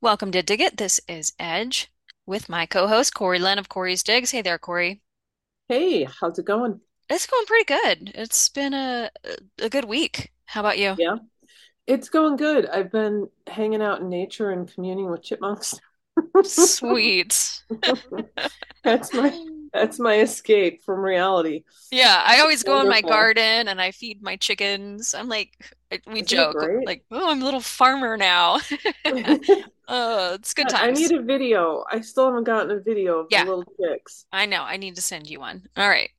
Welcome 0.00 0.30
to 0.32 0.42
Dig 0.42 0.60
It. 0.60 0.76
This 0.76 1.00
is 1.08 1.32
Edge 1.38 1.90
with 2.26 2.48
my 2.48 2.64
co-host 2.64 3.14
Corey 3.14 3.38
Lynn 3.38 3.58
of 3.58 3.68
Corey's 3.68 4.02
Digs. 4.02 4.30
Hey 4.30 4.40
there, 4.40 4.56
Corey. 4.58 5.00
Hey, 5.68 6.04
how's 6.04 6.38
it 6.38 6.44
going? 6.44 6.80
It's 7.10 7.26
going 7.26 7.44
pretty 7.46 7.64
good. 7.64 8.12
It's 8.14 8.48
been 8.48 8.72
a 8.72 9.10
a 9.60 9.68
good 9.68 9.84
week. 9.84 10.32
How 10.44 10.60
about 10.60 10.78
you? 10.78 10.94
Yeah, 10.98 11.16
it's 11.86 12.08
going 12.08 12.36
good. 12.36 12.66
I've 12.66 12.92
been 12.92 13.28
hanging 13.46 13.82
out 13.82 14.00
in 14.00 14.08
nature 14.08 14.50
and 14.50 14.72
communing 14.72 15.10
with 15.10 15.22
chipmunks. 15.22 15.78
Sweet. 16.44 17.62
That's 18.84 19.12
my 19.12 19.30
that's 19.76 19.98
my 19.98 20.20
escape 20.20 20.82
from 20.84 21.00
reality. 21.00 21.64
Yeah, 21.90 22.22
I 22.26 22.40
always 22.40 22.64
go 22.64 22.80
in 22.80 22.88
my 22.88 23.00
garden 23.00 23.68
and 23.68 23.80
I 23.80 23.92
feed 23.92 24.20
my 24.22 24.36
chickens. 24.36 25.14
I'm 25.14 25.28
like, 25.28 25.72
we 26.06 26.22
Isn't 26.22 26.22
joke, 26.22 26.72
like, 26.84 27.04
oh, 27.10 27.30
I'm 27.30 27.40
a 27.42 27.44
little 27.44 27.60
farmer 27.60 28.16
now. 28.16 28.58
Oh, 29.08 29.38
it's 30.34 30.54
good 30.54 30.68
times. 30.68 30.80
I 30.80 30.90
need 30.92 31.12
a 31.12 31.22
video. 31.22 31.84
I 31.90 32.00
still 32.00 32.26
haven't 32.26 32.44
gotten 32.44 32.70
a 32.70 32.80
video 32.80 33.18
of 33.18 33.32
the 33.32 33.40
little 33.40 33.64
chicks. 33.80 34.26
I 34.32 34.46
know. 34.46 34.62
I 34.62 34.76
need 34.76 34.96
to 34.96 35.02
send 35.02 35.28
you 35.28 35.40
one. 35.40 35.68
All 35.76 35.88
right. 35.88 36.10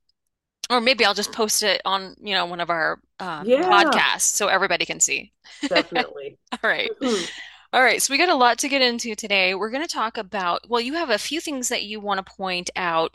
Or 0.70 0.80
maybe 0.80 1.04
I'll 1.04 1.14
just 1.14 1.32
post 1.32 1.62
it 1.62 1.82
on, 1.84 2.16
you 2.20 2.34
know, 2.34 2.46
one 2.46 2.60
of 2.60 2.70
our 2.70 3.00
um, 3.20 3.54
Yeah, 3.54 3.62
podcasts 3.62 4.22
so 4.22 4.48
everybody 4.48 4.86
can 4.86 5.00
see. 5.00 5.32
definitely. 5.68 6.38
All 6.52 6.70
right. 6.70 6.92
Mhm. 7.00 7.28
All 7.72 7.82
right. 7.82 8.02
So 8.02 8.12
we 8.14 8.18
got 8.18 8.28
a 8.30 8.34
lot 8.36 8.58
to 8.60 8.68
get 8.68 8.82
into 8.82 9.14
today. 9.14 9.54
We're 9.54 9.70
going 9.70 9.86
to 9.86 9.92
talk 9.92 10.18
about, 10.18 10.68
well, 10.68 10.80
you 10.80 10.94
have 10.94 11.10
a 11.10 11.18
few 11.18 11.40
things 11.40 11.68
that 11.68 11.84
you 11.84 12.00
want 12.00 12.24
to 12.24 12.34
point 12.34 12.70
out. 12.76 13.14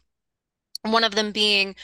One 0.83 1.03
of 1.03 1.15
them 1.15 1.31
being 1.31 1.75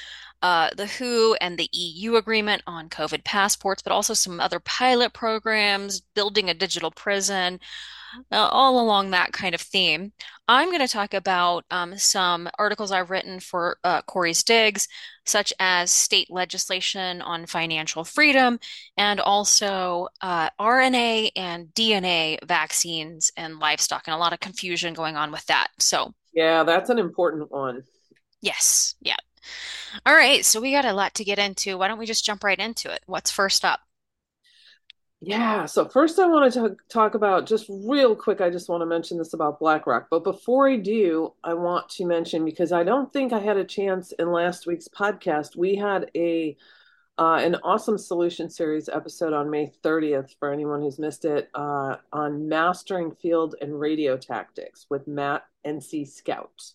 uh, 0.41 0.69
the 0.75 0.87
WHO 0.87 1.35
and 1.41 1.57
the 1.57 1.69
EU 1.73 2.15
agreement 2.15 2.63
on 2.65 2.89
COVID 2.89 3.23
passports, 3.23 3.81
but 3.81 3.91
also 3.91 4.13
some 4.13 4.39
other 4.39 4.59
pilot 4.59 5.13
programs, 5.13 5.99
building 5.99 6.49
a 6.49 6.53
digital 6.53 6.91
prison, 6.91 7.59
uh, 8.31 8.47
all 8.51 8.79
along 8.79 9.11
that 9.11 9.33
kind 9.33 9.53
of 9.53 9.61
theme. 9.61 10.11
I'm 10.47 10.69
going 10.69 10.79
to 10.79 10.87
talk 10.87 11.13
about 11.13 11.65
um, 11.69 11.97
some 11.97 12.49
articles 12.57 12.91
I've 12.91 13.09
written 13.09 13.39
for 13.39 13.77
uh, 13.83 14.01
Corey's 14.03 14.43
Digs, 14.43 14.87
such 15.25 15.53
as 15.59 15.91
state 15.91 16.31
legislation 16.31 17.21
on 17.21 17.45
financial 17.45 18.03
freedom, 18.03 18.59
and 18.97 19.19
also 19.19 20.07
uh, 20.21 20.49
RNA 20.59 21.31
and 21.35 21.67
DNA 21.73 22.39
vaccines 22.47 23.31
and 23.37 23.59
livestock, 23.59 24.07
and 24.07 24.15
a 24.15 24.17
lot 24.17 24.33
of 24.33 24.39
confusion 24.39 24.93
going 24.93 25.17
on 25.17 25.31
with 25.31 25.45
that. 25.47 25.67
So, 25.77 26.13
Yeah, 26.33 26.63
that's 26.63 26.89
an 26.89 26.97
important 26.97 27.51
one. 27.51 27.83
Yes, 28.41 28.95
yeah. 29.01 29.17
All 30.05 30.13
right, 30.13 30.45
so 30.45 30.61
we 30.61 30.71
got 30.71 30.85
a 30.85 30.93
lot 30.93 31.15
to 31.15 31.23
get 31.23 31.39
into. 31.39 31.77
Why 31.77 31.87
don't 31.87 31.99
we 31.99 32.05
just 32.05 32.25
jump 32.25 32.43
right 32.43 32.59
into 32.59 32.91
it? 32.91 33.01
What's 33.07 33.31
first 33.31 33.65
up? 33.65 33.81
Yeah, 35.21 35.65
so 35.65 35.85
first 35.85 36.17
I 36.17 36.27
want 36.27 36.53
to 36.53 36.59
talk, 36.59 36.77
talk 36.87 37.13
about 37.15 37.45
just 37.45 37.65
real 37.69 38.15
quick, 38.15 38.39
I 38.39 38.49
just 38.49 38.69
want 38.69 38.81
to 38.81 38.85
mention 38.85 39.17
this 39.17 39.33
about 39.33 39.59
BlackRock. 39.59 40.07
But 40.09 40.23
before 40.23 40.69
I 40.69 40.77
do, 40.77 41.33
I 41.43 41.55
want 41.55 41.89
to 41.89 42.05
mention 42.05 42.45
because 42.45 42.71
I 42.71 42.83
don't 42.83 43.11
think 43.11 43.33
I 43.33 43.39
had 43.39 43.57
a 43.57 43.65
chance 43.65 44.13
in 44.13 44.31
last 44.31 44.65
week's 44.65 44.87
podcast. 44.87 45.57
We 45.57 45.75
had 45.75 46.09
a 46.15 46.55
uh, 47.17 47.41
an 47.43 47.57
awesome 47.65 47.97
solution 47.97 48.49
series 48.49 48.87
episode 48.87 49.33
on 49.33 49.49
May 49.49 49.73
30th 49.83 50.35
for 50.39 50.53
anyone 50.53 50.81
who's 50.81 50.99
missed 50.99 51.25
it 51.25 51.49
uh, 51.53 51.97
on 52.13 52.47
mastering 52.47 53.11
field 53.11 53.55
and 53.61 53.77
radio 53.77 54.15
tactics 54.15 54.85
with 54.89 55.05
Matt 55.05 55.43
NC 55.65 56.07
Scout. 56.07 56.71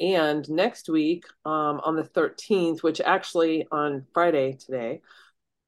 And 0.00 0.48
next 0.50 0.88
week, 0.88 1.24
um, 1.44 1.80
on 1.84 1.96
the 1.96 2.02
13th, 2.02 2.82
which 2.82 3.00
actually 3.00 3.66
on 3.70 4.06
Friday 4.12 4.54
today, 4.54 5.00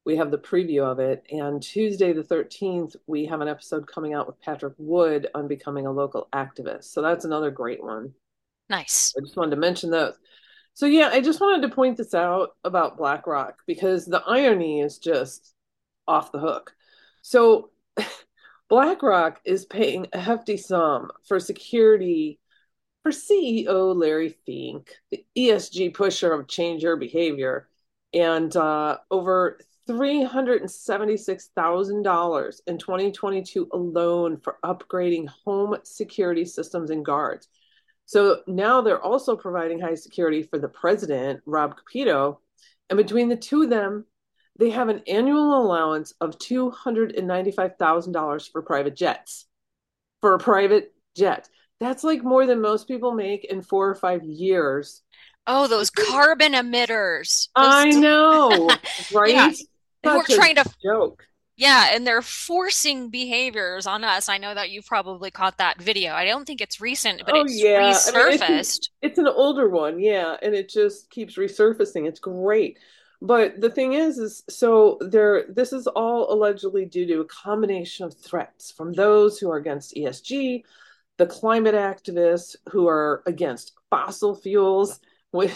we 0.05 0.17
have 0.17 0.31
the 0.31 0.39
preview 0.39 0.83
of 0.83 0.99
it. 0.99 1.25
And 1.31 1.63
Tuesday, 1.63 2.13
the 2.13 2.23
13th, 2.23 2.97
we 3.07 3.27
have 3.27 3.41
an 3.41 3.49
episode 3.49 3.87
coming 3.87 4.15
out 4.15 4.27
with 4.27 4.41
Patrick 4.41 4.75
Wood 4.79 5.29
on 5.35 5.49
becoming 5.49 5.87
a 5.87 5.93
local 5.93 6.29
activist. 6.33 6.85
So 6.85 7.03
that's 7.03 7.25
another 7.25 7.51
great 7.51 7.83
one. 7.83 8.15
Nice. 8.69 9.15
I 9.17 9.21
just 9.21 9.37
wanted 9.37 9.51
to 9.51 9.61
mention 9.61 9.91
those. 9.91 10.15
So, 10.75 10.87
yeah, 10.87 11.09
I 11.13 11.21
just 11.21 11.41
wanted 11.41 11.67
to 11.67 11.75
point 11.75 11.97
this 11.97 12.15
out 12.15 12.51
about 12.63 12.99
BlackRock 12.99 13.61
because 13.67 14.05
the 14.05 14.23
irony 14.27 14.81
is 14.81 14.99
just 14.99 15.55
off 16.07 16.33
the 16.33 16.39
hook. 16.39 16.75
So, 17.23 17.71
BlackRock 18.69 19.41
is 19.45 19.65
paying 19.65 20.07
a 20.13 20.19
hefty 20.19 20.57
sum 20.57 21.11
for 21.27 21.41
security 21.41 22.41
for 23.07 23.13
CEO 23.13 23.95
Larry 23.95 24.35
Fink, 24.47 24.97
the 25.13 25.25
ESG 25.39 25.95
pusher 25.95 26.33
of 26.33 26.49
Change 26.49 26.83
Your 26.83 26.97
Behavior, 26.97 27.69
and 28.13 28.57
uh, 28.57 28.99
over 29.13 29.61
$376,000 29.89 32.61
in 32.67 32.79
2022 32.79 33.69
alone 33.73 34.39
for 34.39 34.57
upgrading 34.65 35.29
home 35.29 35.77
security 35.85 36.45
systems 36.45 36.91
and 36.91 37.05
guards. 37.05 37.47
So 38.07 38.41
now 38.49 38.81
they're 38.81 39.01
also 39.01 39.37
providing 39.37 39.79
high 39.79 39.95
security 39.95 40.43
for 40.43 40.59
the 40.59 40.67
president, 40.67 41.43
Rob 41.47 41.77
Kapito. 41.77 42.39
And 42.91 42.97
between 42.97 43.29
the 43.29 43.37
two 43.37 43.63
of 43.63 43.71
them, 43.71 44.05
they 44.59 44.71
have 44.71 44.89
an 44.89 45.03
annual 45.07 45.63
allowance 45.63 46.13
of 46.21 46.41
$295,000 46.41 48.51
for 48.51 48.63
private 48.63 48.97
jets. 48.97 49.47
For 50.21 50.35
a 50.35 50.41
private 50.41 50.93
jet. 51.17 51.49
That's 51.81 52.05
like 52.05 52.23
more 52.25 52.47
than 52.47 52.61
most 52.61 52.89
people 52.89 53.13
make 53.13 53.45
in 53.45 53.63
four 53.63 53.89
or 53.89 53.95
five 53.95 54.25
years. 54.25 55.03
Oh, 55.47 55.67
those 55.69 55.91
carbon 55.91 56.53
emitters. 56.53 57.49
Those, 57.61 57.75
I 57.75 57.91
know, 57.93 58.79
yeah, 59.25 59.51
right? 59.51 59.57
who 60.03 60.19
are 60.19 60.27
trying 60.29 60.57
to 60.57 60.65
joke. 60.85 61.25
Yeah, 61.57 61.91
and 61.95 62.07
they're 62.07 62.23
forcing 62.23 63.09
behaviors 63.11 63.87
on 63.87 64.05
us. 64.05 64.29
I 64.29 64.37
know 64.39 64.55
that 64.55 64.71
you've 64.71 64.87
probably 64.87 65.31
caught 65.31 65.59
that 65.59 65.81
video. 65.81 66.13
I 66.13 66.25
don't 66.27 66.45
think 66.47 66.61
it's 66.61 66.81
recent, 66.81 67.25
but 67.25 67.35
Oh 67.35 67.45
it's 67.45 67.55
yeah. 67.55 68.03
I 68.07 68.13
mean, 68.13 68.33
it's 68.33 68.43
resurfaced. 68.43 68.91
it's 69.03 69.19
an 69.19 69.27
older 69.29 69.69
one, 69.69 69.99
yeah, 70.01 70.37
and 70.43 70.55
it 70.55 70.69
just 70.69 71.11
keeps 71.11 71.37
resurfacing. 71.37 72.07
It's 72.07 72.21
great. 72.21 72.79
But 73.23 73.61
the 73.61 73.71
thing 73.71 73.95
is, 73.95 74.19
is 74.19 74.45
so 74.49 74.99
there, 75.01 75.47
this 75.49 75.73
is 75.73 75.87
all 75.87 76.33
allegedly 76.33 76.85
due 76.87 77.07
to 77.07 77.21
a 77.21 77.25
combination 77.27 78.05
of 78.05 78.15
threats 78.15 78.71
from 78.71 78.93
those 78.93 79.39
who 79.39 79.51
are 79.51 79.57
against 79.57 79.95
ESG, 79.97 80.65
the 81.19 81.27
climate 81.27 81.75
activists 81.75 82.57
who 82.71 82.89
are 82.89 83.23
against 83.27 83.73
fossil 83.91 84.35
fuels, 84.35 85.01
which, 85.31 85.55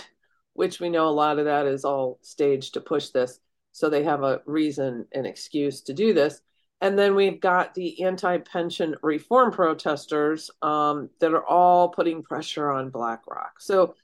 which 0.54 0.80
we 0.80 0.88
know 0.88 1.08
a 1.08 1.10
lot 1.10 1.38
of 1.38 1.44
that 1.44 1.66
is 1.66 1.84
all 1.84 2.18
staged 2.22 2.74
to 2.74 2.80
push 2.80 3.08
this. 3.08 3.40
So 3.72 3.88
they 3.88 4.04
have 4.04 4.22
a 4.22 4.40
reason 4.46 5.06
and 5.12 5.26
excuse 5.26 5.82
to 5.82 5.94
do 5.94 6.12
this. 6.12 6.40
And 6.80 6.98
then 6.98 7.14
we've 7.14 7.40
got 7.40 7.74
the 7.74 8.02
anti-pension 8.04 8.96
reform 9.02 9.52
protesters 9.52 10.50
um, 10.62 11.10
that 11.20 11.34
are 11.34 11.46
all 11.46 11.90
putting 11.90 12.22
pressure 12.22 12.70
on 12.70 12.88
BlackRock. 12.88 13.60
So 13.60 13.94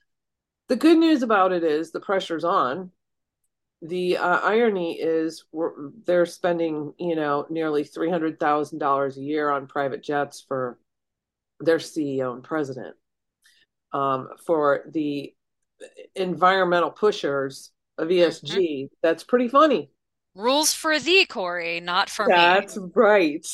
the 0.68 0.76
good 0.76 0.98
news 0.98 1.22
about 1.22 1.52
it 1.52 1.64
is 1.64 1.90
the 1.90 2.00
pressure's 2.00 2.44
on. 2.44 2.90
The 3.82 4.18
uh, 4.18 4.40
irony 4.40 4.98
is 5.00 5.44
they're 6.06 6.26
spending, 6.26 6.92
you 6.98 7.14
know, 7.14 7.46
nearly 7.48 7.84
$300,000 7.84 9.16
a 9.16 9.20
year 9.20 9.50
on 9.50 9.66
private 9.66 10.02
jets 10.02 10.44
for 10.46 10.78
their 11.60 11.78
CEO 11.78 12.34
and 12.34 12.42
president. 12.42 12.96
Um, 13.92 14.28
for 14.44 14.84
the 14.90 15.34
environmental 16.14 16.90
pushers 16.90 17.70
of 17.98 18.10
ESG, 18.10 18.90
that's 19.02 19.24
pretty 19.24 19.48
funny. 19.48 19.90
Rules 20.34 20.72
for 20.74 20.98
thee, 20.98 21.24
Corey, 21.24 21.80
not 21.80 22.10
for 22.10 22.26
me. 22.26 22.32
That's 22.32 22.76
right. 22.94 23.46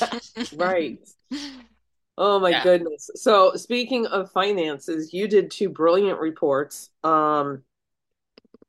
That's 0.00 0.32
right. 0.52 0.98
Oh 2.18 2.40
my 2.40 2.52
Yeah. 2.52 2.62
goodness. 2.62 3.10
So 3.14 3.54
speaking 3.56 4.06
of 4.06 4.32
finances, 4.32 5.12
you 5.12 5.28
did 5.28 5.50
two 5.50 5.68
brilliant 5.68 6.18
reports. 6.18 6.90
Um, 7.04 7.62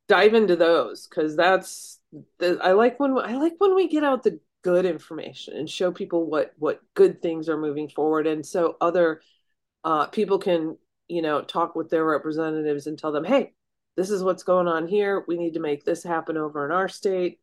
dive 0.08 0.34
into 0.34 0.56
those 0.56 1.08
because 1.08 1.36
that's 1.36 2.00
the, 2.40 2.60
I 2.62 2.72
like 2.74 3.00
when 3.00 3.18
I 3.18 3.36
like 3.36 3.54
when 3.58 3.76
we 3.76 3.88
get 3.88 4.04
out 4.04 4.24
the 4.24 4.40
good 4.68 4.86
information 4.86 5.56
and 5.58 5.70
show 5.70 5.92
people 5.92 6.26
what 6.30 6.54
what 6.58 6.82
good 6.94 7.22
things 7.22 7.50
are 7.50 7.58
moving 7.58 7.90
forward, 7.90 8.28
and 8.28 8.46
so 8.46 8.76
other 8.82 9.22
uh, 9.84 10.08
people 10.08 10.40
can 10.40 10.78
you 11.08 11.22
know 11.22 11.42
talk 11.44 11.76
with 11.76 11.90
their 11.90 12.06
representatives 12.06 12.88
and 12.88 13.00
tell 13.00 13.12
them, 13.14 13.26
hey, 13.26 13.54
this 13.98 14.10
is 14.12 14.24
what's 14.24 14.44
going 14.44 14.68
on 14.68 14.88
here. 14.88 15.26
We 15.28 15.38
need 15.38 15.56
to 15.56 15.62
make 15.62 15.86
this 15.86 16.04
happen 16.04 16.38
over 16.38 16.66
in 16.66 16.72
our 16.72 16.90
state. 16.90 17.40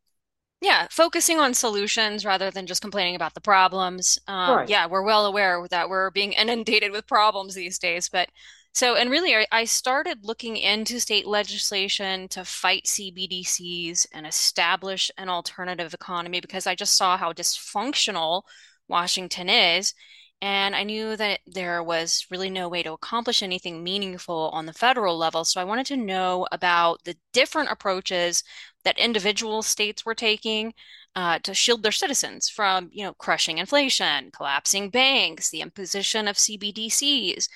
Yeah, 0.61 0.87
focusing 0.91 1.38
on 1.38 1.53
solutions 1.53 2.25
rather 2.25 2.50
than 2.50 2.67
just 2.67 2.81
complaining 2.81 3.15
about 3.17 3.35
the 3.35 3.41
problems. 3.41 4.19
Um, 4.26 4.62
Right. 4.62 4.67
yeah, 4.67 4.87
we're 4.87 5.03
well 5.03 5.26
aware 5.26 5.67
that 5.69 5.88
we're 5.91 6.11
being 6.11 6.32
inundated 6.41 6.91
with 6.93 7.06
problems 7.06 7.55
these 7.55 7.79
days, 7.79 8.09
but 8.09 8.31
so 8.75 8.97
and 8.97 9.11
really 9.11 9.47
I, 9.53 9.65
started 9.65 10.25
looking 10.25 10.56
into 10.56 11.00
state 11.00 11.26
legislation 11.26 12.29
to 12.29 12.44
fight 12.44 12.85
CBDCs 12.85 14.06
and 14.12 14.26
establish 14.26 15.11
an 15.17 15.29
alternative 15.29 15.94
economy 15.94 16.41
because 16.41 16.67
I 16.67 16.75
just 16.75 16.97
saw 16.97 17.17
how 17.17 17.32
dysfunctional 17.32 18.43
Washington 18.88 19.49
is. 19.49 19.94
And 20.43 20.76
I 20.76 20.82
knew 20.82 21.17
that 21.17 21.41
there 21.47 21.82
was 21.82 22.26
really 22.31 22.50
no 22.50 22.69
way 22.69 22.82
to 22.82 22.93
accomplish 22.93 23.43
anything 23.43 23.82
meaningful 23.82 24.50
on 24.53 24.67
the 24.67 24.73
federal 24.73 25.17
level. 25.17 25.44
So 25.44 25.61
I 25.61 25.65
wanted 25.65 25.87
to 25.87 25.97
know 25.97 26.47
about 26.53 27.03
the 27.05 27.17
different 27.32 27.71
approaches 27.71 28.43
that 28.85 28.99
individual 28.99 29.62
states 29.62 30.05
were 30.05 30.15
taking 30.15 30.75
uh, 31.17 31.38
to 31.44 31.55
shield 31.55 31.82
their 31.82 31.93
citizens 31.93 32.49
from, 32.49 32.91
you 32.93 33.05
know, 33.05 33.15
crushing 33.15 33.59
inflation, 33.59 34.31
collapsing 34.32 34.91
banks, 34.91 35.49
the 35.49 35.61
imposition 35.61 36.29
of 36.29 36.37
CBDCs. 36.37 37.49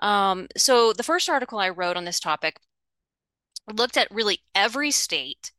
Um, 0.00 0.48
so 0.56 0.92
the 0.92 1.02
first 1.02 1.28
article 1.28 1.58
I 1.58 1.70
wrote 1.70 1.96
on 1.96 2.04
this 2.04 2.20
topic 2.20 2.60
looked 3.72 3.96
at 3.96 4.10
really 4.10 4.40
every 4.54 4.90
state 4.90 5.52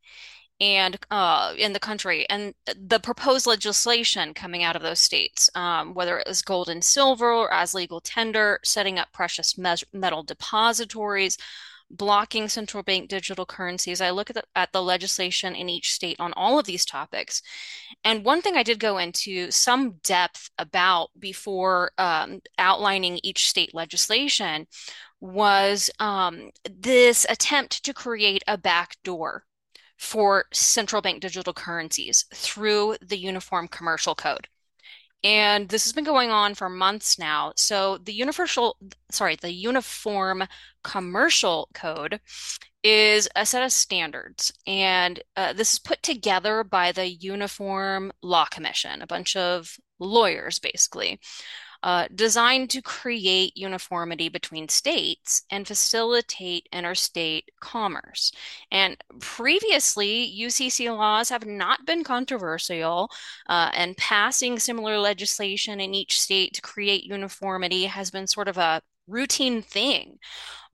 and 0.60 0.98
uh, 1.10 1.54
in 1.56 1.72
the 1.72 1.80
country 1.80 2.28
and 2.28 2.52
the 2.74 2.98
proposed 2.98 3.46
legislation 3.46 4.34
coming 4.34 4.64
out 4.64 4.74
of 4.74 4.82
those 4.82 4.98
states, 4.98 5.48
um, 5.54 5.94
whether 5.94 6.18
it 6.18 6.26
was 6.26 6.42
gold 6.42 6.68
and 6.68 6.82
silver 6.82 7.32
or 7.32 7.52
as 7.52 7.74
legal 7.74 8.00
tender, 8.00 8.58
setting 8.64 8.98
up 8.98 9.12
precious 9.12 9.56
metal 9.92 10.22
depositories, 10.24 11.38
blocking 11.90 12.48
central 12.48 12.82
bank 12.82 13.08
digital 13.08 13.46
currencies. 13.46 14.00
I 14.00 14.10
look 14.10 14.30
at 14.30 14.34
the, 14.34 14.44
at 14.54 14.72
the 14.72 14.82
legislation 14.82 15.54
in 15.54 15.68
each 15.68 15.92
state 15.92 16.18
on 16.20 16.32
all 16.34 16.58
of 16.58 16.66
these 16.66 16.84
topics. 16.84 17.42
And 18.04 18.24
one 18.24 18.42
thing 18.42 18.56
I 18.56 18.62
did 18.62 18.78
go 18.78 18.98
into 18.98 19.50
some 19.50 19.92
depth 20.02 20.50
about 20.58 21.10
before 21.18 21.92
um, 21.98 22.40
outlining 22.58 23.20
each 23.22 23.48
state 23.48 23.74
legislation 23.74 24.66
was 25.20 25.90
um, 25.98 26.50
this 26.70 27.26
attempt 27.28 27.84
to 27.84 27.94
create 27.94 28.44
a 28.46 28.58
backdoor 28.58 29.44
for 29.96 30.44
central 30.52 31.02
bank 31.02 31.20
digital 31.20 31.52
currencies 31.52 32.24
through 32.32 32.96
the 33.02 33.18
Uniform 33.18 33.66
Commercial 33.66 34.14
Code. 34.14 34.48
And 35.24 35.68
this 35.68 35.84
has 35.84 35.92
been 35.92 36.04
going 36.04 36.30
on 36.30 36.54
for 36.54 36.68
months 36.68 37.18
now. 37.18 37.52
So 37.56 37.98
the 37.98 38.12
universal, 38.12 38.76
sorry, 39.10 39.36
the 39.36 39.52
Uniform 39.52 40.44
Commercial 40.84 41.68
Code 41.74 42.20
is 42.84 43.28
a 43.34 43.44
set 43.44 43.64
of 43.64 43.72
standards, 43.72 44.52
and 44.66 45.20
uh, 45.36 45.52
this 45.52 45.72
is 45.72 45.78
put 45.80 46.02
together 46.02 46.62
by 46.62 46.92
the 46.92 47.08
Uniform 47.08 48.12
Law 48.22 48.44
Commission, 48.44 49.02
a 49.02 49.06
bunch 49.06 49.34
of 49.34 49.76
lawyers, 49.98 50.60
basically 50.60 51.18
uh, 51.82 52.08
designed 52.14 52.70
to 52.70 52.82
create 52.82 53.56
uniformity 53.56 54.28
between 54.28 54.68
states 54.68 55.42
and 55.50 55.66
facilitate 55.66 56.68
interstate 56.72 57.50
commerce. 57.60 58.32
And 58.70 58.96
previously, 59.20 60.34
UCC 60.38 60.94
laws 60.96 61.28
have 61.28 61.46
not 61.46 61.86
been 61.86 62.04
controversial, 62.04 63.10
uh, 63.48 63.70
and 63.74 63.96
passing 63.96 64.58
similar 64.58 64.98
legislation 64.98 65.80
in 65.80 65.94
each 65.94 66.20
state 66.20 66.54
to 66.54 66.62
create 66.62 67.04
uniformity 67.04 67.84
has 67.84 68.10
been 68.10 68.26
sort 68.26 68.48
of 68.48 68.58
a 68.58 68.82
routine 69.06 69.62
thing. 69.62 70.18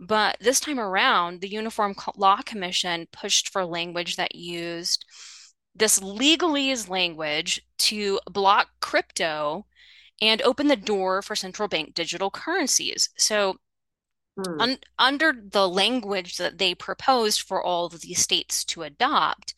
But 0.00 0.38
this 0.40 0.60
time 0.60 0.80
around, 0.80 1.40
the 1.40 1.48
Uniform 1.48 1.94
Law 2.16 2.40
Commission 2.42 3.06
pushed 3.12 3.50
for 3.50 3.64
language 3.64 4.16
that 4.16 4.34
used 4.34 5.04
this 5.74 5.98
legalese 6.00 6.88
language 6.88 7.60
to 7.78 8.20
block 8.30 8.68
crypto 8.80 9.66
and 10.20 10.42
open 10.42 10.68
the 10.68 10.76
door 10.76 11.22
for 11.22 11.36
central 11.36 11.68
bank 11.68 11.94
digital 11.94 12.30
currencies. 12.30 13.08
So, 13.16 13.56
hmm. 14.36 14.60
un 14.60 14.78
under 14.98 15.32
the 15.32 15.68
language 15.68 16.36
that 16.36 16.58
they 16.58 16.74
proposed 16.74 17.42
for 17.42 17.62
all 17.62 17.86
of 17.86 18.00
these 18.00 18.20
states 18.20 18.64
to 18.64 18.82
adopt, 18.82 19.54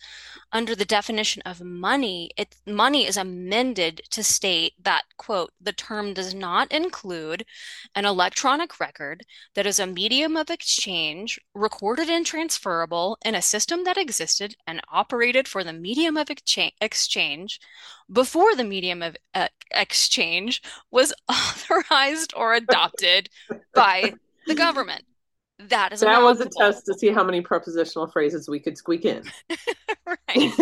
under 0.53 0.75
the 0.75 0.85
definition 0.85 1.43
of 1.45 1.61
money, 1.61 2.31
it, 2.37 2.57
money 2.67 3.07
is 3.07 3.17
amended 3.17 4.01
to 4.11 4.23
state 4.23 4.73
that, 4.83 5.03
quote, 5.17 5.53
the 5.61 5.73
term 5.73 6.15
does 6.15 6.35
not 6.35 6.71
include 6.73 7.45
an 7.95 8.05
electronic 8.05 8.79
record 8.79 9.25
that 9.55 9.67
is 9.67 9.79
a 9.79 9.87
medium 9.87 10.37
of 10.37 10.49
exchange, 10.49 11.41
recorded 11.55 12.09
and 12.09 12.25
transferable 12.25 13.19
in 13.25 13.35
a 13.35 13.43
system 13.43 13.85
that 13.85 13.99
existed 13.99 14.57
and 14.67 14.81
operated 14.91 15.49
for 15.49 15.65
the 15.65 15.73
medium 15.73 16.17
of 16.17 16.31
exchange 16.81 17.61
before 18.11 18.55
the 18.55 18.65
medium 18.65 19.03
of 19.03 19.17
uh, 19.35 19.49
exchange 19.73 20.63
was 20.91 21.13
authorized 21.29 22.33
or 22.37 22.55
adopted 22.55 23.29
by 23.75 24.15
the 24.47 24.55
government. 24.55 25.03
That 25.59 25.93
is 25.93 26.01
that 26.01 26.23
was 26.23 26.41
a 26.41 26.49
test 26.49 26.85
to 26.87 26.95
see 26.95 27.09
how 27.09 27.25
many 27.25 27.41
prepositional 27.41 28.09
phrases 28.09 28.49
we 28.49 28.61
could 28.61 28.77
squeak 28.77 29.05
in. 29.05 29.23
right. 30.29 30.53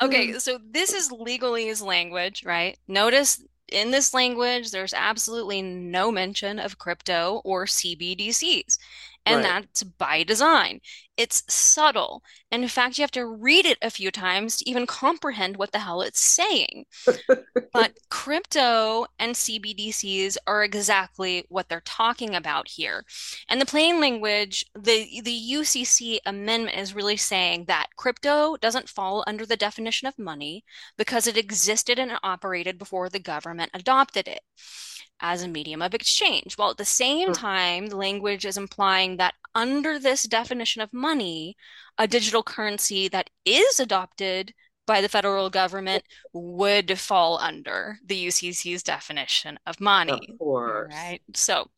okay, 0.00 0.38
so 0.38 0.58
this 0.70 0.92
is 0.92 1.10
legalese 1.10 1.84
language, 1.84 2.44
right? 2.44 2.78
Notice 2.86 3.42
in 3.72 3.90
this 3.90 4.14
language, 4.14 4.70
there's 4.70 4.94
absolutely 4.94 5.62
no 5.62 6.12
mention 6.12 6.58
of 6.58 6.78
crypto 6.78 7.40
or 7.44 7.64
CBDCs. 7.64 8.78
And 9.24 9.36
right. 9.36 9.44
that's 9.44 9.84
by 9.84 10.24
design. 10.24 10.80
It's 11.16 11.44
subtle. 11.52 12.22
And 12.50 12.62
in 12.62 12.68
fact, 12.68 12.98
you 12.98 13.02
have 13.02 13.10
to 13.12 13.26
read 13.26 13.66
it 13.66 13.78
a 13.82 13.90
few 13.90 14.10
times 14.10 14.56
to 14.56 14.68
even 14.68 14.86
comprehend 14.86 15.56
what 15.56 15.70
the 15.70 15.78
hell 15.78 16.02
it's 16.02 16.20
saying. 16.20 16.86
but 17.72 17.92
crypto 18.10 19.06
and 19.18 19.34
CBDCs 19.34 20.38
are 20.46 20.64
exactly 20.64 21.44
what 21.48 21.68
they're 21.68 21.82
talking 21.82 22.34
about 22.34 22.66
here. 22.66 23.04
And 23.48 23.60
the 23.60 23.66
plain 23.66 24.00
language, 24.00 24.64
the, 24.74 25.20
the 25.22 25.50
UCC 25.52 26.18
amendment 26.26 26.76
is 26.76 26.94
really 26.94 27.18
saying 27.18 27.66
that 27.66 27.88
crypto 27.96 28.56
doesn't 28.56 28.88
fall 28.88 29.22
under 29.26 29.46
the 29.46 29.56
definition 29.56 30.08
of 30.08 30.18
money 30.18 30.64
because 30.96 31.26
it 31.26 31.36
existed 31.36 31.98
and 31.98 32.12
operated 32.22 32.78
before 32.78 33.08
the 33.08 33.20
government 33.20 33.70
adopted 33.74 34.26
it 34.26 34.40
as 35.22 35.42
a 35.42 35.48
medium 35.48 35.80
of 35.80 35.94
exchange. 35.94 36.54
While 36.54 36.70
at 36.70 36.76
the 36.76 36.84
same 36.84 37.28
hmm. 37.28 37.32
time, 37.32 37.86
the 37.86 37.96
language 37.96 38.44
is 38.44 38.58
implying 38.58 39.16
that 39.16 39.34
under 39.54 39.98
this 39.98 40.24
definition 40.24 40.82
of 40.82 40.92
money, 40.92 41.56
a 41.98 42.06
digital 42.06 42.42
currency 42.42 43.08
that 43.08 43.30
is 43.44 43.80
adopted 43.80 44.52
by 44.86 45.00
the 45.00 45.08
federal 45.08 45.48
government 45.48 46.04
would 46.32 46.98
fall 46.98 47.38
under 47.38 47.98
the 48.04 48.26
UCC's 48.26 48.82
definition 48.82 49.58
of 49.66 49.80
money. 49.80 50.12
Of 50.12 50.38
course. 50.38 50.92
Right. 50.92 51.20
So 51.34 51.70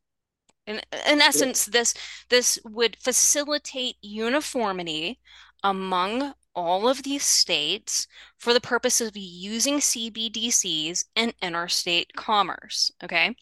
in, 0.66 0.80
in 1.06 1.20
essence, 1.20 1.66
this 1.66 1.94
this 2.30 2.58
would 2.64 2.96
facilitate 2.96 3.96
uniformity 4.00 5.20
among 5.62 6.34
all 6.54 6.88
of 6.88 7.02
these 7.02 7.24
states 7.24 8.06
for 8.38 8.52
the 8.52 8.60
purpose 8.60 9.00
of 9.00 9.16
using 9.16 9.76
CBDCs 9.76 11.04
in 11.16 11.32
interstate 11.42 12.14
commerce. 12.14 12.90
Okay. 13.02 13.34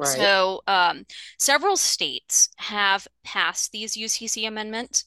Right. 0.00 0.08
So, 0.08 0.62
um, 0.66 1.04
several 1.38 1.76
states 1.76 2.48
have 2.56 3.06
passed 3.22 3.70
these 3.70 3.96
UCC 3.96 4.48
amendments, 4.48 5.04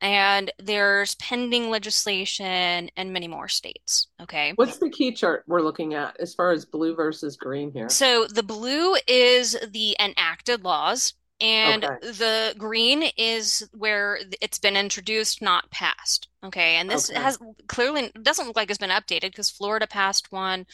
and 0.00 0.52
there's 0.60 1.16
pending 1.16 1.70
legislation 1.70 2.88
in 2.96 3.12
many 3.12 3.26
more 3.26 3.48
states. 3.48 4.06
Okay. 4.22 4.52
What's 4.54 4.78
the 4.78 4.90
key 4.90 5.12
chart 5.12 5.42
we're 5.48 5.62
looking 5.62 5.94
at 5.94 6.16
as 6.20 6.34
far 6.34 6.52
as 6.52 6.64
blue 6.64 6.94
versus 6.94 7.36
green 7.36 7.72
here? 7.72 7.88
So, 7.88 8.26
the 8.26 8.44
blue 8.44 8.96
is 9.08 9.56
the 9.72 9.96
enacted 9.98 10.62
laws, 10.62 11.14
and 11.40 11.84
okay. 11.84 12.10
the 12.12 12.54
green 12.58 13.04
is 13.16 13.68
where 13.72 14.18
it's 14.40 14.58
been 14.58 14.76
introduced, 14.76 15.40
not 15.40 15.70
passed. 15.70 16.28
Okay. 16.44 16.76
And 16.76 16.90
this 16.90 17.10
okay. 17.10 17.20
has 17.20 17.38
clearly 17.68 18.10
doesn't 18.22 18.46
look 18.46 18.56
like 18.56 18.70
it's 18.70 18.78
been 18.78 18.90
updated 18.90 19.30
because 19.30 19.50
Florida 19.50 19.86
passed 19.86 20.32
one. 20.32 20.66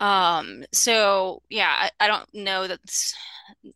Um, 0.00 0.64
so 0.72 1.42
yeah, 1.48 1.74
I, 1.78 1.90
I 2.00 2.06
don't 2.06 2.28
know 2.34 2.66
that 2.66 2.80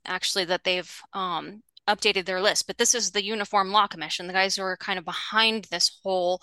actually 0.05 0.45
that 0.47 0.65
they've 0.65 1.01
um 1.13 1.63
updated 1.89 2.25
their 2.25 2.41
list, 2.41 2.67
but 2.67 2.79
this 2.79 2.95
is 2.95 3.11
the 3.11 3.25
Uniform 3.25 3.71
Law 3.71 3.87
Commission, 3.87 4.27
the 4.27 4.33
guys 4.33 4.57
who 4.57 4.63
are 4.63 4.77
kind 4.77 4.99
of 4.99 5.05
behind 5.05 5.65
this 5.65 5.99
whole 6.03 6.41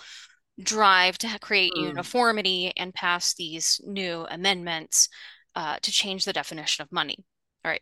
drive 0.61 1.17
to 1.19 1.39
create 1.39 1.73
mm. 1.73 1.89
uniformity 1.89 2.73
and 2.77 2.93
pass 2.93 3.33
these 3.33 3.81
new 3.85 4.27
amendments 4.29 5.09
uh, 5.55 5.77
to 5.81 5.91
change 5.91 6.25
the 6.25 6.33
definition 6.33 6.83
of 6.83 6.91
money. 6.91 7.17
All 7.63 7.71
right. 7.71 7.81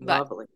Lovely. 0.00 0.46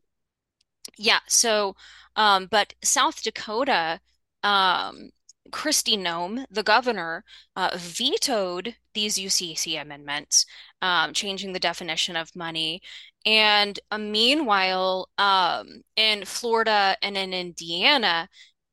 Yeah. 0.98 1.20
So, 1.28 1.76
um, 2.16 2.46
but 2.50 2.74
South 2.82 3.22
Dakota, 3.22 4.00
um, 4.42 5.10
Kristi 5.50 5.98
Noem, 5.98 6.44
the 6.50 6.62
governor, 6.62 7.24
uh, 7.56 7.70
vetoed 7.76 8.76
these 8.94 9.16
UCC 9.18 9.80
amendments, 9.80 10.46
um, 10.82 11.12
changing 11.12 11.52
the 11.52 11.58
definition 11.58 12.16
of 12.16 12.34
money. 12.36 12.80
And 13.24 13.78
uh, 13.90 13.98
meanwhile, 13.98 15.08
um, 15.18 15.82
in 15.96 16.24
Florida 16.24 16.96
and 17.02 17.16
in 17.16 17.32
Indiana, 17.32 18.28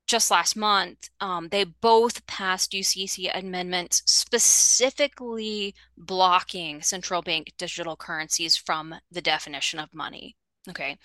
just 0.08 0.32
last 0.32 0.56
month, 0.56 1.10
um, 1.22 1.50
they 1.50 1.64
both 1.66 2.26
passed 2.26 2.72
UCC 2.72 3.30
amendments 3.34 4.02
specifically 4.06 5.76
blocking 5.98 6.82
central 6.82 7.22
bank 7.22 7.54
digital 7.58 7.96
currencies 7.96 8.58
from 8.58 8.96
the 9.12 9.22
definition 9.22 9.80
of 9.80 9.94
money. 9.94 10.36
Okay 10.68 10.98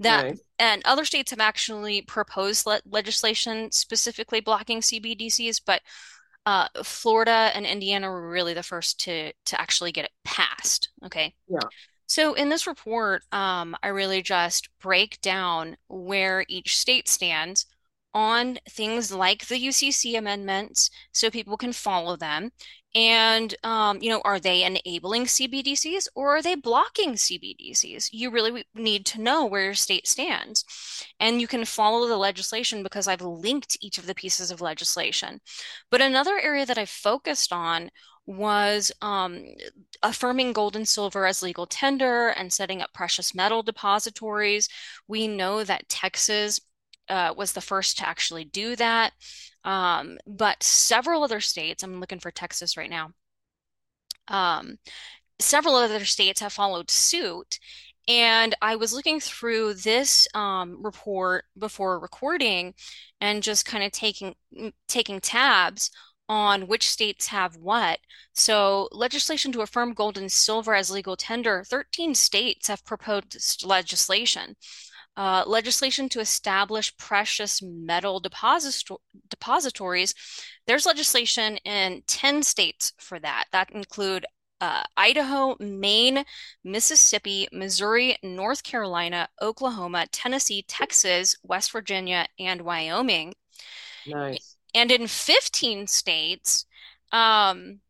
that 0.00 0.24
right. 0.24 0.38
and 0.58 0.82
other 0.84 1.04
states 1.04 1.30
have 1.30 1.40
actually 1.40 2.02
proposed 2.02 2.66
le- 2.66 2.80
legislation 2.88 3.70
specifically 3.70 4.40
blocking 4.40 4.80
CBDCs, 4.80 5.60
but 5.64 5.82
uh, 6.46 6.68
Florida 6.82 7.50
and 7.54 7.64
Indiana 7.64 8.10
were 8.10 8.28
really 8.28 8.54
the 8.54 8.62
first 8.62 9.00
to 9.00 9.32
to 9.32 9.60
actually 9.60 9.92
get 9.92 10.06
it 10.06 10.12
passed. 10.24 10.90
Okay. 11.04 11.34
Yeah. 11.48 11.60
So 12.06 12.34
in 12.34 12.50
this 12.50 12.66
report, 12.66 13.22
um, 13.32 13.74
I 13.82 13.88
really 13.88 14.20
just 14.20 14.68
break 14.80 15.20
down 15.22 15.76
where 15.88 16.44
each 16.48 16.78
state 16.78 17.08
stands 17.08 17.66
on 18.14 18.58
things 18.68 19.12
like 19.12 19.46
the 19.46 19.56
UCC 19.56 20.16
amendments 20.16 20.90
so 21.12 21.30
people 21.30 21.56
can 21.56 21.72
follow 21.72 22.16
them. 22.16 22.50
And, 22.96 23.56
um, 23.64 23.98
you 24.00 24.08
know, 24.08 24.22
are 24.24 24.38
they 24.38 24.62
enabling 24.62 25.24
CBDCs 25.24 26.06
or 26.14 26.36
are 26.36 26.42
they 26.42 26.54
blocking 26.54 27.14
CBDCs? 27.14 28.10
You 28.12 28.30
really 28.30 28.64
need 28.72 29.04
to 29.06 29.20
know 29.20 29.44
where 29.46 29.64
your 29.64 29.74
state 29.74 30.06
stands. 30.06 30.64
And 31.18 31.40
you 31.40 31.48
can 31.48 31.64
follow 31.64 32.06
the 32.06 32.16
legislation 32.16 32.84
because 32.84 33.08
I've 33.08 33.20
linked 33.20 33.76
each 33.80 33.98
of 33.98 34.06
the 34.06 34.14
pieces 34.14 34.52
of 34.52 34.60
legislation. 34.60 35.40
But 35.90 36.02
another 36.02 36.38
area 36.38 36.64
that 36.66 36.78
I 36.78 36.84
focused 36.84 37.52
on 37.52 37.90
was 38.26 38.92
um, 39.02 39.44
affirming 40.02 40.52
gold 40.52 40.76
and 40.76 40.88
silver 40.88 41.26
as 41.26 41.42
legal 41.42 41.66
tender 41.66 42.28
and 42.28 42.52
setting 42.52 42.80
up 42.80 42.92
precious 42.94 43.34
metal 43.34 43.62
depositories. 43.62 44.68
We 45.08 45.28
know 45.28 45.64
that 45.64 45.88
Texas 45.88 46.60
uh, 47.08 47.34
was 47.36 47.52
the 47.52 47.60
first 47.60 47.98
to 47.98 48.08
actually 48.08 48.44
do 48.44 48.76
that. 48.76 49.12
Um, 49.64 50.18
but 50.26 50.62
several 50.62 51.22
other 51.22 51.40
states, 51.40 51.82
I'm 51.82 52.00
looking 52.00 52.20
for 52.20 52.30
Texas 52.30 52.76
right 52.76 52.90
now, 52.90 53.10
um, 54.28 54.78
several 55.38 55.74
other 55.74 56.04
states 56.04 56.40
have 56.40 56.52
followed 56.52 56.90
suit. 56.90 57.58
And 58.06 58.54
I 58.60 58.76
was 58.76 58.92
looking 58.92 59.18
through 59.20 59.74
this 59.74 60.28
um, 60.34 60.82
report 60.84 61.46
before 61.58 61.98
recording 61.98 62.74
and 63.20 63.42
just 63.42 63.64
kind 63.64 63.82
of 63.82 63.92
taking 63.92 64.34
taking 64.88 65.20
tabs 65.20 65.90
on 66.28 66.66
which 66.66 66.90
states 66.90 67.28
have 67.28 67.56
what. 67.56 67.98
So, 68.34 68.88
legislation 68.92 69.52
to 69.52 69.62
affirm 69.62 69.94
gold 69.94 70.18
and 70.18 70.30
silver 70.32 70.74
as 70.74 70.90
legal 70.90 71.16
tender, 71.16 71.64
13 71.66 72.14
states 72.14 72.68
have 72.68 72.84
proposed 72.84 73.64
legislation. 73.64 74.56
Uh, 75.16 75.44
legislation 75.46 76.08
to 76.08 76.18
establish 76.18 76.96
precious 76.96 77.62
metal 77.62 78.20
depositories. 78.20 80.14
There's 80.66 80.86
legislation 80.86 81.56
in 81.58 82.02
10 82.08 82.42
states 82.42 82.92
for 82.98 83.20
that. 83.20 83.44
That 83.52 83.70
include 83.70 84.26
uh, 84.60 84.82
Idaho, 84.96 85.56
Maine, 85.60 86.24
Mississippi, 86.64 87.46
Missouri, 87.52 88.16
North 88.22 88.62
Carolina, 88.62 89.28
Oklahoma, 89.40 90.06
Tennessee, 90.10 90.64
Texas, 90.66 91.36
West 91.42 91.70
Virginia, 91.70 92.26
and 92.38 92.62
Wyoming. 92.62 93.34
Nice. 94.06 94.56
And 94.74 94.90
in 94.90 95.06
15 95.06 95.86
states, 95.86 96.66
um, 97.12 97.80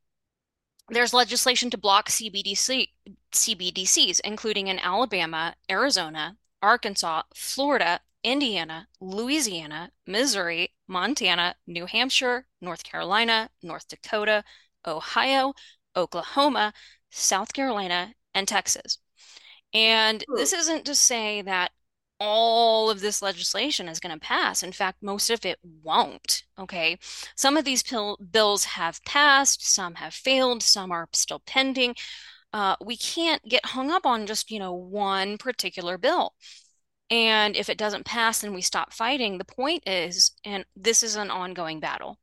there's 0.90 1.14
legislation 1.14 1.70
to 1.70 1.78
block 1.78 2.08
CBDC, 2.08 2.88
CBDCs, 3.32 4.20
including 4.24 4.66
in 4.66 4.78
Alabama, 4.78 5.54
Arizona, 5.70 6.36
Arkansas, 6.64 7.22
Florida, 7.34 8.00
Indiana, 8.22 8.88
Louisiana, 9.00 9.90
Missouri, 10.06 10.72
Montana, 10.88 11.56
New 11.66 11.84
Hampshire, 11.84 12.46
North 12.60 12.82
Carolina, 12.82 13.50
North 13.62 13.86
Dakota, 13.86 14.42
Ohio, 14.86 15.52
Oklahoma, 15.94 16.72
South 17.10 17.52
Carolina, 17.52 18.14
and 18.34 18.48
Texas. 18.48 18.98
And 19.74 20.24
this 20.36 20.54
isn't 20.54 20.86
to 20.86 20.94
say 20.94 21.42
that 21.42 21.72
all 22.18 22.88
of 22.88 23.00
this 23.00 23.20
legislation 23.20 23.88
is 23.88 24.00
going 24.00 24.18
to 24.18 24.26
pass. 24.26 24.62
In 24.62 24.72
fact, 24.72 25.02
most 25.02 25.28
of 25.28 25.44
it 25.44 25.58
won't. 25.82 26.44
Okay. 26.58 26.96
Some 27.36 27.58
of 27.58 27.64
these 27.66 27.84
bills 28.30 28.64
have 28.64 29.04
passed, 29.04 29.66
some 29.66 29.96
have 29.96 30.14
failed, 30.14 30.62
some 30.62 30.90
are 30.90 31.08
still 31.12 31.42
pending. 31.44 31.94
Uh, 32.54 32.76
we 32.80 32.96
can't 32.96 33.42
get 33.42 33.66
hung 33.66 33.90
up 33.90 34.06
on 34.06 34.26
just, 34.26 34.48
you 34.48 34.60
know, 34.60 34.72
one 34.72 35.36
particular 35.36 35.98
bill. 35.98 36.34
And 37.10 37.56
if 37.56 37.68
it 37.68 37.76
doesn't 37.76 38.06
pass, 38.06 38.40
then 38.40 38.54
we 38.54 38.62
stop 38.62 38.92
fighting. 38.92 39.38
The 39.38 39.44
point 39.44 39.82
is, 39.86 40.30
and 40.44 40.64
this 40.76 41.02
is 41.02 41.16
an 41.16 41.30
ongoing 41.30 41.80
battle. 41.80 42.20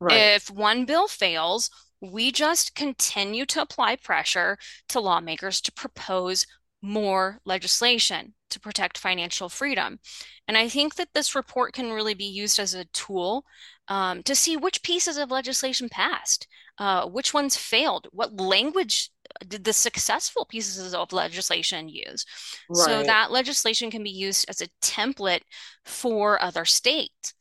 Right. 0.00 0.16
If 0.36 0.50
one 0.50 0.84
bill 0.84 1.08
fails, 1.08 1.68
we 2.00 2.30
just 2.30 2.74
continue 2.74 3.44
to 3.46 3.60
apply 3.60 3.96
pressure 3.96 4.56
to 4.88 5.00
lawmakers 5.00 5.60
to 5.62 5.72
propose 5.72 6.46
more 6.80 7.40
legislation 7.44 8.34
to 8.50 8.60
protect 8.60 8.98
financial 8.98 9.48
freedom. 9.48 9.98
And 10.46 10.56
I 10.56 10.68
think 10.68 10.94
that 10.96 11.08
this 11.14 11.34
report 11.34 11.72
can 11.72 11.92
really 11.92 12.14
be 12.14 12.24
used 12.24 12.58
as 12.58 12.74
a 12.74 12.84
tool 12.86 13.44
um, 13.88 14.22
to 14.24 14.34
see 14.34 14.56
which 14.56 14.82
pieces 14.82 15.16
of 15.16 15.30
legislation 15.30 15.88
passed, 15.88 16.46
uh, 16.78 17.06
which 17.06 17.34
ones 17.34 17.56
failed, 17.56 18.08
what 18.12 18.40
language 18.40 19.10
did 19.48 19.64
the 19.64 19.72
successful 19.72 20.44
pieces 20.44 20.94
of 20.94 21.12
legislation 21.12 21.88
use. 21.88 22.24
Right. 22.68 22.84
So 22.84 23.02
that 23.02 23.30
legislation 23.30 23.90
can 23.90 24.02
be 24.02 24.10
used 24.10 24.46
as 24.48 24.60
a 24.60 24.68
template 24.82 25.42
for 25.84 26.42
other 26.42 26.64
states. 26.64 27.34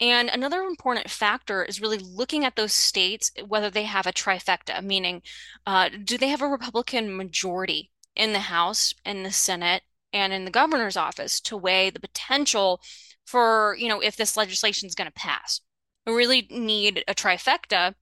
And 0.00 0.30
another 0.30 0.62
important 0.62 1.10
factor 1.10 1.62
is 1.62 1.80
really 1.80 1.98
looking 1.98 2.44
at 2.44 2.56
those 2.56 2.72
states, 2.72 3.30
whether 3.46 3.68
they 3.68 3.82
have 3.82 4.06
a 4.06 4.12
trifecta, 4.12 4.82
meaning 4.82 5.22
uh, 5.66 5.90
do 6.04 6.16
they 6.16 6.28
have 6.28 6.40
a 6.40 6.46
Republican 6.46 7.16
majority 7.16 7.90
in 8.16 8.32
the 8.32 8.40
House, 8.40 8.94
in 9.04 9.22
the 9.22 9.30
Senate, 9.30 9.82
and 10.12 10.32
in 10.32 10.44
the 10.44 10.50
governor's 10.50 10.96
office 10.96 11.40
to 11.42 11.56
weigh 11.56 11.90
the 11.90 12.00
potential 12.00 12.80
for, 13.26 13.76
you 13.78 13.88
know, 13.88 14.00
if 14.00 14.16
this 14.16 14.36
legislation 14.36 14.88
is 14.88 14.94
going 14.94 15.06
to 15.06 15.12
pass. 15.12 15.60
We 16.06 16.14
really 16.14 16.48
need 16.50 17.04
a 17.06 17.14
trifecta 17.14 17.94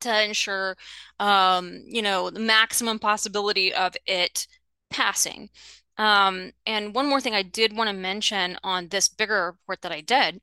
to 0.00 0.24
ensure, 0.24 0.76
um, 1.20 1.82
you 1.86 2.02
know, 2.02 2.30
the 2.30 2.40
maximum 2.40 2.98
possibility 2.98 3.72
of 3.72 3.96
it 4.06 4.46
passing. 4.90 5.50
Um, 5.98 6.52
and 6.66 6.94
one 6.94 7.08
more 7.08 7.20
thing 7.20 7.34
I 7.34 7.42
did 7.42 7.76
want 7.76 7.88
to 7.88 7.94
mention 7.96 8.58
on 8.62 8.88
this 8.88 9.08
bigger 9.08 9.46
report 9.46 9.82
that 9.82 9.92
I 9.92 10.00
did, 10.00 10.40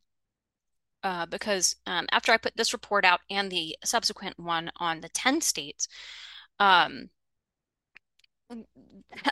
uh, 1.04 1.26
because 1.26 1.76
um, 1.86 2.08
after 2.12 2.32
I 2.32 2.38
put 2.38 2.56
this 2.56 2.74
report 2.74 3.06
out 3.06 3.22
and 3.30 3.52
the 3.52 3.76
subsequent 3.84 4.40
one 4.40 4.72
on 4.78 5.02
the 5.02 5.10
10 5.10 5.42
states, 5.42 5.88
um, 6.60 7.10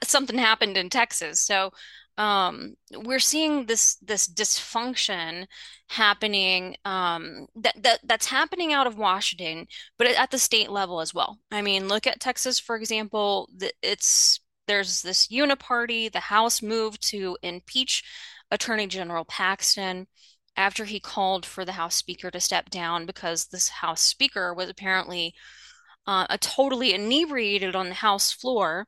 something 0.03 0.37
happened 0.37 0.77
in 0.77 0.89
Texas. 0.89 1.39
So 1.39 1.71
um, 2.17 2.75
we're 2.91 3.19
seeing 3.19 3.67
this 3.67 3.95
this 3.95 4.27
dysfunction 4.27 5.45
happening 5.89 6.75
um, 6.83 7.47
that, 7.55 7.81
that 7.83 7.99
that's 8.03 8.25
happening 8.25 8.73
out 8.73 8.87
of 8.87 8.97
Washington, 8.97 9.67
but 9.97 10.07
at 10.07 10.31
the 10.31 10.39
state 10.39 10.71
level 10.71 10.99
as 10.99 11.13
well. 11.13 11.37
I 11.51 11.61
mean, 11.61 11.87
look 11.87 12.07
at 12.07 12.19
Texas, 12.19 12.59
for 12.59 12.75
example. 12.75 13.49
It's 13.83 14.39
there's 14.67 15.01
this 15.01 15.27
uniparty. 15.27 16.11
The 16.11 16.19
House 16.19 16.61
moved 16.61 17.07
to 17.09 17.37
impeach 17.43 18.03
Attorney 18.51 18.87
General 18.87 19.25
Paxton 19.25 20.07
after 20.55 20.85
he 20.85 20.99
called 20.99 21.45
for 21.45 21.63
the 21.63 21.73
House 21.73 21.95
Speaker 21.95 22.31
to 22.31 22.39
step 22.39 22.71
down 22.71 23.05
because 23.05 23.45
this 23.45 23.69
House 23.69 24.01
Speaker 24.01 24.53
was 24.55 24.69
apparently 24.69 25.35
uh, 26.07 26.25
a 26.29 26.37
totally 26.37 26.93
inebriated 26.93 27.75
on 27.75 27.89
the 27.89 27.95
House 27.95 28.31
floor 28.31 28.87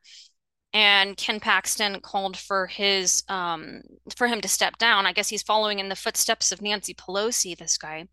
and 0.74 1.18
Ken 1.18 1.40
Paxton 1.40 2.00
called 2.02 2.38
for 2.38 2.68
his 2.68 3.24
um, 3.28 3.82
for 4.16 4.28
him 4.28 4.42
to 4.42 4.48
step 4.48 4.78
down. 4.78 5.06
I 5.06 5.14
guess 5.14 5.30
he's 5.30 5.44
following 5.44 5.80
in 5.80 5.90
the 5.90 5.96
footsteps 5.96 6.52
of 6.52 6.62
Nancy 6.62 6.94
Pelosi, 6.94 7.58
this 7.58 7.78
guy. 7.78 8.06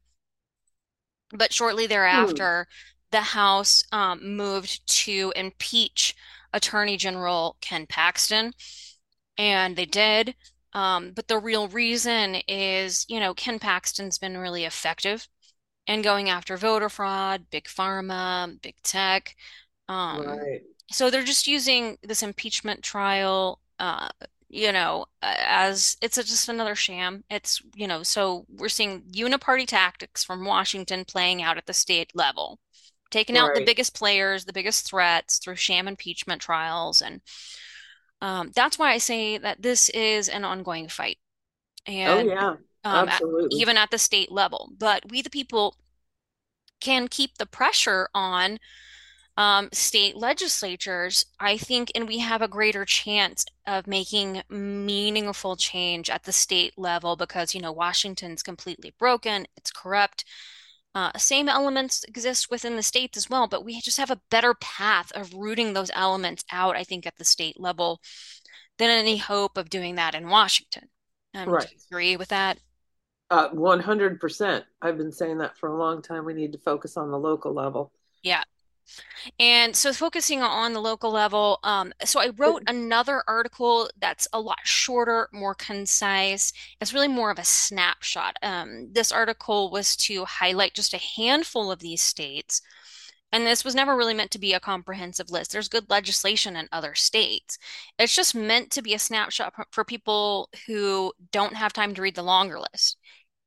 But 1.32 1.52
shortly 1.52 1.86
thereafter, 1.86 2.66
the 3.10 3.20
House 3.20 3.84
um, 3.92 4.36
moved 4.36 4.86
to 5.04 5.32
impeach 5.36 6.14
Attorney 6.52 6.96
General 6.96 7.56
Ken 7.60 7.86
Paxton, 7.86 8.52
and 9.36 9.76
they 9.76 9.86
did. 9.86 10.34
Um, 10.72 11.12
but 11.14 11.28
the 11.28 11.38
real 11.38 11.68
reason 11.68 12.36
is, 12.48 13.06
you 13.08 13.18
know, 13.18 13.34
Ken 13.34 13.58
Paxton's 13.58 14.18
been 14.18 14.36
really 14.36 14.64
effective 14.64 15.26
in 15.86 16.02
going 16.02 16.28
after 16.28 16.56
voter 16.56 16.88
fraud, 16.88 17.46
big 17.50 17.64
pharma, 17.64 18.60
big 18.62 18.74
tech. 18.82 19.36
Um, 19.88 20.26
right. 20.26 20.62
so 20.90 21.10
they're 21.10 21.22
just 21.22 21.46
using 21.46 21.96
this 22.02 22.22
impeachment 22.22 22.82
trial 22.82 23.60
uh, 23.78 24.08
you 24.48 24.72
know 24.72 25.06
as 25.22 25.96
it's 26.00 26.18
a, 26.18 26.24
just 26.24 26.48
another 26.48 26.74
sham. 26.74 27.24
It's 27.30 27.62
you 27.74 27.86
know 27.86 28.02
so 28.02 28.46
we're 28.48 28.68
seeing 28.68 29.02
uniparty 29.02 29.66
tactics 29.66 30.24
from 30.24 30.44
washington 30.44 31.04
playing 31.04 31.42
out 31.42 31.56
at 31.56 31.66
the 31.66 31.74
state 31.74 32.10
level 32.14 32.58
taking 33.10 33.36
out 33.36 33.54
the 33.54 33.64
biggest 33.64 33.94
players 33.94 34.44
the 34.44 34.52
biggest 34.52 34.88
threats 34.88 35.38
through 35.38 35.56
sham 35.56 35.86
impeachment 35.88 36.40
trials 36.40 37.00
and 37.02 37.20
um, 38.20 38.50
that's 38.54 38.78
why 38.78 38.92
i 38.92 38.98
say 38.98 39.38
that 39.38 39.62
this 39.62 39.88
is 39.90 40.28
an 40.28 40.44
ongoing 40.44 40.88
fight. 40.88 41.18
Oh, 41.88 41.92
and 41.92 42.28
oh 42.28 42.32
yeah 42.32 42.54
um, 42.86 43.08
Absolutely. 43.08 43.56
At, 43.56 43.60
even 43.60 43.76
at 43.76 43.90
the 43.90 43.98
state 43.98 44.30
level 44.30 44.70
but 44.78 45.10
we 45.10 45.22
the 45.22 45.30
people 45.30 45.76
can 46.80 47.08
keep 47.08 47.38
the 47.38 47.46
pressure 47.46 48.08
on 48.14 48.58
um, 49.38 49.68
state 49.72 50.16
legislatures, 50.16 51.26
I 51.38 51.58
think, 51.58 51.92
and 51.94 52.08
we 52.08 52.18
have 52.18 52.40
a 52.40 52.48
greater 52.48 52.84
chance 52.84 53.44
of 53.66 53.86
making 53.86 54.42
meaningful 54.48 55.56
change 55.56 56.08
at 56.08 56.24
the 56.24 56.32
state 56.32 56.72
level 56.78 57.16
because, 57.16 57.54
you 57.54 57.60
know, 57.60 57.72
Washington's 57.72 58.42
completely 58.42 58.94
broken, 58.98 59.46
it's 59.56 59.70
corrupt. 59.70 60.24
Uh, 60.94 61.10
same 61.18 61.50
elements 61.50 62.02
exist 62.04 62.50
within 62.50 62.76
the 62.76 62.82
states 62.82 63.18
as 63.18 63.28
well, 63.28 63.46
but 63.46 63.62
we 63.62 63.78
just 63.82 63.98
have 63.98 64.10
a 64.10 64.20
better 64.30 64.54
path 64.54 65.12
of 65.12 65.34
rooting 65.34 65.74
those 65.74 65.90
elements 65.92 66.42
out, 66.50 66.74
I 66.74 66.84
think, 66.84 67.06
at 67.06 67.16
the 67.18 67.24
state 67.24 67.60
level 67.60 68.00
than 68.78 68.88
any 68.88 69.18
hope 69.18 69.58
of 69.58 69.68
doing 69.68 69.96
that 69.96 70.14
in 70.14 70.30
Washington. 70.30 70.88
Um, 71.34 71.50
right. 71.50 71.68
agree 71.90 72.16
with 72.16 72.28
that? 72.28 72.58
Uh, 73.30 73.48
100%. 73.50 74.64
I've 74.82 74.98
been 74.98 75.12
saying 75.12 75.38
that 75.38 75.56
for 75.56 75.68
a 75.68 75.76
long 75.76 76.00
time. 76.00 76.24
We 76.24 76.34
need 76.34 76.52
to 76.52 76.58
focus 76.58 76.96
on 76.96 77.10
the 77.10 77.18
local 77.18 77.52
level. 77.52 77.92
Yeah. 78.22 78.44
And 79.40 79.74
so 79.74 79.92
focusing 79.92 80.42
on 80.42 80.72
the 80.72 80.80
local 80.80 81.10
level, 81.10 81.58
um, 81.64 81.92
so 82.04 82.20
I 82.20 82.30
wrote 82.36 82.62
another 82.68 83.24
article 83.26 83.90
that's 83.98 84.28
a 84.32 84.40
lot 84.40 84.60
shorter, 84.62 85.28
more 85.32 85.54
concise. 85.54 86.52
It's 86.80 86.94
really 86.94 87.08
more 87.08 87.30
of 87.30 87.38
a 87.38 87.44
snapshot. 87.44 88.36
Um, 88.42 88.88
this 88.92 89.10
article 89.10 89.70
was 89.70 89.96
to 89.96 90.24
highlight 90.24 90.74
just 90.74 90.94
a 90.94 90.98
handful 90.98 91.72
of 91.72 91.80
these 91.80 92.02
states. 92.02 92.62
And 93.32 93.46
this 93.46 93.64
was 93.64 93.74
never 93.74 93.96
really 93.96 94.14
meant 94.14 94.30
to 94.32 94.38
be 94.38 94.54
a 94.54 94.60
comprehensive 94.60 95.30
list. 95.30 95.52
There's 95.52 95.68
good 95.68 95.90
legislation 95.90 96.56
in 96.56 96.68
other 96.72 96.94
states. 96.94 97.58
It's 97.98 98.14
just 98.14 98.34
meant 98.34 98.70
to 98.72 98.82
be 98.82 98.94
a 98.94 98.98
snapshot 98.98 99.52
for 99.72 99.84
people 99.84 100.48
who 100.66 101.12
don't 101.32 101.54
have 101.54 101.72
time 101.72 101.94
to 101.94 102.02
read 102.02 102.14
the 102.14 102.22
longer 102.22 102.58
list. 102.60 102.96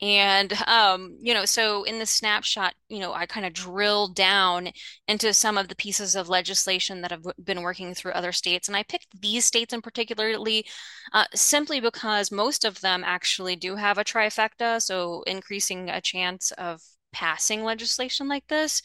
And, 0.02 0.54
um, 0.66 1.18
you 1.22 1.34
know, 1.34 1.44
so 1.44 1.84
in 1.84 2.00
the 2.00 2.06
snapshot, 2.06 2.74
you 2.88 3.00
know, 3.00 3.14
I 3.14 3.26
kind 3.26 3.46
of 3.46 3.52
drilled 3.52 4.16
down 4.16 4.70
into 5.10 5.34
some 5.34 5.58
of 5.58 5.68
the 5.68 5.76
pieces 5.76 6.16
of 6.16 6.30
legislation 6.30 7.02
that 7.02 7.12
have 7.12 7.26
been 7.44 7.64
working 7.64 7.94
through 7.94 8.14
other 8.14 8.32
states. 8.32 8.70
And 8.70 8.78
I 8.78 8.84
picked 8.84 9.22
these 9.22 9.44
states 9.44 9.74
in 9.74 9.82
particularly 9.82 10.66
uh, 11.12 11.26
simply 11.36 11.82
because 11.82 12.32
most 12.32 12.64
of 12.64 12.80
them 12.80 13.04
actually 13.06 13.58
do 13.58 13.76
have 13.76 13.98
a 13.98 14.06
trifecta, 14.06 14.82
so 14.82 15.24
increasing 15.24 15.90
a 15.90 16.00
chance 16.00 16.52
of 16.52 16.82
passing 17.12 17.64
legislation 17.64 18.30
like 18.30 18.48
this. 18.48 18.82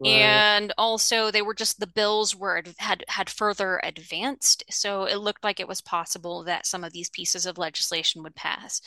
Right. 0.00 0.44
And 0.44 0.72
also 0.78 1.30
they 1.30 1.42
were 1.42 1.54
just 1.54 1.78
the 1.78 1.86
bills 1.86 2.34
were 2.34 2.62
had 2.78 3.04
had 3.08 3.28
further 3.30 3.80
advanced. 3.84 4.64
So 4.70 5.04
it 5.04 5.16
looked 5.16 5.44
like 5.44 5.60
it 5.60 5.68
was 5.68 5.82
possible 5.82 6.42
that 6.44 6.66
some 6.66 6.84
of 6.84 6.92
these 6.92 7.10
pieces 7.10 7.44
of 7.46 7.58
legislation 7.58 8.22
would 8.22 8.34
pass. 8.34 8.80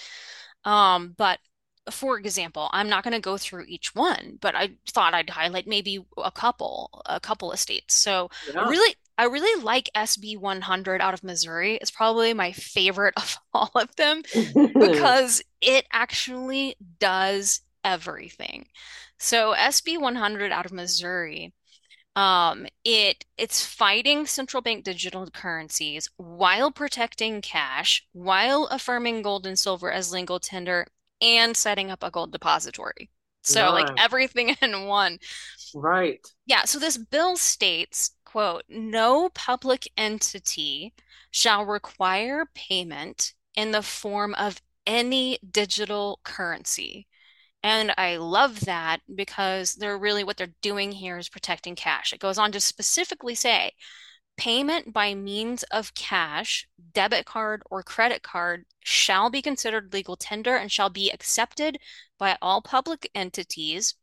Um, 0.66 1.14
but 1.18 1.40
for 1.92 2.18
example, 2.18 2.70
I'm 2.72 2.90
not 2.90 3.04
going 3.04 3.14
to 3.14 3.20
go 3.20 3.38
through 3.38 3.66
each 3.68 3.94
one, 3.94 4.38
but 4.42 4.56
I 4.56 4.72
thought 4.90 5.14
I'd 5.14 5.30
highlight 5.30 5.68
maybe 5.68 6.00
a 6.18 6.32
couple, 6.32 7.04
a 7.06 7.20
couple 7.20 7.52
of 7.52 7.60
states. 7.60 7.94
So 7.96 8.30
I 8.58 8.64
Yeah. 8.64 8.70
really, 8.70 8.96
I 9.18 9.26
really 9.26 9.62
like 9.64 9.90
SB 9.94 10.38
100 10.38 11.02
out 11.02 11.14
of 11.14 11.24
Missouri. 11.24 11.76
It's 11.76 11.92
probably 11.92 12.34
my 12.34 12.54
favorite 12.54 13.14
of 13.18 13.38
all 13.54 13.72
of 13.76 13.94
them 13.98 14.24
because 14.80 15.42
it 15.62 15.86
actually 15.92 16.76
does 17.00 17.62
everything. 17.84 18.68
So 19.20 19.54
SB 19.54 19.98
100 19.98 20.52
out 20.52 20.66
of 20.66 20.72
Missouri, 20.72 21.54
um, 22.16 22.68
it 22.84 23.26
it's 23.38 23.66
fighting 23.66 24.26
central 24.28 24.62
bank 24.62 24.84
digital 24.84 25.28
currencies 25.32 26.10
while 26.18 26.72
protecting 26.72 27.42
cash, 27.42 28.06
while 28.14 28.66
affirming 28.68 29.22
gold 29.24 29.48
and 29.48 29.58
silver 29.58 29.92
as 29.92 30.12
legal 30.12 30.40
tender, 30.40 30.88
and 31.22 31.58
setting 31.58 31.90
up 31.92 32.04
a 32.04 32.12
gold 32.12 32.32
depository. 32.32 33.10
So 33.42 33.72
like 33.72 33.90
everything 33.98 34.56
in 34.62 34.86
one. 34.88 35.20
Right. 35.74 36.26
Yeah, 36.46 36.66
so 36.66 36.80
this 36.80 36.98
bill 36.98 37.38
states, 37.38 38.12
quote, 38.26 38.64
no 38.70 39.30
public 39.30 39.88
entity 39.98 40.94
shall 41.32 41.66
require 41.66 42.46
payment 42.54 43.34
in 43.56 43.72
the 43.72 43.82
form 43.82 44.36
of 44.36 44.62
any 44.86 45.40
digital 45.50 46.20
currency. 46.24 47.08
And 47.64 47.94
I 47.98 48.18
love 48.18 48.62
that 48.62 49.00
because 49.14 49.76
they're 49.76 49.98
really 49.98 50.24
what 50.24 50.38
they're 50.38 50.54
doing 50.62 50.92
here 50.92 51.18
is 51.18 51.30
protecting 51.30 51.76
cash. 51.76 52.12
It 52.12 52.20
goes 52.20 52.38
on 52.38 52.52
to 52.52 52.60
specifically 52.60 53.36
say 53.36 53.72
payment 54.38 54.94
by 54.94 55.16
means 55.16 55.64
of 55.64 55.94
cash, 55.96 56.68
debit 56.94 57.26
card, 57.26 57.64
or 57.70 57.84
credit 57.84 58.24
card 58.24 58.66
shall 58.84 59.30
be 59.30 59.42
considered 59.42 59.94
legal 59.94 60.18
tender 60.18 60.56
and 60.56 60.72
shall 60.72 60.90
be 60.90 61.12
accepted 61.12 61.78
by 62.20 62.38
all 62.42 62.62
public 62.62 63.10
entities. 63.16 63.96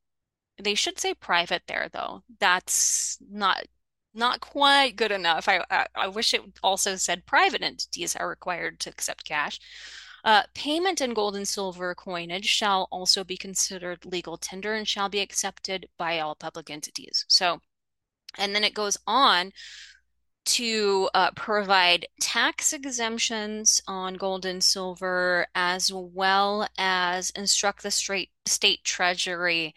They 0.62 0.74
should 0.74 0.98
say 0.98 1.14
private 1.14 1.62
there, 1.66 1.88
though. 1.92 2.22
That's 2.38 3.18
not 3.30 3.64
not 4.14 4.40
quite 4.40 4.96
good 4.96 5.12
enough. 5.12 5.48
I, 5.48 5.64
I, 5.70 5.86
I 5.94 6.08
wish 6.08 6.34
it 6.34 6.42
also 6.62 6.96
said 6.96 7.26
private 7.26 7.62
entities 7.62 8.16
are 8.16 8.28
required 8.28 8.80
to 8.80 8.90
accept 8.90 9.24
cash. 9.24 9.60
Uh, 10.24 10.42
payment 10.54 11.00
in 11.00 11.14
gold 11.14 11.36
and 11.36 11.48
silver 11.48 11.94
coinage 11.94 12.46
shall 12.46 12.88
also 12.90 13.24
be 13.24 13.36
considered 13.36 14.04
legal 14.04 14.36
tender 14.36 14.74
and 14.74 14.88
shall 14.88 15.08
be 15.08 15.20
accepted 15.20 15.88
by 15.98 16.18
all 16.18 16.34
public 16.34 16.70
entities. 16.70 17.24
So, 17.28 17.60
and 18.38 18.54
then 18.54 18.64
it 18.64 18.74
goes 18.74 18.98
on 19.06 19.52
to 20.44 21.08
uh, 21.14 21.30
provide 21.32 22.06
tax 22.20 22.72
exemptions 22.72 23.82
on 23.86 24.14
gold 24.14 24.44
and 24.46 24.62
silver, 24.64 25.46
as 25.54 25.92
well 25.92 26.66
as 26.78 27.30
instruct 27.30 27.82
the 27.82 27.90
straight 27.90 28.30
state 28.46 28.82
treasury 28.84 29.74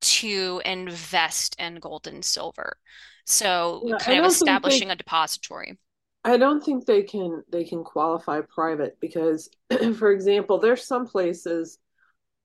to 0.00 0.62
invest 0.64 1.56
in 1.58 1.76
gold 1.76 2.06
and 2.06 2.24
silver. 2.24 2.78
So, 3.26 3.86
Yeah, 3.86 3.98
I 4.06 4.14
kind 4.14 4.18
of 4.18 4.24
don't 4.24 4.38
think 4.38 4.60
establishing 4.60 4.90
a 4.90 4.96
depository. 4.96 5.78
I 6.26 6.36
don't 6.38 6.62
think 6.62 6.86
they 6.86 7.02
can 7.04 7.44
they 7.50 7.64
can 7.64 7.84
qualify 7.84 8.40
private 8.42 8.98
because 9.00 9.48
for 9.98 10.10
example, 10.12 10.58
there's 10.58 10.86
some 10.86 11.06
places 11.06 11.78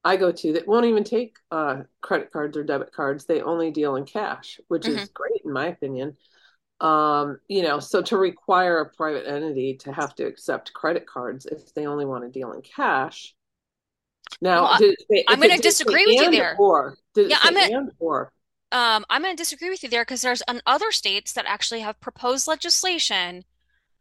I 0.04 0.18
go 0.18 0.32
to 0.32 0.54
that 0.54 0.68
won't 0.68 0.86
even 0.88 1.04
take 1.04 1.38
uh, 1.52 1.84
credit 2.02 2.32
cards 2.32 2.58
or 2.58 2.64
debit 2.64 2.94
cards. 2.94 3.26
They 3.26 3.42
only 3.42 3.72
deal 3.72 3.98
in 3.98 4.06
cash, 4.06 4.60
which 4.70 4.88
hmm 4.88 5.04
is 5.04 5.10
great 5.10 5.42
in 5.46 5.54
my 5.54 5.68
opinion. 5.68 6.18
Um, 6.82 7.40
you 7.50 7.64
know, 7.64 7.80
so 7.80 8.02
to 8.04 8.18
require 8.18 8.80
a 8.82 8.90
private 8.90 9.28
entity 9.28 9.76
to 9.82 9.94
have 9.94 10.16
to 10.16 10.26
accept 10.26 10.74
credit 10.74 11.08
cards 11.08 11.46
if 11.48 11.74
they 11.76 11.88
only 11.88 12.06
want 12.06 12.26
to 12.26 12.32
deal 12.40 12.54
in 12.54 12.62
cash. 12.64 13.36
Now, 14.42 14.68
I, 14.68 14.78
did 14.78 14.96
I'm 15.28 15.40
going 15.40 15.52
to 15.52 15.58
say 15.62 15.62
disagree 15.62 16.06
with 16.06 16.22
you 16.22 16.32
there. 16.32 16.58
or 16.58 16.98
did 17.14 17.28
Yeah, 17.28 17.38
I'm 17.42 17.54
going 17.56 17.70
and 17.72 17.92
or? 18.00 18.32
um, 18.72 19.06
I'm 19.10 19.22
going 19.22 19.36
to 19.36 19.42
disagree 19.42 19.70
with 19.70 19.84
you 19.84 19.90
there 19.90 20.04
because 20.04 20.22
there's 20.22 20.42
an 20.44 20.62
other 20.66 20.92
states 20.92 21.34
that 21.34 21.46
actually 21.46 21.82
have 21.82 22.00
proposed 22.00 22.48
legislation 22.48 23.46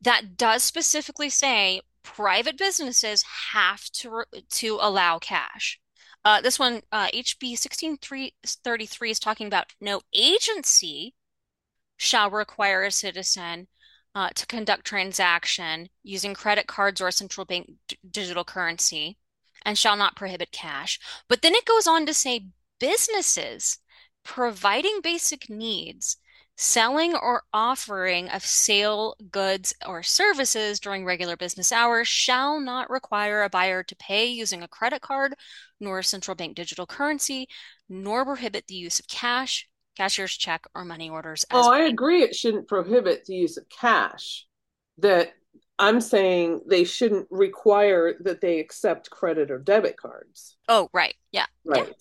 that 0.01 0.37
does 0.37 0.63
specifically 0.63 1.31
say 1.31 1.83
private 2.03 2.57
businesses 2.57 3.25
have 3.53 3.85
to 3.91 4.25
to 4.51 4.79
allow 4.81 5.19
cash. 5.19 5.81
Uh, 6.25 6.41
this 6.41 6.59
one, 6.59 6.83
uh, 6.93 7.07
HB 7.15 7.53
1633 7.53 9.11
is 9.11 9.19
talking 9.19 9.47
about 9.47 9.73
no 9.81 10.03
agency 10.15 11.15
shall 11.97 12.31
require 12.31 12.83
a 12.83 12.91
citizen 12.91 13.69
uh, 14.15 14.29
to 14.35 14.47
conduct 14.47 14.85
transaction 14.85 15.89
using 16.03 16.35
credit 16.35 16.67
cards 16.67 17.01
or 17.01 17.11
central 17.11 17.45
bank 17.45 17.71
d- 17.89 17.99
digital 18.11 18.45
currency 18.45 19.19
and 19.65 19.79
shall 19.79 19.97
not 19.97 20.17
prohibit 20.17 20.51
cash. 20.51 20.99
But 21.29 21.43
then 21.43 21.55
it 21.55 21.65
goes 21.65 21.87
on 21.87 22.07
to 22.07 22.15
say 22.15 22.47
businesses 22.79 23.79
providing 24.25 25.01
basic 25.03 25.49
needs, 25.49 26.17
selling 26.61 27.15
or 27.15 27.43
offering 27.55 28.29
of 28.29 28.45
sale 28.45 29.17
goods 29.31 29.75
or 29.87 30.03
services 30.03 30.79
during 30.79 31.07
regular 31.07 31.35
business 31.35 31.73
hours 31.73 32.07
shall 32.07 32.61
not 32.61 32.91
require 32.91 33.43
a 33.43 33.49
buyer 33.49 33.83
to 33.83 33.97
pay 33.97 34.27
using 34.27 34.63
a 34.63 34.69
credit 34.69 35.01
card 35.01 35.35
nor 35.81 36.01
a 36.01 36.05
central 36.05 36.35
bank 36.35 36.55
digital 36.55 36.85
currency, 36.85 37.49
nor 37.89 38.27
prohibit 38.27 38.67
the 38.67 38.75
use 38.75 39.01
of 39.01 39.09
cash, 39.09 39.67
cashier's 39.97 40.37
check, 40.37 40.67
or 40.75 40.85
money 40.85 41.09
orders 41.09 41.47
Oh, 41.51 41.73
I 41.73 41.81
agree 41.85 42.23
it 42.23 42.35
shouldn't 42.35 42.69
prohibit 42.69 43.25
the 43.25 43.35
use 43.35 43.57
of 43.57 43.65
cash. 43.71 44.47
That 44.99 45.33
I'm 45.79 46.03
saying 46.03 46.61
they 46.67 46.85
shouldn't 46.85 47.27
require 47.31 48.15
that 48.21 48.43
they 48.43 48.59
accept 48.59 49.09
credit 49.09 49.51
or 49.51 49.59
debit 49.59 49.97
cards. 49.97 50.59
Oh, 50.69 50.91
right. 50.93 51.15
Yeah. 51.33 51.47
Yeah. 51.65 51.73
Right. 51.73 51.95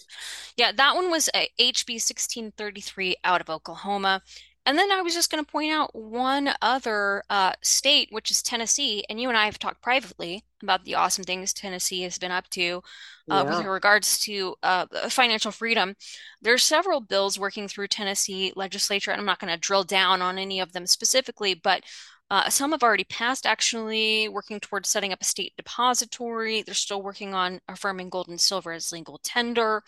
Yeah. 0.57 0.71
That 0.73 0.95
one 0.95 1.09
was 1.09 1.29
uh, 1.33 1.45
HB 1.57 1.93
1633 1.93 3.15
out 3.23 3.39
of 3.39 3.49
Oklahoma. 3.49 4.21
And 4.69 4.77
then 4.77 4.91
I 4.91 5.01
was 5.01 5.15
just 5.15 5.31
going 5.31 5.43
to 5.43 5.51
point 5.51 5.73
out 5.73 5.95
one 5.95 6.51
other 6.61 7.23
uh, 7.27 7.53
state, 7.63 8.09
which 8.11 8.29
is 8.29 8.43
Tennessee. 8.43 9.03
And 9.09 9.19
you 9.19 9.27
and 9.27 9.35
I 9.35 9.45
have 9.45 9.57
talked 9.57 9.81
privately 9.81 10.43
about 10.61 10.85
the 10.85 10.93
awesome 10.93 11.23
things 11.23 11.53
Tennessee 11.53 12.03
has 12.03 12.19
been 12.19 12.29
up 12.29 12.47
to 12.51 12.83
uh, 13.31 13.45
with 13.47 13.65
regards 13.65 14.19
to 14.19 14.53
uh, 14.61 14.85
financial 15.09 15.51
freedom. 15.51 15.95
There's 16.43 16.61
several 16.61 17.01
bills 17.01 17.39
working 17.39 17.67
through 17.67 17.87
Tennessee 17.87 18.53
legislature, 18.55 19.09
and 19.09 19.19
I'm 19.19 19.25
not 19.25 19.39
going 19.39 19.51
to 19.51 19.59
drill 19.59 19.85
down 19.85 20.21
on 20.21 20.37
any 20.37 20.59
of 20.59 20.71
them 20.71 20.85
specifically, 20.85 21.55
but 21.55 21.81
uh, 22.29 22.47
some 22.47 22.71
have 22.71 22.83
already 22.83 23.05
passed, 23.05 23.47
actually, 23.47 24.29
working 24.29 24.59
towards 24.59 24.87
setting 24.87 25.11
up 25.11 25.19
a 25.19 25.25
state 25.25 25.53
depository. 25.57 26.61
They're 26.61 26.75
still 26.75 27.01
working 27.01 27.33
on 27.33 27.59
affirming 27.67 28.09
gold 28.09 28.27
and 28.27 28.39
silver 28.39 28.71
as 28.71 28.91
legal 28.91 29.19
tender. 29.23 29.81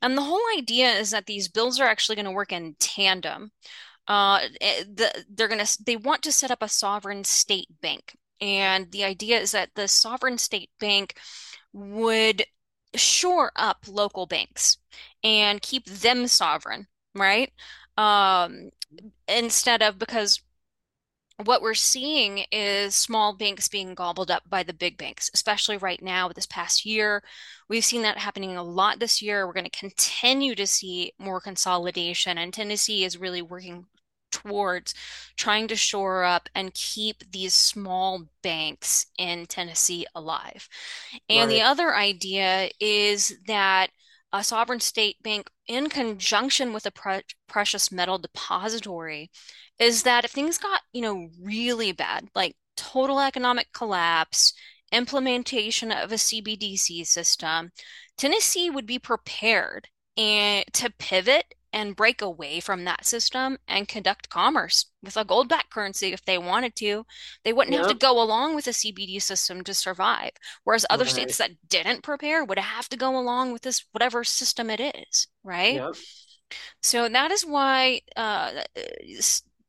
And 0.00 0.16
the 0.16 0.22
whole 0.22 0.44
idea 0.56 0.92
is 0.92 1.10
that 1.10 1.26
these 1.26 1.48
bills 1.48 1.80
are 1.80 1.88
actually 1.88 2.14
going 2.14 2.26
to 2.26 2.30
work 2.30 2.52
in 2.52 2.76
tandem. 2.78 3.50
Uh, 4.12 4.40
eh, 4.60 4.84
the, 4.94 5.24
they're 5.30 5.48
going 5.48 5.64
to, 5.64 5.84
they 5.86 5.96
want 5.96 6.20
to 6.20 6.30
set 6.30 6.50
up 6.50 6.62
a 6.62 6.68
sovereign 6.68 7.24
state 7.24 7.68
bank. 7.80 8.14
And 8.42 8.92
the 8.92 9.04
idea 9.04 9.40
is 9.40 9.52
that 9.52 9.70
the 9.74 9.88
sovereign 9.88 10.36
state 10.36 10.68
bank 10.78 11.14
would 11.72 12.44
shore 12.94 13.52
up 13.56 13.86
local 13.88 14.26
banks 14.26 14.76
and 15.24 15.62
keep 15.62 15.86
them 15.86 16.26
sovereign, 16.26 16.88
right? 17.14 17.52
Um, 17.96 18.68
instead 19.28 19.82
of 19.82 19.98
because 19.98 20.42
what 21.42 21.62
we're 21.62 21.72
seeing 21.72 22.44
is 22.52 22.94
small 22.94 23.34
banks 23.34 23.66
being 23.66 23.94
gobbled 23.94 24.30
up 24.30 24.42
by 24.46 24.62
the 24.62 24.74
big 24.74 24.98
banks, 24.98 25.30
especially 25.32 25.78
right 25.78 26.02
now 26.02 26.28
this 26.28 26.46
past 26.46 26.84
year. 26.84 27.22
We've 27.66 27.84
seen 27.84 28.02
that 28.02 28.18
happening 28.18 28.58
a 28.58 28.62
lot 28.62 28.98
this 29.00 29.22
year. 29.22 29.46
We're 29.46 29.54
going 29.54 29.64
to 29.64 29.70
continue 29.70 30.54
to 30.54 30.66
see 30.66 31.14
more 31.18 31.40
consolidation, 31.40 32.36
and 32.36 32.52
Tennessee 32.52 33.04
is 33.04 33.16
really 33.16 33.40
working 33.40 33.86
towards 34.32 34.94
trying 35.36 35.68
to 35.68 35.76
shore 35.76 36.24
up 36.24 36.48
and 36.54 36.74
keep 36.74 37.30
these 37.30 37.54
small 37.54 38.24
banks 38.42 39.06
in 39.18 39.46
Tennessee 39.46 40.06
alive. 40.14 40.68
And 41.28 41.48
right. 41.48 41.54
the 41.54 41.62
other 41.62 41.94
idea 41.94 42.70
is 42.80 43.36
that 43.46 43.90
a 44.32 44.42
sovereign 44.42 44.80
state 44.80 45.22
bank, 45.22 45.48
in 45.66 45.88
conjunction 45.88 46.72
with 46.72 46.86
a 46.86 46.90
pre- 46.90 47.22
precious 47.48 47.92
metal 47.92 48.18
depository, 48.18 49.30
is 49.78 50.02
that 50.04 50.24
if 50.24 50.30
things 50.30 50.58
got, 50.58 50.80
you 50.92 51.02
know, 51.02 51.28
really 51.40 51.92
bad, 51.92 52.28
like 52.34 52.56
total 52.76 53.20
economic 53.20 53.68
collapse, 53.72 54.54
implementation 54.90 55.92
of 55.92 56.12
a 56.12 56.16
CBDC 56.16 57.06
system, 57.06 57.70
Tennessee 58.16 58.70
would 58.70 58.86
be 58.86 58.98
prepared 58.98 59.88
and 60.16 60.64
to 60.72 60.90
pivot 60.98 61.54
and 61.72 61.96
break 61.96 62.20
away 62.20 62.60
from 62.60 62.84
that 62.84 63.06
system 63.06 63.58
and 63.66 63.88
conduct 63.88 64.28
commerce 64.28 64.86
with 65.02 65.16
a 65.16 65.24
gold 65.24 65.48
backed 65.48 65.70
currency 65.70 66.12
if 66.12 66.24
they 66.24 66.38
wanted 66.38 66.74
to. 66.76 67.04
They 67.44 67.52
wouldn't 67.52 67.74
yep. 67.74 67.84
have 67.84 67.92
to 67.92 67.98
go 67.98 68.22
along 68.22 68.54
with 68.54 68.66
a 68.66 68.70
CBD 68.70 69.20
system 69.20 69.64
to 69.64 69.74
survive. 69.74 70.32
Whereas 70.64 70.86
other 70.90 71.04
right. 71.04 71.12
states 71.12 71.38
that 71.38 71.52
didn't 71.68 72.02
prepare 72.02 72.44
would 72.44 72.58
have 72.58 72.88
to 72.90 72.96
go 72.96 73.18
along 73.18 73.52
with 73.52 73.62
this, 73.62 73.84
whatever 73.92 74.24
system 74.24 74.70
it 74.70 74.80
is, 74.80 75.28
right? 75.42 75.74
Yep. 75.74 75.94
So 76.82 77.08
that 77.08 77.30
is 77.30 77.42
why 77.44 78.02
uh, 78.16 78.50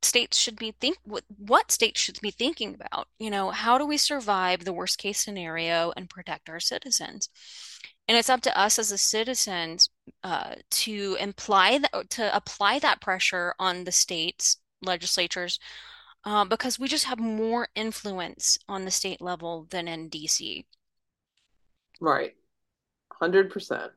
states 0.01 0.37
should 0.37 0.57
be 0.57 0.71
think 0.71 0.97
what, 1.03 1.23
what 1.37 1.71
states 1.71 2.01
should 2.01 2.19
be 2.21 2.31
thinking 2.31 2.75
about. 2.75 3.07
You 3.19 3.29
know, 3.29 3.51
how 3.51 3.77
do 3.77 3.85
we 3.85 3.97
survive 3.97 4.65
the 4.65 4.73
worst 4.73 4.97
case 4.97 5.19
scenario 5.19 5.93
and 5.95 6.09
protect 6.09 6.49
our 6.49 6.59
citizens? 6.59 7.29
And 8.07 8.17
it's 8.17 8.29
up 8.29 8.41
to 8.41 8.57
us 8.59 8.77
as 8.79 8.91
a 8.91 8.97
citizens 8.97 9.89
uh, 10.23 10.55
to 10.71 11.17
imply 11.19 11.79
that, 11.79 12.09
to 12.11 12.35
apply 12.35 12.79
that 12.79 13.01
pressure 13.01 13.53
on 13.59 13.85
the 13.85 13.91
states 13.91 14.57
legislatures 14.81 15.59
uh, 16.25 16.45
because 16.45 16.79
we 16.79 16.87
just 16.87 17.05
have 17.05 17.19
more 17.19 17.67
influence 17.75 18.57
on 18.67 18.85
the 18.85 18.91
state 18.91 19.21
level 19.21 19.67
than 19.69 19.87
in 19.87 20.09
DC. 20.09 20.65
Right, 22.01 22.35
hundred 23.11 23.49
percent. 23.49 23.91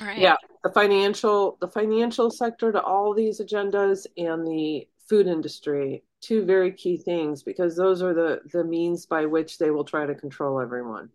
Right. 0.00 0.18
Yeah, 0.18 0.36
the 0.62 0.70
financial 0.70 1.56
the 1.60 1.68
financial 1.68 2.30
sector 2.30 2.72
to 2.72 2.82
all 2.82 3.14
these 3.14 3.40
agendas 3.40 4.06
and 4.16 4.46
the 4.46 4.86
food 5.08 5.26
industry 5.26 6.02
two 6.20 6.44
very 6.44 6.72
key 6.72 6.96
things 6.96 7.42
because 7.42 7.76
those 7.76 8.02
are 8.02 8.14
the 8.14 8.40
the 8.52 8.64
means 8.64 9.06
by 9.06 9.26
which 9.26 9.58
they 9.58 9.70
will 9.70 9.84
try 9.84 10.06
to 10.06 10.14
control 10.14 10.60
everyone. 10.60 11.10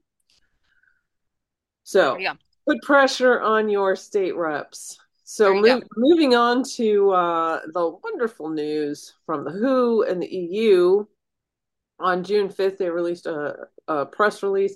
So 1.84 2.18
put 2.68 2.82
pressure 2.84 3.42
on 3.42 3.70
your 3.70 3.96
state 3.96 4.36
reps. 4.36 4.98
So 5.24 5.54
move, 5.54 5.84
moving 5.96 6.36
on 6.36 6.64
to 6.76 7.12
uh, 7.12 7.62
the 7.74 7.90
wonderful 8.04 8.50
news 8.50 9.14
from 9.26 9.46
the 9.46 9.52
WHO 9.52 10.04
and 10.04 10.22
the 10.22 10.28
EU. 10.28 11.06
On 12.00 12.24
June 12.24 12.50
5th, 12.50 12.78
they 12.78 12.90
released 12.90 13.28
a, 13.28 13.68
a 13.88 14.06
press 14.06 14.44
release, 14.44 14.76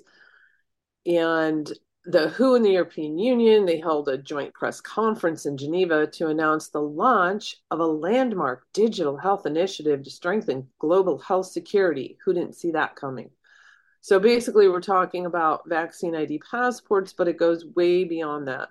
and 1.04 1.70
the 2.06 2.28
WHO 2.28 2.54
and 2.54 2.64
the 2.64 2.70
European 2.70 3.18
Union 3.18 3.66
they 3.66 3.80
held 3.80 4.08
a 4.08 4.16
joint 4.16 4.54
press 4.54 4.80
conference 4.80 5.44
in 5.44 5.56
Geneva 5.56 6.06
to 6.06 6.28
announce 6.28 6.68
the 6.68 6.80
launch 6.80 7.56
of 7.72 7.80
a 7.80 7.86
landmark 7.86 8.64
digital 8.72 9.16
health 9.16 9.44
initiative 9.44 10.04
to 10.04 10.10
strengthen 10.10 10.68
global 10.78 11.18
health 11.18 11.46
security. 11.46 12.16
Who 12.24 12.32
didn't 12.32 12.54
see 12.54 12.70
that 12.70 12.94
coming? 12.94 13.30
So 14.00 14.18
basically, 14.20 14.68
we're 14.68 14.80
talking 14.80 15.26
about 15.26 15.68
vaccine 15.68 16.14
ID 16.14 16.40
passports, 16.50 17.12
but 17.12 17.28
it 17.28 17.38
goes 17.38 17.64
way 17.74 18.04
beyond 18.04 18.48
that. 18.48 18.68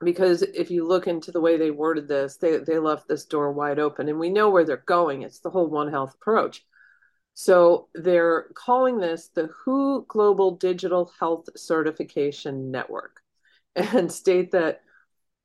Because 0.00 0.42
if 0.42 0.70
you 0.70 0.86
look 0.86 1.06
into 1.06 1.32
the 1.32 1.40
way 1.40 1.56
they 1.56 1.70
worded 1.70 2.08
this, 2.08 2.36
they, 2.36 2.58
they 2.58 2.78
left 2.78 3.08
this 3.08 3.24
door 3.24 3.52
wide 3.52 3.78
open, 3.78 4.08
and 4.08 4.18
we 4.18 4.30
know 4.30 4.48
where 4.50 4.64
they're 4.64 4.84
going. 4.86 5.22
It's 5.22 5.40
the 5.40 5.50
whole 5.50 5.68
One 5.68 5.90
Health 5.90 6.14
approach. 6.14 6.64
So 7.34 7.88
they're 7.94 8.48
calling 8.54 8.98
this 8.98 9.28
the 9.34 9.48
WHO 9.64 10.06
Global 10.08 10.56
Digital 10.56 11.12
Health 11.18 11.48
Certification 11.56 12.70
Network 12.70 13.20
and 13.76 14.10
state 14.10 14.52
that 14.52 14.82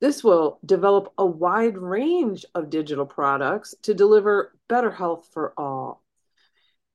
this 0.00 0.22
will 0.22 0.58
develop 0.66 1.12
a 1.16 1.24
wide 1.24 1.78
range 1.78 2.44
of 2.54 2.68
digital 2.68 3.06
products 3.06 3.74
to 3.82 3.94
deliver 3.94 4.54
better 4.68 4.90
health 4.90 5.28
for 5.32 5.54
all. 5.56 6.03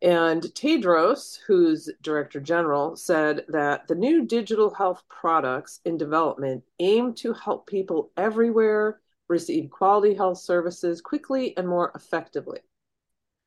And 0.02 0.42
Tedros, 0.42 1.38
who's 1.46 1.90
Director 2.02 2.40
General, 2.40 2.96
said 2.96 3.44
that 3.50 3.88
the 3.88 3.96
new 3.96 4.26
digital 4.26 4.74
health 4.74 5.04
products 5.10 5.82
in 5.84 5.98
development 5.98 6.64
aim 6.80 7.14
to 7.16 7.34
help 7.34 7.68
people 7.68 8.12
everywhere 8.16 9.02
receive 9.28 9.70
quality 9.70 10.14
health 10.14 10.38
services 10.38 11.02
quickly 11.02 11.56
and 11.58 11.68
more 11.68 11.92
effectively. 11.96 12.60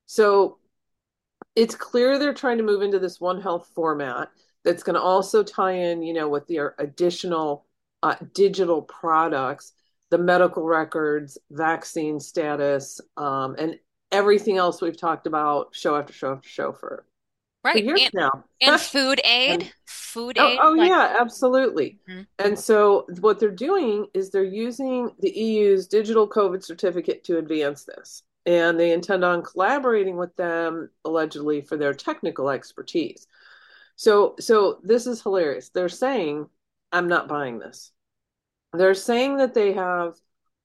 So 0.07 0.59
it's 1.57 1.75
clear 1.75 2.19
they're 2.19 2.35
trying 2.35 2.59
to 2.59 2.65
move 2.65 2.83
into 2.83 2.99
this 2.99 3.21
One 3.21 3.41
Health 3.41 3.71
format 3.75 4.29
that's 4.63 4.83
going 4.83 4.95
to 4.95 5.01
also 5.01 5.43
tie 5.43 5.73
in, 5.73 6.03
you 6.03 6.13
know, 6.13 6.29
with 6.29 6.47
their 6.47 6.75
additional 6.79 7.67
uh, 8.03 8.17
digital 8.35 8.83
products, 8.83 9.73
the 10.11 10.19
medical 10.19 10.65
records, 10.65 11.39
vaccine 11.51 12.21
status, 12.21 13.01
um, 13.17 13.57
and 13.59 13.79
everything 14.13 14.59
else 14.59 14.81
we've 14.81 14.97
talked 14.97 15.27
about 15.27 15.75
show 15.75 15.97
after 15.97 16.13
show 16.13 16.33
after 16.33 16.49
show 16.49 16.73
for 16.73 17.05
right 17.65 17.83
years 17.83 18.03
and, 18.03 18.13
now. 18.15 18.45
and 18.61 18.81
food 18.81 19.21
aid, 19.25 19.63
and, 19.63 19.75
food 19.87 20.39
oh, 20.39 20.49
aid. 20.49 20.59
Oh, 20.63 20.71
like... 20.73 20.89
yeah, 20.89 21.17
absolutely. 21.19 21.99
Mm-hmm. 22.09 22.23
And 22.39 22.59
so 22.59 23.07
what 23.21 23.41
they're 23.41 23.51
doing 23.51 24.07
is 24.15 24.31
they're 24.31 24.45
using 24.45 25.11
the 25.21 25.31
EU's 25.31 25.87
digital 25.87 26.29
COVID 26.29 26.63
certificate 26.63 27.25
to 27.25 27.39
advance 27.39 27.85
this. 27.85 28.23
And 28.45 28.79
they 28.79 28.91
intend 28.91 29.25
on 29.25 29.43
collaborating 29.43 30.17
with 30.17 30.35
them 30.37 30.91
allegedly 31.05 31.61
for 31.61 31.77
their 31.77 31.95
technical 31.95 32.51
expertise. 32.51 33.29
So 33.95 34.35
so 34.41 34.81
this 34.83 35.07
is 35.07 35.23
hilarious. 35.23 35.69
They're 35.69 35.89
saying, 35.89 36.49
I'm 36.91 37.07
not 37.07 37.29
buying 37.29 37.61
this. 37.61 37.93
They're 38.73 38.95
saying 38.95 39.37
that 39.37 39.55
they 39.55 39.75
have 39.75 40.17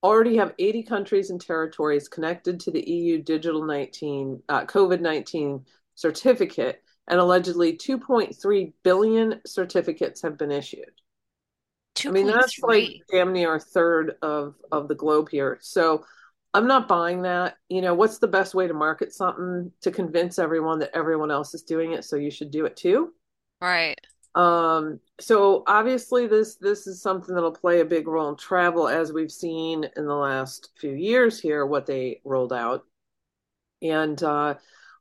already 0.02 0.36
have 0.36 0.54
80 0.58 0.82
countries 0.84 1.30
and 1.30 1.40
territories 1.40 2.08
connected 2.08 2.60
to 2.60 2.70
the 2.70 2.88
EU 2.88 3.22
Digital 3.22 3.64
19 3.64 4.42
uh, 4.48 4.64
COVID 4.64 5.00
19 5.00 5.64
certificate, 5.94 6.82
and 7.08 7.18
allegedly 7.18 7.76
2.3 7.76 8.72
billion 8.82 9.40
certificates 9.46 10.22
have 10.22 10.38
been 10.38 10.52
issued. 10.52 10.92
I 12.06 12.10
mean, 12.10 12.26
that's 12.28 12.58
like 12.60 13.02
damn 13.10 13.32
near 13.32 13.56
a 13.56 13.60
third 13.60 14.14
of 14.22 14.54
of 14.70 14.88
the 14.88 14.94
globe 14.94 15.28
here. 15.30 15.58
So 15.60 16.04
I'm 16.54 16.66
not 16.66 16.88
buying 16.88 17.22
that. 17.22 17.56
You 17.68 17.82
know, 17.82 17.94
what's 17.94 18.18
the 18.18 18.28
best 18.28 18.54
way 18.54 18.68
to 18.68 18.74
market 18.74 19.12
something 19.12 19.72
to 19.80 19.90
convince 19.90 20.38
everyone 20.38 20.78
that 20.78 20.96
everyone 20.96 21.30
else 21.30 21.54
is 21.54 21.62
doing 21.62 21.92
it, 21.92 22.04
so 22.04 22.16
you 22.16 22.30
should 22.30 22.50
do 22.50 22.66
it 22.66 22.76
too? 22.76 23.12
Right. 23.60 23.98
Um, 24.38 25.00
so 25.18 25.64
obviously 25.66 26.28
this 26.28 26.54
this 26.54 26.86
is 26.86 27.02
something 27.02 27.34
that'll 27.34 27.50
play 27.50 27.80
a 27.80 27.84
big 27.84 28.06
role 28.06 28.28
in 28.28 28.36
travel 28.36 28.86
as 28.86 29.12
we've 29.12 29.32
seen 29.32 29.90
in 29.96 30.06
the 30.06 30.14
last 30.14 30.70
few 30.76 30.92
years 30.92 31.40
here 31.40 31.66
what 31.66 31.86
they 31.86 32.20
rolled 32.24 32.52
out. 32.52 32.84
And 33.82 34.22
uh, 34.22 34.54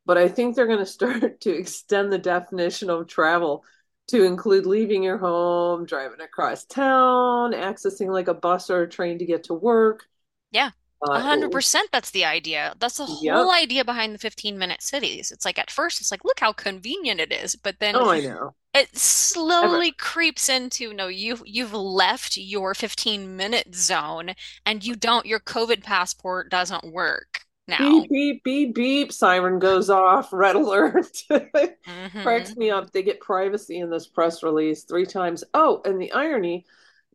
but 0.07 0.17
I 0.17 0.27
think 0.27 0.55
they're 0.55 0.65
going 0.65 0.79
to 0.83 0.87
start 0.87 1.39
to 1.41 1.55
extend 1.55 2.11
the 2.11 2.17
definition 2.17 2.89
of 2.89 3.07
travel 3.07 3.63
to 4.07 4.23
include 4.23 4.65
leaving 4.65 5.03
your 5.03 5.19
home, 5.19 5.85
driving 5.85 6.21
across 6.21 6.65
town, 6.65 7.51
accessing 7.51 8.07
like 8.07 8.29
a 8.29 8.33
bus 8.33 8.71
or 8.71 8.81
a 8.81 8.89
train 8.89 9.19
to 9.19 9.25
get 9.25 9.43
to 9.43 9.53
work. 9.53 10.05
Yeah. 10.49 10.71
A 11.03 11.19
hundred 11.19 11.51
percent. 11.51 11.89
That's 11.91 12.11
the 12.11 12.25
idea. 12.25 12.73
That's 12.79 12.97
the 12.97 13.05
whole 13.05 13.51
idea 13.51 13.85
behind 13.85 14.15
the 14.15 14.19
15 14.19 14.57
minute 14.57 14.81
cities. 14.81 15.31
It's 15.31 15.45
like 15.45 15.59
at 15.59 15.69
first 15.69 16.01
it's 16.01 16.09
like, 16.11 16.25
look 16.25 16.39
how 16.39 16.53
convenient 16.53 17.19
it 17.19 17.31
is. 17.31 17.55
But 17.55 17.79
then 17.79 17.95
oh, 17.95 18.09
I 18.09 18.21
know. 18.21 18.55
it 18.73 18.97
slowly 18.97 19.87
Ever. 19.87 19.95
creeps 19.99 20.49
into 20.49 20.93
no, 20.93 21.07
you've 21.07 21.43
you've 21.45 21.73
left 21.73 22.37
your 22.37 22.73
15 22.73 23.35
minute 23.35 23.75
zone 23.75 24.31
and 24.65 24.83
you 24.83 24.95
don't 24.95 25.27
your 25.27 25.39
COVID 25.39 25.83
passport 25.83 26.49
doesn't 26.49 26.91
work 26.91 27.41
now. 27.67 27.77
Beep 27.77 28.09
beep 28.09 28.43
beep 28.43 28.75
beep 28.75 29.11
siren 29.11 29.59
goes 29.59 29.91
off, 29.91 30.33
red 30.33 30.55
alert. 30.55 31.05
mm-hmm. 31.29 32.21
Cracks 32.23 32.55
me 32.55 32.71
up. 32.71 32.91
They 32.91 33.03
get 33.03 33.19
privacy 33.19 33.77
in 33.79 33.91
this 33.91 34.07
press 34.07 34.41
release 34.41 34.83
three 34.83 35.05
times. 35.05 35.43
Oh, 35.53 35.81
and 35.85 36.01
the 36.01 36.11
irony, 36.13 36.65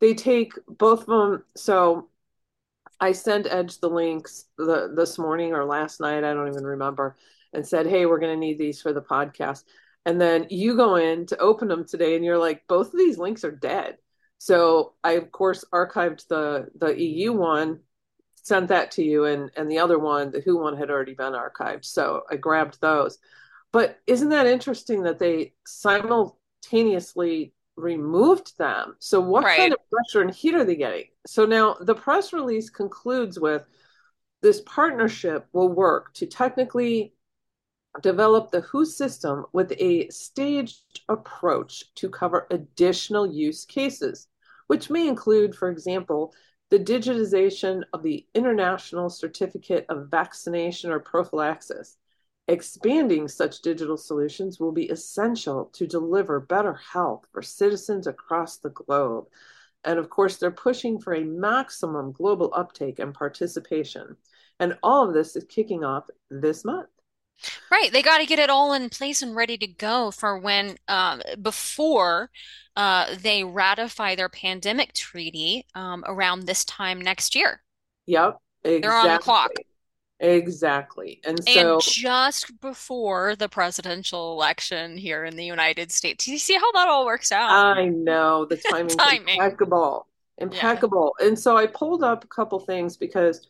they 0.00 0.14
take 0.14 0.52
both 0.68 1.00
of 1.00 1.06
them 1.06 1.44
so 1.56 2.08
I 3.02 3.12
sent 3.12 3.46
Edge 3.50 3.80
the 3.80 3.90
links 3.90 4.46
the 4.58 4.92
this 4.96 5.18
morning 5.18 5.52
or 5.54 5.66
last 5.66 6.00
night, 6.00 6.24
I 6.24 6.34
don't 6.34 6.48
even 6.48 6.64
remember, 6.66 7.16
and 7.52 7.66
said, 7.68 7.86
"Hey, 7.86 8.06
we're 8.06 8.20
going 8.20 8.34
to 8.34 8.40
need 8.40 8.58
these 8.58 8.82
for 8.82 8.94
the 8.94 9.02
podcast." 9.02 9.64
And 10.06 10.20
then 10.20 10.46
you 10.50 10.76
go 10.76 10.96
in 10.96 11.26
to 11.26 11.38
open 11.38 11.68
them 11.68 11.84
today, 11.86 12.16
and 12.16 12.24
you're 12.24 12.38
like, 12.38 12.66
"Both 12.68 12.94
of 12.94 12.98
these 13.00 13.18
links 13.18 13.44
are 13.44 13.52
dead." 13.52 13.98
So 14.38 14.94
I 15.04 15.12
of 15.12 15.32
course 15.32 15.64
archived 15.72 16.28
the 16.28 16.68
the 16.76 16.94
EU 17.00 17.32
one, 17.34 17.80
sent 18.42 18.68
that 18.68 18.92
to 18.92 19.02
you, 19.04 19.24
and 19.26 19.50
and 19.56 19.70
the 19.70 19.78
other 19.80 19.98
one, 19.98 20.30
the 20.32 20.40
Who 20.40 20.58
one, 20.58 20.76
had 20.76 20.90
already 20.90 21.14
been 21.14 21.34
archived, 21.34 21.84
so 21.84 22.24
I 22.30 22.36
grabbed 22.36 22.80
those. 22.80 23.18
But 23.72 24.00
isn't 24.06 24.30
that 24.30 24.46
interesting 24.46 25.04
that 25.04 25.18
they 25.18 25.54
simultaneously 25.66 27.54
removed 27.76 28.58
them? 28.58 28.96
So 29.00 29.20
what 29.20 29.44
Right. 29.44 29.58
kind 29.58 29.72
of 29.72 29.78
pressure 29.90 30.22
and 30.22 30.34
heat 30.34 30.54
are 30.54 30.64
they 30.64 30.76
getting? 30.76 31.06
So 31.26 31.46
now 31.46 31.76
the 31.80 31.94
press 31.94 32.32
release 32.32 32.70
concludes 32.70 33.38
with 33.38 33.64
this 34.42 34.60
partnership 34.62 35.46
will 35.52 35.68
work 35.68 36.12
to 36.14 36.26
technically 36.26 37.14
develop 38.00 38.50
the 38.50 38.60
WHO 38.60 38.84
system 38.86 39.44
with 39.52 39.72
a 39.78 40.08
staged 40.08 41.00
approach 41.08 41.94
to 41.96 42.08
cover 42.08 42.46
additional 42.50 43.26
use 43.26 43.64
cases, 43.64 44.28
which 44.66 44.90
may 44.90 45.06
include, 45.06 45.54
for 45.54 45.68
example, 45.68 46.34
the 46.70 46.78
digitization 46.78 47.82
of 47.92 48.02
the 48.02 48.26
International 48.34 49.10
Certificate 49.10 49.84
of 49.90 50.08
Vaccination 50.10 50.90
or 50.90 50.98
Prophylaxis. 50.98 51.98
Expanding 52.48 53.28
such 53.28 53.60
digital 53.60 53.96
solutions 53.96 54.58
will 54.58 54.72
be 54.72 54.88
essential 54.88 55.66
to 55.74 55.86
deliver 55.86 56.40
better 56.40 56.74
health 56.74 57.26
for 57.30 57.42
citizens 57.42 58.06
across 58.06 58.56
the 58.56 58.70
globe. 58.70 59.26
And 59.84 59.98
of 59.98 60.10
course, 60.10 60.36
they're 60.36 60.50
pushing 60.50 61.00
for 61.00 61.14
a 61.14 61.24
maximum 61.24 62.12
global 62.12 62.52
uptake 62.54 62.98
and 62.98 63.14
participation. 63.14 64.16
And 64.60 64.78
all 64.82 65.08
of 65.08 65.14
this 65.14 65.34
is 65.34 65.44
kicking 65.44 65.84
off 65.84 66.04
this 66.30 66.64
month. 66.64 66.88
Right. 67.70 67.92
They 67.92 68.02
got 68.02 68.18
to 68.18 68.26
get 68.26 68.38
it 68.38 68.50
all 68.50 68.72
in 68.72 68.88
place 68.88 69.22
and 69.22 69.34
ready 69.34 69.58
to 69.58 69.66
go 69.66 70.10
for 70.12 70.38
when, 70.38 70.76
um, 70.86 71.22
before 71.40 72.30
uh, 72.76 73.16
they 73.20 73.42
ratify 73.42 74.14
their 74.14 74.28
pandemic 74.28 74.92
treaty 74.92 75.66
um, 75.74 76.04
around 76.06 76.46
this 76.46 76.64
time 76.64 77.00
next 77.00 77.34
year. 77.34 77.62
Yep, 78.06 78.38
They're 78.62 78.92
on 78.92 79.08
the 79.08 79.18
clock. 79.18 79.50
Exactly. 80.22 81.20
And 81.24 81.40
And 81.46 81.46
so 81.46 81.80
just 81.82 82.60
before 82.60 83.36
the 83.36 83.48
presidential 83.48 84.32
election 84.32 84.96
here 84.96 85.24
in 85.24 85.36
the 85.36 85.44
United 85.44 85.92
States. 85.92 86.26
You 86.28 86.38
see 86.38 86.54
how 86.54 86.72
that 86.72 86.88
all 86.88 87.04
works 87.04 87.32
out? 87.32 87.76
I 87.76 87.88
know 87.88 88.46
the 88.46 88.56
timing's 88.70 88.96
Timing. 88.96 89.36
impeccable. 89.36 90.06
Yeah. 90.38 90.44
Impeccable. 90.46 91.14
And 91.20 91.38
so 91.38 91.56
I 91.56 91.66
pulled 91.66 92.02
up 92.02 92.24
a 92.24 92.28
couple 92.28 92.60
things 92.60 92.96
because 92.96 93.46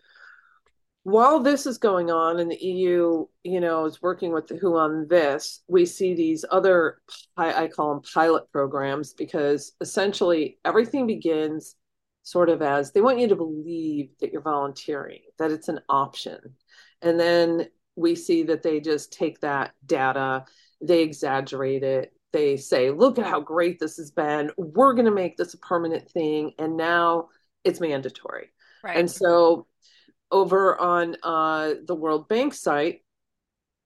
while 1.05 1.41
this 1.41 1.67
is 1.67 1.79
going 1.79 2.11
on 2.11 2.39
and 2.39 2.51
the 2.51 2.65
EU, 2.65 3.27
you 3.43 3.61
know, 3.61 3.87
is 3.87 4.01
working 4.03 4.33
with 4.33 4.47
the 4.47 4.57
WHO 4.57 4.77
on 4.77 5.09
this, 5.09 5.63
we 5.69 5.85
see 5.85 6.15
these 6.15 6.45
other, 6.51 6.99
I 7.37 7.69
call 7.69 7.95
them 7.95 8.03
pilot 8.15 8.51
programs 8.53 9.13
because 9.13 9.73
essentially 9.81 10.59
everything 10.65 11.07
begins 11.07 11.77
sort 12.23 12.49
of 12.49 12.63
as 12.63 12.93
they 12.93 13.01
want 13.01 13.19
you 13.19 13.29
to 13.29 13.37
believe 13.37 14.11
that 14.21 14.33
you're 14.33 14.43
volunteering, 14.43 15.23
that 15.39 15.51
it's 15.51 15.69
an 15.69 15.81
option. 15.89 16.39
And 17.03 17.19
then 17.19 17.69
we 17.97 18.15
see 18.15 18.45
that 18.45 18.63
they 18.63 18.81
just 18.81 19.13
take 19.13 19.41
that 19.41 19.73
data, 19.85 20.45
they 20.81 21.03
exaggerate 21.03 21.83
it. 21.83 22.13
They 22.33 22.57
say, 22.57 22.91
look 22.91 23.19
at 23.19 23.27
how 23.27 23.41
great 23.41 23.79
this 23.79 23.99
has 23.99 24.11
been. 24.11 24.51
We're 24.57 24.95
going 24.95 25.05
to 25.05 25.11
make 25.11 25.37
this 25.37 25.53
a 25.53 25.59
permanent 25.59 26.11
thing. 26.11 26.53
And 26.59 26.79
now 26.79 27.29
it's 27.63 27.81
mandatory. 27.81 28.49
Right. 28.83 28.97
And 28.97 29.11
so 29.11 29.67
over 30.31 30.79
on 30.81 31.17
uh, 31.23 31.75
the 31.87 31.95
World 31.95 32.29
Bank 32.29 32.55
site 32.55 33.03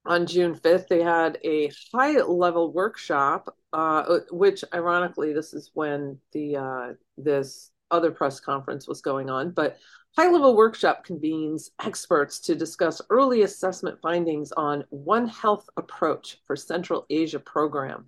on 0.04 0.26
June 0.26 0.54
5th, 0.54 0.86
they 0.86 1.02
had 1.02 1.38
a 1.44 1.72
high 1.92 2.20
level 2.22 2.72
workshop, 2.72 3.54
uh, 3.72 4.20
which 4.30 4.62
ironically, 4.72 5.32
this 5.32 5.52
is 5.52 5.72
when 5.74 6.18
the 6.32 6.56
uh, 6.56 6.92
this 7.18 7.72
other 7.90 8.10
press 8.10 8.40
conference 8.40 8.88
was 8.88 9.00
going 9.00 9.30
on, 9.30 9.50
but 9.50 9.78
high 10.16 10.30
level 10.30 10.56
workshop 10.56 11.04
convenes 11.04 11.70
experts 11.82 12.40
to 12.40 12.54
discuss 12.54 13.02
early 13.10 13.42
assessment 13.42 14.00
findings 14.00 14.52
on 14.52 14.84
One 14.90 15.28
Health 15.28 15.68
approach 15.76 16.38
for 16.46 16.56
Central 16.56 17.06
Asia 17.10 17.38
program. 17.38 18.06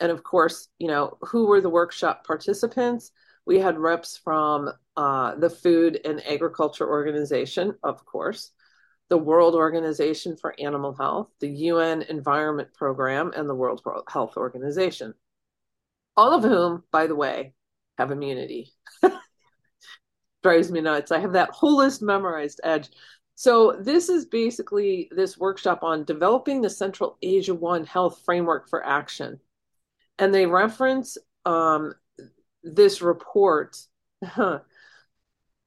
And 0.00 0.12
of 0.12 0.22
course, 0.22 0.68
you 0.78 0.88
know, 0.88 1.16
who 1.22 1.46
were 1.46 1.60
the 1.60 1.70
workshop 1.70 2.26
participants? 2.26 3.12
We 3.46 3.58
had 3.58 3.78
reps 3.78 4.16
from 4.22 4.70
uh, 4.96 5.36
the 5.36 5.50
Food 5.50 6.00
and 6.04 6.24
Agriculture 6.26 6.88
Organization, 6.88 7.74
of 7.82 8.04
course, 8.04 8.50
the 9.08 9.16
World 9.16 9.54
Organization 9.54 10.36
for 10.36 10.54
Animal 10.58 10.94
Health, 10.94 11.28
the 11.40 11.48
UN 11.48 12.02
Environment 12.02 12.68
Program, 12.74 13.32
and 13.36 13.48
the 13.48 13.54
World 13.54 13.80
Health 14.08 14.36
Organization. 14.36 15.14
All 16.16 16.32
of 16.34 16.42
whom, 16.42 16.82
by 16.90 17.06
the 17.06 17.14
way, 17.14 17.54
have 17.98 18.10
immunity. 18.10 18.72
Drives 20.42 20.70
me 20.70 20.80
nuts. 20.80 21.12
I 21.12 21.18
have 21.18 21.32
that 21.32 21.50
whole 21.50 21.78
list 21.78 22.02
memorized, 22.02 22.60
Edge. 22.62 22.88
So, 23.34 23.76
this 23.78 24.08
is 24.08 24.26
basically 24.26 25.10
this 25.14 25.36
workshop 25.36 25.82
on 25.82 26.04
developing 26.04 26.62
the 26.62 26.70
Central 26.70 27.18
Asia 27.20 27.54
One 27.54 27.84
Health 27.84 28.22
Framework 28.24 28.68
for 28.70 28.84
Action. 28.84 29.40
And 30.18 30.34
they 30.34 30.46
reference 30.46 31.18
um, 31.44 31.92
this 32.62 33.02
report 33.02 33.76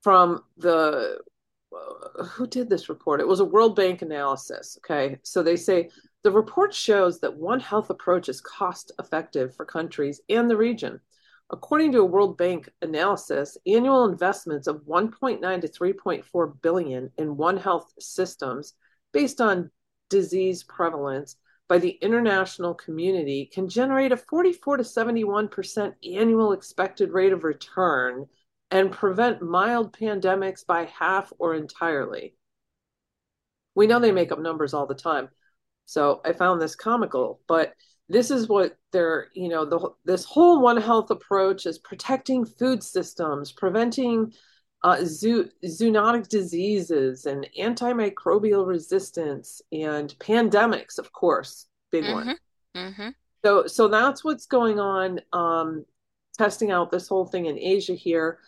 from 0.02 0.44
the 0.58 1.20
uh, 1.72 2.24
who 2.24 2.48
did 2.48 2.70
this 2.70 2.90
report? 2.90 3.22
It 3.22 3.28
was 3.28 3.40
a 3.40 3.46
World 3.46 3.76
Bank 3.76 4.02
analysis. 4.02 4.78
Okay. 4.80 5.20
So 5.24 5.44
they 5.44 5.56
say 5.56 5.90
the 6.24 6.32
report 6.32 6.74
shows 6.74 7.20
that 7.20 7.38
One 7.38 7.60
Health 7.60 7.90
approach 7.90 8.30
is 8.30 8.42
cost 8.42 8.92
effective 9.00 9.56
for 9.56 9.66
countries 9.66 10.22
and 10.30 10.50
the 10.50 10.58
region. 10.58 11.00
According 11.52 11.94
to 11.94 12.02
a 12.02 12.06
World 12.06 12.38
Bank 12.38 12.70
analysis, 12.82 13.58
annual 13.66 14.06
investments 14.06 14.68
of 14.68 14.84
1.9 14.86 15.40
to 15.62 15.68
3.4 15.68 16.62
billion 16.62 17.12
in 17.18 17.38
One 17.38 17.58
Health 17.58 17.92
systems 18.00 18.74
based 19.12 19.42
on 19.42 19.72
disease 20.10 20.64
prevalence 20.64 21.38
by 21.68 21.80
the 21.80 21.98
international 22.02 22.74
community 22.74 23.50
can 23.52 23.70
generate 23.70 24.12
a 24.12 24.18
44 24.18 24.78
to 24.78 24.84
71% 24.84 25.94
annual 26.04 26.52
expected 26.52 27.12
rate 27.12 27.32
of 27.32 27.44
return 27.44 28.26
and 28.72 28.92
prevent 28.92 29.42
mild 29.42 29.94
pandemics 29.94 30.66
by 30.66 30.86
half 30.86 31.34
or 31.40 31.56
entirely. 31.56 32.36
We 33.76 33.88
know 33.88 34.00
they 34.00 34.12
make 34.12 34.32
up 34.32 34.40
numbers 34.40 34.74
all 34.74 34.88
the 34.88 34.96
time. 34.96 35.30
So 35.86 36.22
I 36.24 36.34
found 36.34 36.62
this 36.62 36.76
comical, 36.76 37.40
but 37.48 37.74
this 38.10 38.32
is 38.32 38.50
what 38.50 38.78
they're, 38.92 39.28
you 39.34 39.48
know, 39.48 39.66
the, 39.66 39.90
this 40.04 40.26
whole 40.26 40.62
One 40.62 40.78
Health 40.78 41.12
approach 41.12 41.68
is 41.68 41.78
protecting 41.78 42.44
food 42.44 42.84
systems, 42.84 43.52
preventing 43.52 44.34
uh, 44.84 45.02
zoo, 45.04 45.48
zoonotic 45.66 46.28
diseases 46.28 47.26
and 47.26 47.48
antimicrobial 47.60 48.66
resistance 48.66 49.62
and 49.72 50.16
pandemics, 50.20 50.98
of 50.98 51.12
course, 51.12 51.68
big 51.92 52.06
one. 52.06 52.38
Mm-hmm. 52.76 52.80
Mm-hmm. 52.80 53.10
So, 53.46 53.68
so 53.68 53.88
that's 53.88 54.24
what's 54.24 54.48
going 54.48 54.80
on. 54.80 55.20
Um, 55.32 55.86
testing 56.38 56.72
out 56.72 56.90
this 56.90 57.08
whole 57.08 57.26
thing 57.26 57.46
in 57.46 57.60
Asia 57.60 57.94
here, 57.94 58.40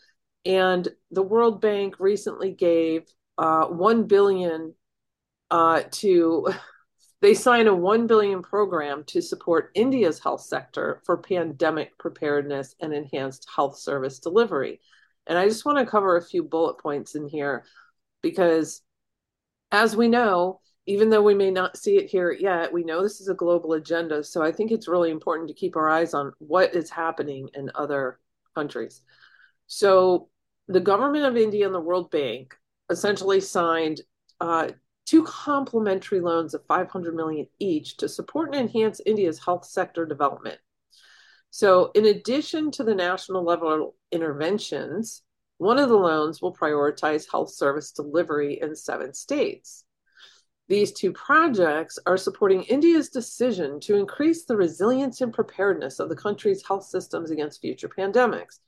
and 0.46 0.88
the 1.12 1.22
World 1.22 1.62
Bank 1.62 2.00
recently 2.00 2.52
gave 2.52 3.04
uh, 3.38 3.66
one 3.66 4.08
billion 4.08 4.74
uh, 5.52 5.84
to. 5.92 6.48
They 7.22 7.36
sign 7.36 7.68
a 7.68 7.76
one 7.76 8.08
billion 8.08 8.42
program 8.42 9.04
to 9.06 9.22
support 9.22 9.72
India's 9.76 10.20
health 10.20 10.42
sector 10.42 11.02
for 11.06 11.18
pandemic 11.18 11.98
preparedness 12.00 12.76
and 12.80 12.94
enhanced 12.94 13.48
health 13.56 13.78
service 13.78 14.20
delivery. 14.20 14.82
And 15.28 15.38
I 15.38 15.48
just 15.48 15.64
want 15.64 15.78
to 15.78 15.86
cover 15.86 16.18
a 16.18 16.26
few 16.26 16.44
bullet 16.44 16.80
points 16.80 17.14
in 17.14 17.28
here 17.28 17.64
because, 18.24 18.82
as 19.72 19.96
we 19.96 20.08
know, 20.08 20.62
even 20.88 21.12
though 21.12 21.22
we 21.22 21.36
may 21.36 21.52
not 21.52 21.78
see 21.78 21.98
it 21.98 22.10
here 22.10 22.32
yet, 22.32 22.74
we 22.74 22.84
know 22.84 23.04
this 23.04 23.22
is 23.22 23.28
a 23.28 23.36
global 23.36 23.74
agenda. 23.74 24.24
So 24.24 24.42
I 24.42 24.52
think 24.52 24.72
it's 24.72 24.88
really 24.88 25.12
important 25.12 25.48
to 25.50 25.54
keep 25.54 25.76
our 25.76 25.90
eyes 25.90 26.16
on 26.16 26.34
what 26.40 26.74
is 26.74 26.90
happening 26.90 27.50
in 27.54 27.70
other 27.76 28.20
countries. 28.56 29.02
So 29.68 30.30
the 30.68 30.80
government 30.80 31.26
of 31.26 31.38
India 31.38 31.68
and 31.68 31.76
the 31.76 31.80
World 31.80 32.10
Bank 32.10 32.56
essentially 32.90 33.42
signed 33.42 34.02
uh, 34.40 34.70
two 35.06 35.24
complementary 35.24 36.20
loans 36.20 36.54
of 36.54 36.66
500 36.66 37.16
million 37.16 37.48
each 37.60 37.98
to 37.98 38.10
support 38.10 38.54
and 38.54 38.62
enhance 38.62 39.02
India's 39.06 39.44
health 39.44 39.66
sector 39.66 40.06
development. 40.06 40.60
So, 41.50 41.92
in 41.96 42.06
addition 42.06 42.72
to 42.72 42.84
the 42.84 42.96
national 42.96 43.44
level 43.44 43.96
interventions, 44.12 45.22
one 45.58 45.78
of 45.78 45.90
the 45.90 45.98
loans 45.98 46.42
will 46.42 46.56
prioritize 46.56 47.30
health 47.30 47.52
service 47.52 47.92
delivery 47.92 48.60
in 48.62 48.76
seven 48.76 49.14
states. 49.14 49.84
These 50.70 50.94
two 50.94 51.12
projects 51.12 52.00
are 52.06 52.16
supporting 52.16 52.64
India's 52.64 53.10
decision 53.10 53.82
to 53.82 53.98
increase 53.98 54.46
the 54.46 54.56
resilience 54.56 55.20
and 55.20 55.34
preparedness 55.34 56.00
of 56.00 56.08
the 56.08 56.16
country's 56.16 56.66
health 56.66 56.86
systems 56.86 57.30
against 57.30 57.60
future 57.60 57.90
pandemics. 57.90 58.60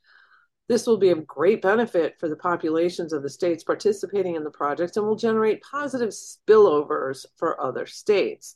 This 0.70 0.88
will 0.88 0.98
be 0.98 1.10
of 1.10 1.28
great 1.28 1.62
benefit 1.62 2.20
for 2.20 2.30
the 2.30 2.36
populations 2.38 3.14
of 3.14 3.22
the 3.22 3.30
states 3.30 3.64
participating 3.64 4.36
in 4.36 4.44
the 4.44 4.52
project 4.52 4.98
and 4.98 5.06
will 5.06 5.16
generate 5.16 5.62
positive 5.62 6.10
spillovers 6.10 7.26
for 7.38 7.60
other 7.62 7.86
states 7.86 8.56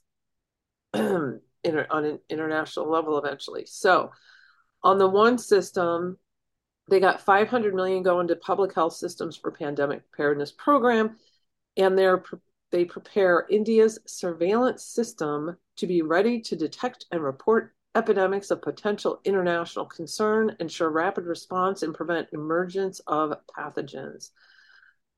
on 0.93 1.41
an 1.63 2.19
international 2.29 2.89
level 2.89 3.17
eventually. 3.17 3.65
So, 3.65 4.11
on 4.83 4.97
the 4.97 5.07
one 5.09 5.37
system, 5.37 6.17
They 6.89 6.99
got 6.99 7.21
500 7.21 7.73
million 7.75 8.03
going 8.03 8.27
to 8.29 8.35
public 8.35 8.73
health 8.73 8.93
systems 8.93 9.35
for 9.37 9.51
pandemic 9.51 10.09
preparedness 10.11 10.51
program, 10.53 11.17
and 11.77 11.97
they're 11.97 12.23
they 12.71 12.85
prepare 12.85 13.47
India's 13.49 13.99
surveillance 14.05 14.83
system 14.83 15.57
to 15.77 15.87
be 15.87 16.01
ready 16.01 16.41
to 16.41 16.55
detect 16.55 17.05
and 17.11 17.23
report 17.23 17.73
epidemics 17.97 18.51
of 18.51 18.61
potential 18.61 19.19
international 19.23 19.85
concern, 19.85 20.55
ensure 20.59 20.91
rapid 20.91 21.25
response, 21.25 21.81
and 21.81 21.95
prevent 21.95 22.29
emergence 22.31 23.01
of 23.07 23.33
pathogens. 23.57 24.29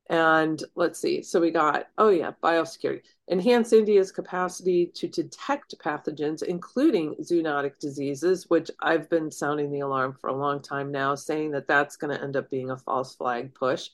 And 0.10 0.64
let's 0.76 1.00
see. 1.00 1.22
So 1.22 1.40
we 1.40 1.52
got, 1.52 1.88
oh 1.98 2.10
yeah, 2.10 2.32
biosecurity. 2.42 3.02
Enhance 3.30 3.74
India's 3.74 4.12
capacity 4.12 4.88
to 4.96 5.08
detect 5.08 5.76
pathogens, 5.78 6.42
including 6.42 7.16
zoonotic 7.22 7.78
diseases, 7.80 8.50
which 8.50 8.72
I've 8.82 9.08
been 9.10 9.30
sounding 9.30 9.72
the 9.72 9.82
alarm 9.82 10.18
for 10.20 10.30
a 10.30 10.36
long 10.36 10.62
time 10.62 10.92
now, 10.92 11.14
saying 11.14 11.52
that 11.52 11.68
that's 11.68 11.98
going 11.98 12.16
to 12.16 12.24
end 12.24 12.38
up 12.38 12.50
being 12.50 12.72
a 12.72 12.78
false 12.78 13.14
flag 13.14 13.54
push. 13.54 13.90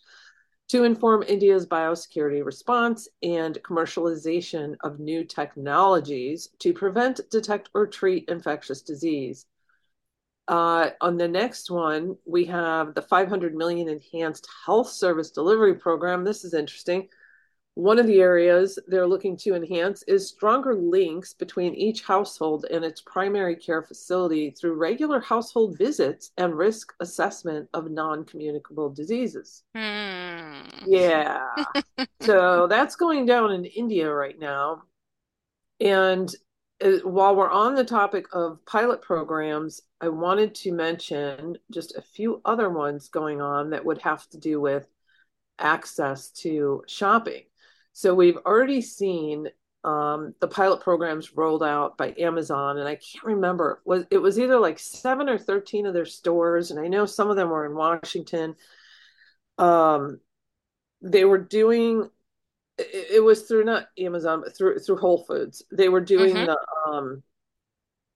To 0.70 0.84
inform 0.84 1.24
India's 1.24 1.68
biosecurity 1.68 2.44
response 2.44 3.08
and 3.22 3.60
commercialization 3.64 4.76
of 4.84 5.00
new 5.00 5.24
technologies 5.24 6.50
to 6.60 6.74
prevent, 6.74 7.22
detect, 7.30 7.70
or 7.76 7.86
treat 7.86 8.28
infectious 8.30 8.82
disease. 8.82 9.46
Uh, 10.48 10.90
on 11.02 11.18
the 11.18 11.28
next 11.28 11.70
one, 11.70 12.16
we 12.26 12.46
have 12.46 12.96
the 12.96 13.02
500 13.02 13.56
million 13.56 13.88
enhanced 13.90 14.48
health 14.66 14.90
service 14.90 15.32
delivery 15.32 15.76
program. 15.76 16.24
This 16.24 16.44
is 16.44 16.54
interesting. 16.54 17.10
One 17.76 18.00
of 18.00 18.08
the 18.08 18.22
areas 18.22 18.80
they're 18.88 19.06
looking 19.06 19.36
to 19.38 19.54
enhance 19.54 20.02
is 20.04 20.30
stronger 20.30 20.76
links 20.76 21.34
between 21.34 21.74
each 21.76 22.04
household 22.04 22.66
and 22.72 22.86
its 22.86 23.02
primary 23.02 23.58
care 23.58 23.84
facility 23.84 24.52
through 24.52 24.76
regular 24.76 25.20
household 25.20 25.78
visits 25.78 26.32
and 26.38 26.58
risk 26.58 26.94
assessment 27.02 27.68
of 27.74 27.92
non 27.92 28.24
communicable 28.24 28.90
diseases. 28.90 29.64
Hmm. 29.76 30.62
Yeah. 30.86 31.48
so 32.22 32.66
that's 32.68 32.96
going 32.96 33.26
down 33.26 33.52
in 33.52 33.66
India 33.66 34.10
right 34.10 34.40
now. 34.40 34.84
And 35.82 36.34
uh, 36.82 37.00
while 37.04 37.36
we're 37.36 37.52
on 37.52 37.76
the 37.76 37.84
topic 37.84 38.28
of 38.32 38.66
pilot 38.66 39.02
programs, 39.02 39.82
I 40.00 40.08
wanted 40.08 40.56
to 40.56 40.72
mention 40.72 41.58
just 41.72 41.98
a 41.98 42.02
few 42.02 42.42
other 42.46 42.70
ones 42.70 43.10
going 43.10 43.42
on 43.42 43.72
that 43.72 43.84
would 43.84 44.02
have 44.02 44.30
to 44.30 44.38
do 44.38 44.62
with 44.62 44.88
access 45.60 46.30
to 46.30 46.82
shopping. 46.88 47.44
So 47.98 48.14
we've 48.14 48.36
already 48.46 48.82
seen 48.82 49.48
um, 49.86 50.36
the 50.42 50.50
pilot 50.50 50.82
programs 50.82 51.34
rolled 51.38 51.64
out 51.64 51.98
by 51.98 52.14
Amazon, 52.20 52.78
and 52.78 52.90
I 52.90 52.96
can't 52.96 53.24
remember 53.24 53.82
was 53.86 54.04
it 54.12 54.18
was 54.18 54.38
either 54.38 54.60
like 54.60 54.80
seven 54.80 55.30
or 55.30 55.38
thirteen 55.38 55.86
of 55.86 55.94
their 55.94 56.06
stores, 56.06 56.72
and 56.72 56.80
I 56.80 56.90
know 56.90 57.06
some 57.06 57.30
of 57.30 57.38
them 57.38 57.50
were 57.50 57.66
in 57.66 57.74
Washington. 57.74 58.58
Um, 59.58 60.20
they 61.02 61.26
were 61.26 61.38
doing 61.40 62.10
it, 62.78 63.08
it 63.18 63.24
was 63.24 63.44
through 63.44 63.66
not 63.66 63.90
Amazon, 64.00 64.42
but 64.44 64.58
through 64.58 64.80
through 64.80 64.98
Whole 64.98 65.26
Foods. 65.26 65.64
They 65.72 65.90
were 65.90 66.02
doing 66.02 66.34
Mm-hmm. 66.34 66.46
the 66.46 66.58
um 66.88 67.24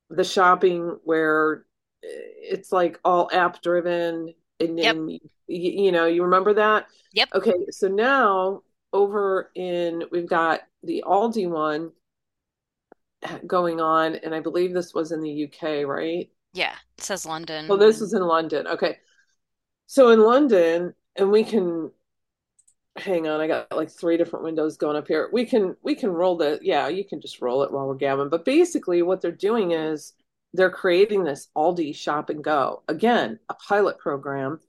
the 0.09 0.23
shopping 0.23 0.97
where 1.03 1.65
it's 2.01 2.71
like 2.71 2.99
all 3.03 3.29
app 3.31 3.61
driven 3.61 4.33
and 4.59 4.79
Yep. 4.81 4.97
then 4.97 5.07
you, 5.09 5.19
you 5.47 5.91
know 5.91 6.05
you 6.05 6.23
remember 6.23 6.53
that 6.55 6.87
Yep. 7.13 7.29
okay 7.33 7.53
so 7.69 7.87
now 7.87 8.61
over 8.93 9.51
in 9.55 10.03
we've 10.11 10.29
got 10.29 10.61
the 10.83 11.03
aldi 11.05 11.49
one 11.49 11.91
going 13.45 13.81
on 13.81 14.15
and 14.15 14.33
i 14.33 14.39
believe 14.39 14.73
this 14.73 14.93
was 14.93 15.11
in 15.11 15.21
the 15.21 15.45
uk 15.45 15.87
right? 15.87 16.29
Yeah. 16.53 16.73
It 16.97 17.03
says 17.03 17.25
London. 17.25 17.67
well 17.67 17.77
this 17.77 18.01
is 18.01 18.13
in 18.13 18.21
london. 18.23 18.67
Okay. 18.67 18.97
So 19.87 20.09
in 20.09 20.21
london 20.21 20.93
and 21.15 21.31
we 21.31 21.43
can 21.43 21.91
hang 22.97 23.27
on 23.27 23.39
i 23.39 23.47
got 23.47 23.71
like 23.75 23.89
three 23.89 24.17
different 24.17 24.43
windows 24.43 24.77
going 24.77 24.97
up 24.97 25.07
here. 25.07 25.29
We 25.31 25.45
can 25.45 25.75
we 25.83 25.95
can 25.95 26.09
roll 26.09 26.37
the 26.37 26.59
yeah 26.61 26.87
you 26.87 27.03
can 27.05 27.21
just 27.21 27.41
roll 27.41 27.63
it 27.63 27.71
while 27.71 27.87
we're 27.87 27.95
gabbing 27.95 28.29
but 28.29 28.45
basically 28.45 29.01
what 29.01 29.21
they're 29.21 29.31
doing 29.31 29.71
is 29.71 30.13
they're 30.53 30.71
creating 30.71 31.23
this 31.23 31.49
aldi 31.55 31.95
shop 31.95 32.29
and 32.29 32.43
go. 32.43 32.83
Again 32.87 33.39
a 33.49 33.53
pilot 33.53 33.99
program 33.99 34.59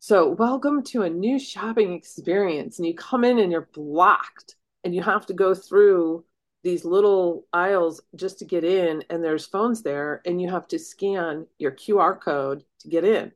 so 0.00 0.28
welcome 0.28 0.82
to 0.82 1.02
a 1.02 1.10
new 1.10 1.38
shopping 1.38 1.92
experience 1.92 2.78
and 2.78 2.86
you 2.86 2.94
come 2.94 3.24
in 3.24 3.38
and 3.38 3.50
you're 3.50 3.68
blocked 3.74 4.54
and 4.84 4.94
you 4.94 5.02
have 5.02 5.26
to 5.26 5.34
go 5.34 5.54
through 5.54 6.24
these 6.62 6.84
little 6.84 7.46
aisles 7.52 8.00
just 8.14 8.38
to 8.38 8.44
get 8.44 8.64
in 8.64 9.02
and 9.10 9.22
there's 9.22 9.46
phones 9.46 9.82
there 9.82 10.22
and 10.24 10.40
you 10.40 10.48
have 10.48 10.68
to 10.68 10.78
scan 10.78 11.46
your 11.58 11.72
qr 11.72 12.20
code 12.20 12.64
to 12.80 12.88
get 12.88 13.04
in 13.04 13.32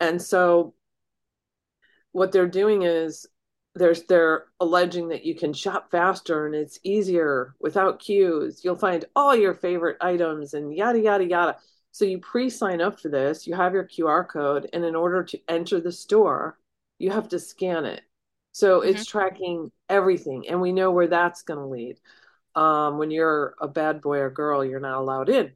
and 0.00 0.20
so 0.20 0.74
what 2.12 2.32
they're 2.32 2.48
doing 2.48 2.82
is 2.82 3.26
there's 3.74 4.02
they're 4.04 4.46
alleging 4.60 5.08
that 5.08 5.24
you 5.24 5.34
can 5.34 5.52
shop 5.52 5.90
faster 5.90 6.46
and 6.46 6.54
it's 6.54 6.78
easier 6.82 7.54
without 7.60 8.00
queues. 8.00 8.62
You'll 8.64 8.76
find 8.76 9.04
all 9.14 9.34
your 9.34 9.54
favorite 9.54 9.96
items 10.00 10.54
and 10.54 10.74
yada 10.74 11.00
yada 11.00 11.24
yada. 11.24 11.56
So 11.98 12.04
you 12.04 12.20
pre-sign 12.20 12.80
up 12.80 13.00
for 13.00 13.08
this, 13.08 13.44
you 13.44 13.56
have 13.56 13.74
your 13.74 13.82
QR 13.82 14.22
code, 14.24 14.70
and 14.72 14.84
in 14.84 14.94
order 14.94 15.24
to 15.24 15.40
enter 15.48 15.80
the 15.80 15.90
store, 15.90 16.56
you 17.00 17.10
have 17.10 17.28
to 17.30 17.40
scan 17.40 17.84
it. 17.86 18.02
So 18.52 18.82
Mm-hmm. 18.84 18.90
it's 18.92 19.04
tracking 19.04 19.72
everything, 19.88 20.48
and 20.48 20.60
we 20.60 20.70
know 20.70 20.92
where 20.92 21.08
that's 21.08 21.42
going 21.42 21.58
to 21.58 21.66
lead. 21.66 21.96
Um, 22.54 22.98
when 22.98 23.10
you're 23.10 23.56
a 23.60 23.66
bad 23.66 24.00
boy 24.00 24.18
or 24.18 24.30
girl, 24.30 24.64
you're 24.64 24.78
not 24.78 24.98
allowed 25.00 25.28
in. 25.28 25.54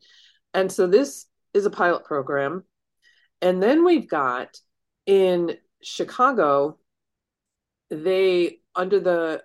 And 0.52 0.72
so 0.72 0.88
this 0.88 1.26
is 1.55 1.64
a 1.64 1.70
pilot 1.70 2.05
program. 2.05 2.64
And 3.40 3.62
then 3.62 3.85
we've 3.85 4.09
got 4.11 4.57
in 5.07 5.59
Chicago, 5.81 6.78
they 7.90 8.59
under 8.74 9.00
the 9.00 9.42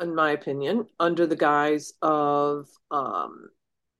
in 0.00 0.14
my 0.14 0.32
opinion 0.32 0.86
under 1.00 1.26
the 1.26 1.36
guise 1.36 1.92
of 2.02 2.68
um 2.90 3.48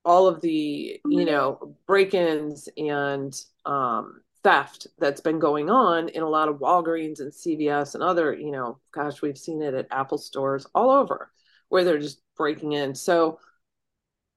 all 0.05 0.27
of 0.27 0.41
the 0.41 1.01
you 1.09 1.25
know 1.25 1.75
break-ins 1.89 2.69
and 2.77 3.41
um 3.65 4.21
theft 4.43 4.85
that's 4.99 5.21
been 5.21 5.39
going 5.39 5.71
on 5.71 6.07
in 6.09 6.21
a 6.21 6.29
lot 6.29 6.47
of 6.47 6.59
Walgreens 6.59 7.19
and 7.19 7.31
CVS 7.31 7.95
and 7.95 8.03
other 8.03 8.31
you 8.31 8.51
know 8.51 8.77
gosh 8.91 9.23
we've 9.23 9.39
seen 9.39 9.63
it 9.63 9.73
at 9.73 9.87
Apple 9.89 10.19
stores 10.19 10.67
all 10.75 10.91
over 10.91 11.31
where 11.69 11.83
they're 11.83 11.97
just 11.97 12.21
breaking 12.37 12.73
in 12.73 12.93
so 12.93 13.39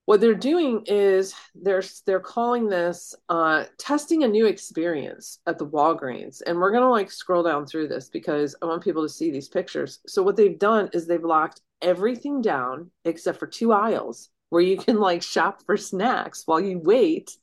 what 0.07 0.23
they're 0.23 0.35
doing 0.35 0.83
is 0.87 1.35
they're 1.55 1.83
they're 2.07 2.21
calling 2.21 2.69
this 2.69 3.15
uh, 3.29 3.65
testing 3.79 4.25
a 4.25 4.29
new 4.29 4.47
experience 4.47 5.39
at 5.47 5.59
the 5.59 5.67
Walgreens, 5.67 6.43
and 6.45 6.59
we're 6.59 6.73
gonna 6.73 6.91
like 6.91 7.09
scroll 7.09 7.45
down 7.45 7.67
through 7.67 7.87
this 7.87 8.09
because 8.09 8.57
I 8.61 8.67
want 8.67 8.83
people 8.83 9.05
to 9.05 9.09
see 9.09 9.31
these 9.31 9.49
pictures. 9.49 10.01
So 10.09 10.25
what 10.25 10.37
they've 10.37 10.59
done 10.59 10.91
is 10.93 11.07
they've 11.07 11.23
locked 11.23 11.61
everything 11.81 12.43
down 12.43 12.91
except 13.05 13.39
for 13.39 13.47
two 13.47 13.73
aisles 13.73 14.31
where 14.53 14.63
you 14.63 14.77
can 14.77 14.99
like 15.01 15.23
shop 15.23 15.63
for 15.65 15.79
snacks 15.79 16.43
while 16.45 16.61
you 16.61 16.79
wait 16.79 17.39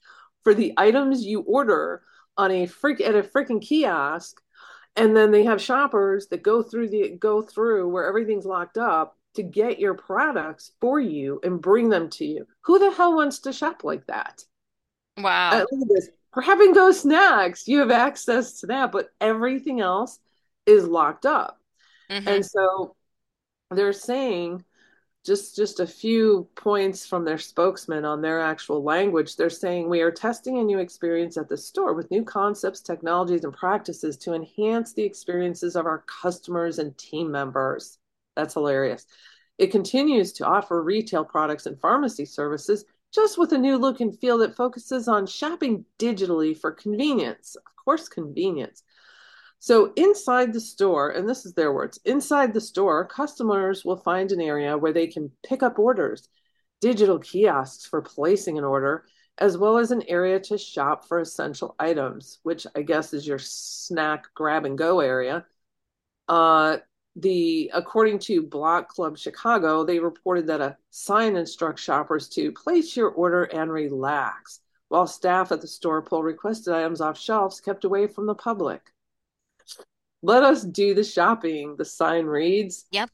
for 0.49 0.55
the 0.55 0.73
items 0.77 1.23
you 1.23 1.41
order 1.41 2.01
on 2.35 2.49
a 2.49 2.65
freak 2.65 3.01
at 3.01 3.13
a 3.13 3.21
freaking 3.21 3.61
kiosk, 3.61 4.41
and 4.95 5.15
then 5.15 5.29
they 5.29 5.43
have 5.43 5.61
shoppers 5.61 6.25
that 6.29 6.41
go 6.41 6.63
through 6.63 6.89
the 6.89 7.09
go 7.19 7.43
through 7.43 7.87
where 7.87 8.07
everything's 8.07 8.45
locked 8.45 8.75
up 8.75 9.15
to 9.35 9.43
get 9.43 9.77
your 9.77 9.93
products 9.93 10.71
for 10.81 10.99
you 10.99 11.39
and 11.43 11.61
bring 11.61 11.89
them 11.89 12.09
to 12.09 12.25
you. 12.25 12.47
Who 12.61 12.79
the 12.79 12.89
hell 12.89 13.15
wants 13.15 13.41
to 13.41 13.53
shop 13.53 13.83
like 13.83 14.07
that? 14.07 14.43
Uh, 15.17 15.21
Wow. 15.21 15.51
look 15.71 15.81
at 15.83 15.87
this. 15.87 16.09
And 16.35 16.73
go 16.73 16.91
snacks. 16.91 17.67
You 17.67 17.81
have 17.81 17.91
access 17.91 18.61
to 18.61 18.67
that, 18.67 18.91
but 18.91 19.09
everything 19.21 19.81
else 19.81 20.17
is 20.65 20.83
locked 20.83 21.27
up. 21.27 21.59
Mm-hmm. 22.09 22.27
And 22.27 22.43
so 22.43 22.95
they're 23.69 23.93
saying 23.93 24.63
just 25.29 25.55
just 25.55 25.79
a 25.79 25.85
few 25.85 26.49
points 26.55 27.05
from 27.05 27.23
their 27.23 27.37
spokesman 27.37 28.03
on 28.03 28.19
their 28.19 28.41
actual 28.41 28.83
language. 28.83 29.35
They're 29.35 29.51
saying 29.51 29.87
we 29.87 30.01
are 30.01 30.09
testing 30.11 30.57
a 30.57 30.63
new 30.63 30.79
experience 30.79 31.37
at 31.37 31.47
the 31.47 31.55
store 31.55 31.93
with 31.93 32.09
new 32.09 32.23
concepts, 32.23 32.81
technologies, 32.81 33.43
and 33.43 33.53
practices 33.53 34.17
to 34.17 34.33
enhance 34.33 34.93
the 34.93 35.03
experiences 35.03 35.75
of 35.75 35.85
our 35.85 36.03
customers 36.21 36.79
and 36.79 36.97
team 36.97 37.31
members. 37.31 37.99
That's 38.35 38.55
hilarious. 38.55 39.05
It 39.59 39.67
continues 39.67 40.33
to 40.33 40.47
offer 40.47 40.81
retail 40.81 41.23
products 41.23 41.67
and 41.67 41.79
pharmacy 41.79 42.25
services 42.25 42.85
just 43.13 43.37
with 43.37 43.53
a 43.53 43.57
new 43.57 43.77
look 43.77 43.99
and 44.01 44.17
feel 44.19 44.39
that 44.39 44.55
focuses 44.55 45.07
on 45.07 45.27
shopping 45.27 45.85
digitally 45.99 46.57
for 46.57 46.71
convenience. 46.71 47.55
Of 47.55 47.85
course, 47.85 48.09
convenience. 48.09 48.81
So, 49.59 49.91
inside 49.95 50.53
the 50.53 50.61
store, 50.61 51.09
and 51.11 51.27
this 51.27 51.45
is 51.45 51.53
their 51.53 51.73
words 51.73 51.99
inside 52.05 52.53
the 52.53 52.61
store, 52.61 53.05
customers 53.05 53.83
will 53.85 53.97
find 53.97 54.31
an 54.31 54.41
area 54.41 54.77
where 54.77 54.93
they 54.93 55.07
can 55.07 55.31
pick 55.43 55.63
up 55.63 55.79
orders, 55.79 56.29
digital 56.81 57.19
kiosks 57.19 57.85
for 57.85 58.01
placing 58.01 58.57
an 58.57 58.63
order, 58.63 59.05
as 59.37 59.57
well 59.57 59.77
as 59.77 59.91
an 59.91 60.03
area 60.07 60.39
to 60.39 60.57
shop 60.57 61.05
for 61.05 61.19
essential 61.19 61.75
items, 61.79 62.39
which 62.43 62.65
I 62.75 62.81
guess 62.83 63.13
is 63.13 63.27
your 63.27 63.39
snack 63.39 64.25
grab 64.33 64.65
and 64.65 64.77
go 64.77 64.99
area. 65.01 65.45
Uh, 66.27 66.77
the 67.15 67.69
according 67.73 68.19
to 68.19 68.41
Block 68.43 68.87
Club 68.89 69.17
Chicago, 69.17 69.83
they 69.83 69.99
reported 69.99 70.47
that 70.47 70.61
a 70.61 70.77
sign 70.89 71.35
instructs 71.35 71.81
shoppers 71.83 72.29
to 72.29 72.51
place 72.53 72.95
your 72.95 73.09
order 73.09 73.43
and 73.45 73.71
relax. 73.71 74.61
while 74.87 75.07
staff 75.07 75.51
at 75.51 75.61
the 75.61 75.67
store 75.67 76.01
pull 76.01 76.23
requested 76.23 76.73
items 76.73 77.01
off 77.01 77.17
shelves 77.17 77.59
kept 77.61 77.83
away 77.83 78.07
from 78.07 78.25
the 78.25 78.35
public. 78.35 78.93
Let 80.21 80.43
us 80.43 80.63
do 80.63 80.93
the 80.93 81.03
shopping, 81.03 81.75
the 81.77 81.85
sign 81.85 82.25
reads. 82.25 82.85
Yep. 82.91 83.09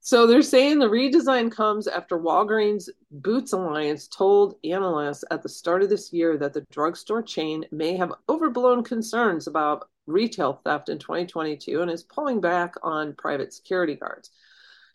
So 0.00 0.26
they're 0.26 0.42
saying 0.42 0.78
the 0.78 0.86
redesign 0.86 1.50
comes 1.50 1.88
after 1.88 2.16
Walgreens 2.16 2.88
Boots 3.10 3.52
Alliance 3.52 4.06
told 4.06 4.54
analysts 4.62 5.24
at 5.32 5.42
the 5.42 5.48
start 5.48 5.82
of 5.82 5.88
this 5.88 6.12
year 6.12 6.36
that 6.38 6.52
the 6.52 6.64
drugstore 6.70 7.22
chain 7.22 7.64
may 7.72 7.96
have 7.96 8.12
overblown 8.28 8.84
concerns 8.84 9.48
about 9.48 9.88
retail 10.06 10.60
theft 10.62 10.90
in 10.90 10.98
2022 10.98 11.82
and 11.82 11.90
is 11.90 12.04
pulling 12.04 12.40
back 12.40 12.74
on 12.84 13.14
private 13.14 13.52
security 13.52 13.96
guards. 13.96 14.30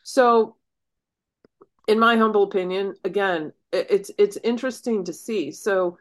So 0.04 0.56
in 1.88 2.00
my 2.00 2.16
humble 2.16 2.44
opinion, 2.44 2.96
again, 3.04 3.52
it's 3.74 4.12
it's 4.18 4.38
interesting 4.44 5.04
to 5.04 5.14
see. 5.14 5.52
So 5.52 5.98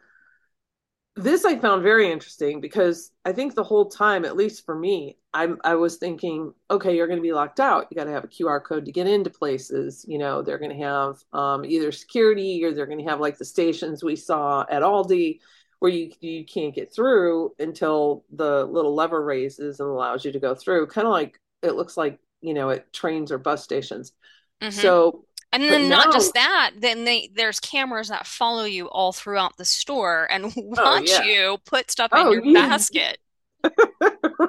this 1.22 1.44
I 1.44 1.58
found 1.58 1.82
very 1.82 2.10
interesting 2.10 2.60
because 2.60 3.12
I 3.24 3.32
think 3.32 3.54
the 3.54 3.64
whole 3.64 3.88
time, 3.88 4.24
at 4.24 4.36
least 4.36 4.64
for 4.64 4.74
me, 4.74 5.16
I'm 5.32 5.58
I 5.64 5.74
was 5.74 5.96
thinking, 5.96 6.52
okay, 6.70 6.96
you're 6.96 7.06
going 7.06 7.18
to 7.18 7.22
be 7.22 7.32
locked 7.32 7.60
out. 7.60 7.86
You 7.90 7.96
got 7.96 8.04
to 8.04 8.10
have 8.10 8.24
a 8.24 8.28
QR 8.28 8.62
code 8.62 8.84
to 8.86 8.92
get 8.92 9.06
into 9.06 9.30
places. 9.30 10.04
You 10.08 10.18
know, 10.18 10.42
they're 10.42 10.58
going 10.58 10.76
to 10.76 10.84
have 10.84 11.22
um, 11.32 11.64
either 11.64 11.92
security 11.92 12.64
or 12.64 12.72
they're 12.72 12.86
going 12.86 13.04
to 13.04 13.10
have 13.10 13.20
like 13.20 13.38
the 13.38 13.44
stations 13.44 14.02
we 14.02 14.16
saw 14.16 14.64
at 14.68 14.82
Aldi 14.82 15.40
where 15.78 15.90
you 15.90 16.12
you 16.20 16.44
can't 16.44 16.74
get 16.74 16.92
through 16.92 17.52
until 17.58 18.24
the 18.32 18.64
little 18.66 18.94
lever 18.94 19.24
raises 19.24 19.80
and 19.80 19.88
allows 19.88 20.24
you 20.24 20.32
to 20.32 20.40
go 20.40 20.54
through. 20.54 20.86
Kind 20.86 21.06
of 21.06 21.12
like 21.12 21.38
it 21.62 21.74
looks 21.74 21.96
like 21.96 22.18
you 22.40 22.54
know 22.54 22.70
at 22.70 22.92
trains 22.92 23.32
or 23.32 23.38
bus 23.38 23.64
stations. 23.64 24.12
Mm-hmm. 24.60 24.78
So 24.78 25.24
and 25.52 25.62
then 25.62 25.88
now, 25.88 26.04
not 26.04 26.12
just 26.12 26.34
that, 26.34 26.72
then 26.78 27.04
they 27.04 27.30
there's 27.34 27.58
cameras 27.58 28.08
that 28.08 28.26
follow 28.26 28.64
you 28.64 28.88
all 28.88 29.12
throughout 29.12 29.56
the 29.56 29.64
store 29.64 30.28
and 30.30 30.44
oh, 30.48 30.52
watch 30.56 31.10
oh, 31.10 31.22
yeah. 31.22 31.22
you 31.22 31.58
put 31.64 31.90
stuff 31.90 32.10
oh, 32.12 32.32
in 32.32 32.32
your 32.32 32.44
yeah. 32.44 32.68
basket. 32.68 33.18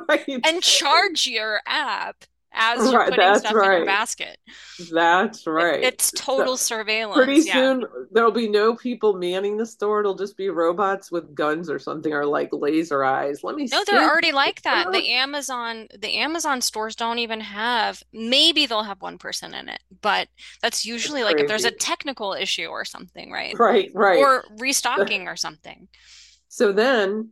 right. 0.08 0.40
And 0.46 0.62
charge 0.62 1.28
your 1.28 1.62
app 1.66 2.24
as 2.54 2.80
you're 2.92 3.00
right, 3.00 3.10
putting 3.10 3.36
stuff 3.36 3.54
right. 3.54 3.72
in 3.72 3.78
your 3.78 3.86
basket. 3.86 4.38
That's 4.92 5.48
right. 5.48 5.82
It, 5.82 5.94
it's 5.94 6.12
total 6.12 6.58
so 6.58 6.76
surveillance. 6.76 7.24
Pretty 7.24 7.42
yeah. 7.42 7.54
soon 7.54 7.86
there'll 8.12 8.32
be 8.32 8.50
no 8.50 8.76
people 8.76 9.14
manning 9.14 9.58
the 9.58 9.66
store. 9.66 10.02
It'll 10.02 10.16
just 10.16 10.36
be 10.36 10.50
robots 10.50 11.12
with 11.12 11.34
guns 11.34 11.70
or 11.70 11.80
something 11.80 12.14
or 12.14 12.26
like 12.26 12.50
laser 12.52 13.04
eyes. 13.04 13.44
Let 13.44 13.56
me 13.56 13.68
see. 13.68 13.76
No, 13.76 13.84
they're 13.86 14.10
already 14.10 14.32
like 14.32 14.62
that. 14.64 14.92
The 14.92 15.12
Amazon 15.12 15.88
the 15.98 16.18
Amazon 16.18 16.62
stores 16.62 16.96
don't 16.96 17.20
even 17.20 17.40
have 17.40 18.04
maybe 18.12 18.66
they'll 18.66 18.84
have 18.84 19.02
one 19.02 19.18
person 19.18 19.54
in 19.54 19.70
it, 19.70 19.80
but 20.02 20.28
that's 20.62 20.86
usually 20.86 21.24
like 21.24 21.40
if 21.40 21.48
there's 21.48 21.66
a 21.66 21.72
technical 21.72 22.34
issue 22.34 22.66
or 22.66 22.84
something, 22.86 23.32
right? 23.32 23.58
Right, 23.58 23.92
right. 23.94 24.20
Or 24.20 24.44
restocking 24.58 25.28
or 25.28 25.36
something. 25.36 25.88
So 26.50 26.74
then 26.74 27.32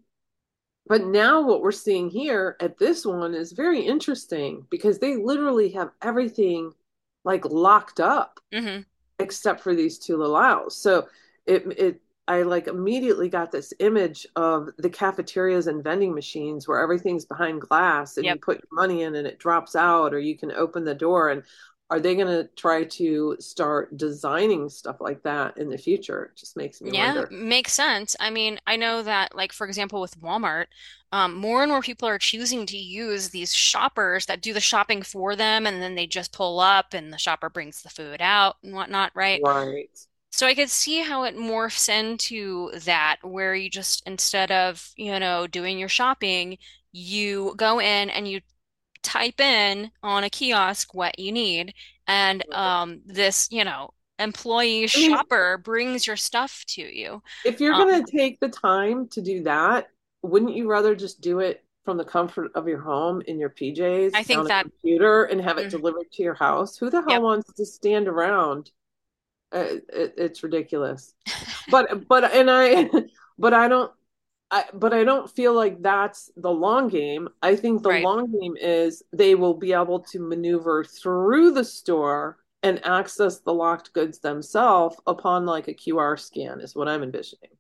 but 0.90 1.06
now 1.06 1.40
what 1.40 1.62
we're 1.62 1.72
seeing 1.72 2.10
here 2.10 2.58
at 2.60 2.80
this 2.80 3.06
one 3.06 3.36
is 3.36 3.52
very 3.52 3.80
interesting 3.80 4.66
because 4.72 4.98
they 4.98 5.16
literally 5.16 5.70
have 5.70 5.92
everything 6.02 6.74
like 7.24 7.46
locked 7.46 8.00
up 8.00 8.40
mm-hmm. 8.52 8.82
except 9.20 9.62
for 9.62 9.76
these 9.76 10.00
two 10.00 10.18
little 10.18 10.36
aisles. 10.36 10.76
So 10.76 11.08
it 11.46 11.66
it 11.78 12.02
I 12.28 12.42
like 12.42 12.68
immediately 12.68 13.30
got 13.30 13.52
this 13.52 13.72
image 13.80 14.28
of 14.36 14.70
the 14.78 14.90
cafeterias 14.90 15.68
and 15.68 15.84
vending 15.84 16.14
machines 16.14 16.68
where 16.68 16.80
everything's 16.80 17.26
behind 17.26 17.62
glass 17.62 18.18
and 18.18 18.26
yep. 18.26 18.36
you 18.36 18.40
put 18.40 18.58
your 18.58 18.70
money 18.72 19.04
in 19.04 19.16
and 19.16 19.28
it 19.28 19.40
drops 19.40 19.76
out 19.76 20.14
or 20.14 20.20
you 20.20 20.38
can 20.38 20.52
open 20.52 20.86
the 20.86 20.94
door 20.94 21.30
and 21.30 21.44
are 21.90 22.00
they 22.00 22.14
going 22.16 22.28
to 22.28 22.48
try 22.56 22.84
to 22.84 23.36
start 23.40 23.98
designing 23.98 24.70
stuff 24.70 24.98
like 25.02 25.24
that 25.24 25.58
in 25.58 25.70
the 25.70 25.78
future? 25.78 26.26
It 26.26 26.38
just 26.38 26.56
makes 26.56 26.82
me 26.82 26.92
yeah, 26.94 27.16
wonder. 27.16 27.28
makes 27.32 27.74
sense. 27.74 28.16
I 28.20 28.30
mean, 28.30 28.60
I 28.68 28.76
know 28.76 29.02
that, 29.02 29.36
like, 29.36 29.52
for 29.52 29.66
example, 29.66 30.00
with 30.00 30.20
Walmart, 30.22 30.68
um, 31.12 31.34
more 31.34 31.64
and 31.64 31.72
more 31.72 31.82
people 31.82 32.08
are 32.08 32.20
choosing 32.20 32.68
to 32.68 32.78
use 32.78 33.30
these 33.30 33.52
shoppers 33.52 34.28
that 34.28 34.42
do 34.42 34.54
the 34.54 34.60
shopping 34.60 35.02
for 35.02 35.36
them, 35.36 35.66
and 35.66 35.82
then 35.82 35.96
they 35.96 36.06
just 36.06 36.32
pull 36.32 36.60
up 36.60 36.94
and 36.94 37.12
the 37.12 37.18
shopper 37.18 37.50
brings 37.50 37.82
the 37.82 37.90
food 37.90 38.22
out 38.22 38.58
and 38.64 38.76
whatnot, 38.76 39.12
right? 39.16 39.42
Right. 39.44 39.90
So 40.32 40.46
I 40.46 40.54
could 40.54 40.70
see 40.70 41.02
how 41.02 41.24
it 41.24 41.36
morphs 41.36 41.90
into 41.90 42.70
that, 42.82 43.18
where 43.24 43.56
you 43.56 43.68
just, 43.68 44.06
instead 44.06 44.52
of, 44.52 44.92
you 44.96 45.20
know, 45.20 45.48
doing 45.48 45.80
your 45.80 45.90
shopping, 45.90 46.60
you 46.92 47.56
go 47.58 47.80
in 47.80 48.12
and 48.12 48.28
you 48.28 48.42
type 49.04 49.39
in 49.39 49.91
on 50.04 50.24
a 50.24 50.30
kiosk 50.30 50.93
what 50.93 51.20
you 51.20 51.32
need. 51.32 51.74
And 52.08 52.43
um, 52.54 53.02
this 53.06 53.47
you 53.52 53.64
know 53.64 53.93
employee 54.18 54.88
shopper 54.88 55.58
brings 55.58 56.06
your 56.06 56.18
stuff 56.18 56.64
to 56.68 56.82
you. 56.82 57.22
If 57.45 57.62
you're 57.62 57.74
um, 57.74 57.88
going 57.88 58.04
to 58.06 58.12
take 58.12 58.39
the 58.39 58.50
time 58.50 59.08
to 59.10 59.22
do 59.22 59.43
that 59.43 59.88
wouldn't 60.22 60.56
you 60.56 60.70
rather 60.70 60.95
just 60.95 61.22
do 61.22 61.39
it 61.39 61.64
from 61.86 61.97
the 61.97 62.04
comfort 62.04 62.52
of 62.56 62.68
your 62.68 62.80
home 62.80 63.22
in 63.26 63.39
your 63.39 63.50
pjs 63.50 64.12
i 64.14 64.22
think 64.22 64.47
that 64.47 64.64
computer 64.64 65.24
and 65.24 65.41
have 65.41 65.58
it 65.58 65.62
mm-hmm. 65.68 65.78
delivered 65.78 66.12
to 66.12 66.24
your 66.24 66.34
house? 66.34 66.78
Who 66.78 66.89
the 66.89 67.02
hell 67.02 67.12
yep. 67.12 67.22
wants 67.22 67.54
to 67.54 67.66
stand 67.66 68.08
around? 68.08 68.72
Uh, 69.52 69.78
it, 69.91 70.14
it's 70.18 70.43
ridiculous. 70.43 71.14
But 71.72 72.08
but 72.08 72.34
and 72.34 72.50
i 72.50 72.89
but 73.38 73.54
i 73.54 73.68
don't 73.68 73.91
I, 74.52 74.66
but 74.74 74.93
I 74.93 75.04
don't 75.04 75.30
feel 75.30 75.54
like 75.54 75.82
that's 75.82 76.32
the 76.36 76.52
long 76.52 76.88
game. 76.88 77.30
I 77.41 77.56
think 77.56 77.84
the 77.84 77.89
right. 77.89 78.04
long 78.04 78.32
game 78.39 78.56
is 78.60 79.04
they 79.14 79.36
will 79.36 79.54
be 79.54 79.74
able 79.74 80.00
to 80.12 80.20
maneuver 80.20 80.84
through 80.84 81.52
the 81.52 81.64
store 81.64 82.38
and 82.64 82.84
access 82.86 83.39
the 83.39 83.54
locked 83.54 83.93
goods 83.93 84.20
themselves 84.20 84.97
upon 85.06 85.45
like 85.45 85.68
a 85.68 85.74
QR 85.74 86.20
scan, 86.20 86.62
is 86.62 86.76
what 86.76 86.88
I'm 86.88 87.04
envisioning. 87.04 87.52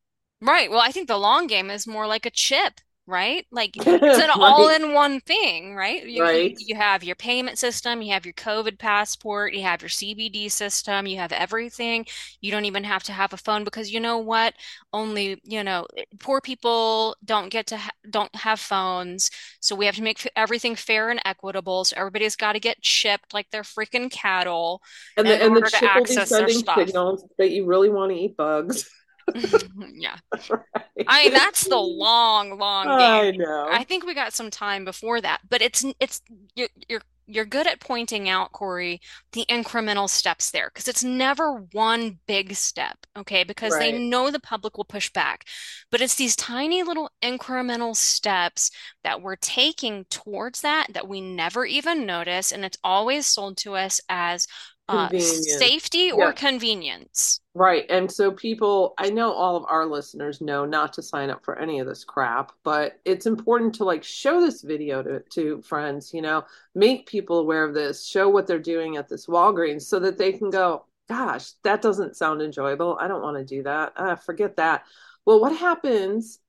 Right. 0.41 0.69
Well, 0.69 0.81
I 0.81 0.91
think 0.91 1.07
the 1.07 1.17
long 1.17 1.47
game 1.47 1.69
is 1.69 1.85
more 1.85 2.07
like 2.07 2.25
a 2.25 2.31
chip 2.31 2.81
right? 3.09 3.45
Like 3.51 3.71
it's 3.75 3.87
an 3.87 4.01
right. 4.01 4.29
all-in-one 4.37 5.19
thing, 5.21 5.75
right? 5.75 6.05
You, 6.05 6.23
right. 6.23 6.55
You, 6.59 6.75
have 6.75 7.03
your 7.03 7.15
payment 7.15 7.57
system, 7.57 8.01
you 8.01 8.13
have 8.13 8.25
your 8.25 8.33
COVID 8.33 8.77
passport, 8.77 9.53
you 9.53 9.63
have 9.63 9.81
your 9.81 9.89
CBDC 9.89 10.51
system, 10.51 11.07
you 11.07 11.17
have 11.17 11.31
everything. 11.31 12.05
You 12.41 12.51
don't 12.51 12.65
even 12.65 12.83
have 12.83 13.03
to 13.03 13.11
have 13.11 13.33
a 13.33 13.37
phone 13.37 13.63
because 13.63 13.91
you 13.91 13.99
know 13.99 14.19
what? 14.19 14.53
Only 14.93 15.41
you 15.43 15.63
know 15.63 15.87
poor 16.19 16.39
people 16.39 17.15
don't 17.25 17.49
get 17.49 17.67
to 17.67 17.77
ha- 17.77 17.89
don't 18.09 18.33
have 18.35 18.59
phones, 18.59 19.31
so 19.59 19.75
we 19.75 19.85
have 19.85 19.95
to 19.95 20.03
make 20.03 20.29
everything 20.35 20.75
fair 20.75 21.09
and 21.09 21.19
equitable. 21.25 21.83
So 21.83 21.95
everybody's 21.97 22.35
got 22.35 22.53
to 22.53 22.59
get 22.59 22.81
chipped 22.81 23.33
like 23.33 23.47
they're 23.51 23.63
freaking 23.63 24.11
cattle, 24.11 24.81
and 25.17 25.27
the, 25.27 25.43
and 25.43 25.55
the 25.55 25.61
chip 25.61 25.95
will 25.95 26.05
be 26.05 26.25
sending 26.25 26.63
signals 26.75 27.25
that 27.37 27.49
you 27.49 27.65
really 27.65 27.89
want 27.89 28.11
to 28.11 28.17
eat 28.17 28.37
bugs. 28.37 28.89
yeah. 29.93 30.17
Right. 30.49 31.05
I 31.07 31.23
mean, 31.23 31.33
that's 31.33 31.63
the 31.65 31.77
long, 31.77 32.57
long 32.57 32.85
game. 32.85 32.95
I 32.99 33.31
know. 33.31 33.67
I 33.71 33.85
think 33.85 34.05
we 34.05 34.13
got 34.13 34.33
some 34.33 34.49
time 34.49 34.83
before 34.83 35.21
that, 35.21 35.39
but 35.49 35.61
it's 35.61 35.85
it's 36.01 36.21
you're 36.55 36.67
you're 36.89 37.01
you're 37.29 37.45
good 37.45 37.67
at 37.67 37.79
pointing 37.79 38.27
out, 38.27 38.51
Corey, 38.51 38.99
the 39.33 39.45
incremental 39.49 40.09
steps 40.09 40.49
there 40.51 40.71
because 40.73 40.87
it's 40.87 41.03
never 41.03 41.67
one 41.71 42.19
big 42.27 42.55
step, 42.55 42.97
okay? 43.15 43.43
Because 43.43 43.73
right. 43.73 43.91
they 43.93 43.99
know 43.99 44.31
the 44.31 44.39
public 44.39 44.77
will 44.77 44.85
push 44.85 45.11
back. 45.11 45.45
But 45.91 46.01
it's 46.01 46.15
these 46.15 46.35
tiny 46.35 46.81
little 46.81 47.11
incremental 47.21 47.95
steps 47.95 48.71
that 49.03 49.21
we're 49.21 49.35
taking 49.35 50.05
towards 50.05 50.61
that 50.61 50.87
that 50.93 51.07
we 51.07 51.21
never 51.21 51.65
even 51.65 52.05
notice. 52.05 52.51
And 52.51 52.65
it's 52.65 52.79
always 52.83 53.27
sold 53.27 53.57
to 53.57 53.75
us 53.75 54.01
as 54.09 54.47
uh, 54.89 55.19
safety 55.19 56.11
or 56.11 56.25
yeah. 56.25 56.31
convenience. 56.31 57.39
Right. 57.53 57.85
And 57.89 58.11
so 58.11 58.31
people, 58.31 58.93
I 58.97 59.09
know 59.09 59.31
all 59.31 59.55
of 59.55 59.65
our 59.67 59.85
listeners 59.85 60.41
know 60.41 60.65
not 60.65 60.93
to 60.93 61.01
sign 61.01 61.29
up 61.29 61.43
for 61.43 61.59
any 61.59 61.79
of 61.79 61.87
this 61.87 62.03
crap, 62.03 62.51
but 62.63 62.99
it's 63.05 63.25
important 63.25 63.75
to 63.75 63.83
like 63.83 64.03
show 64.03 64.41
this 64.41 64.61
video 64.61 65.03
to, 65.03 65.19
to 65.19 65.61
friends, 65.61 66.13
you 66.13 66.21
know, 66.21 66.43
make 66.73 67.07
people 67.07 67.39
aware 67.39 67.63
of 67.63 67.73
this, 67.73 68.05
show 68.05 68.29
what 68.29 68.47
they're 68.47 68.59
doing 68.59 68.97
at 68.97 69.07
this 69.07 69.27
Walgreens 69.27 69.83
so 69.83 69.99
that 69.99 70.17
they 70.17 70.31
can 70.31 70.49
go, 70.49 70.85
gosh, 71.07 71.51
that 71.63 71.81
doesn't 71.81 72.17
sound 72.17 72.41
enjoyable. 72.41 72.97
I 72.99 73.07
don't 73.07 73.21
want 73.21 73.37
to 73.37 73.43
do 73.45 73.63
that. 73.63 73.93
Uh, 73.95 74.15
forget 74.15 74.55
that. 74.57 74.85
Well, 75.25 75.39
what 75.39 75.55
happens 75.55 76.39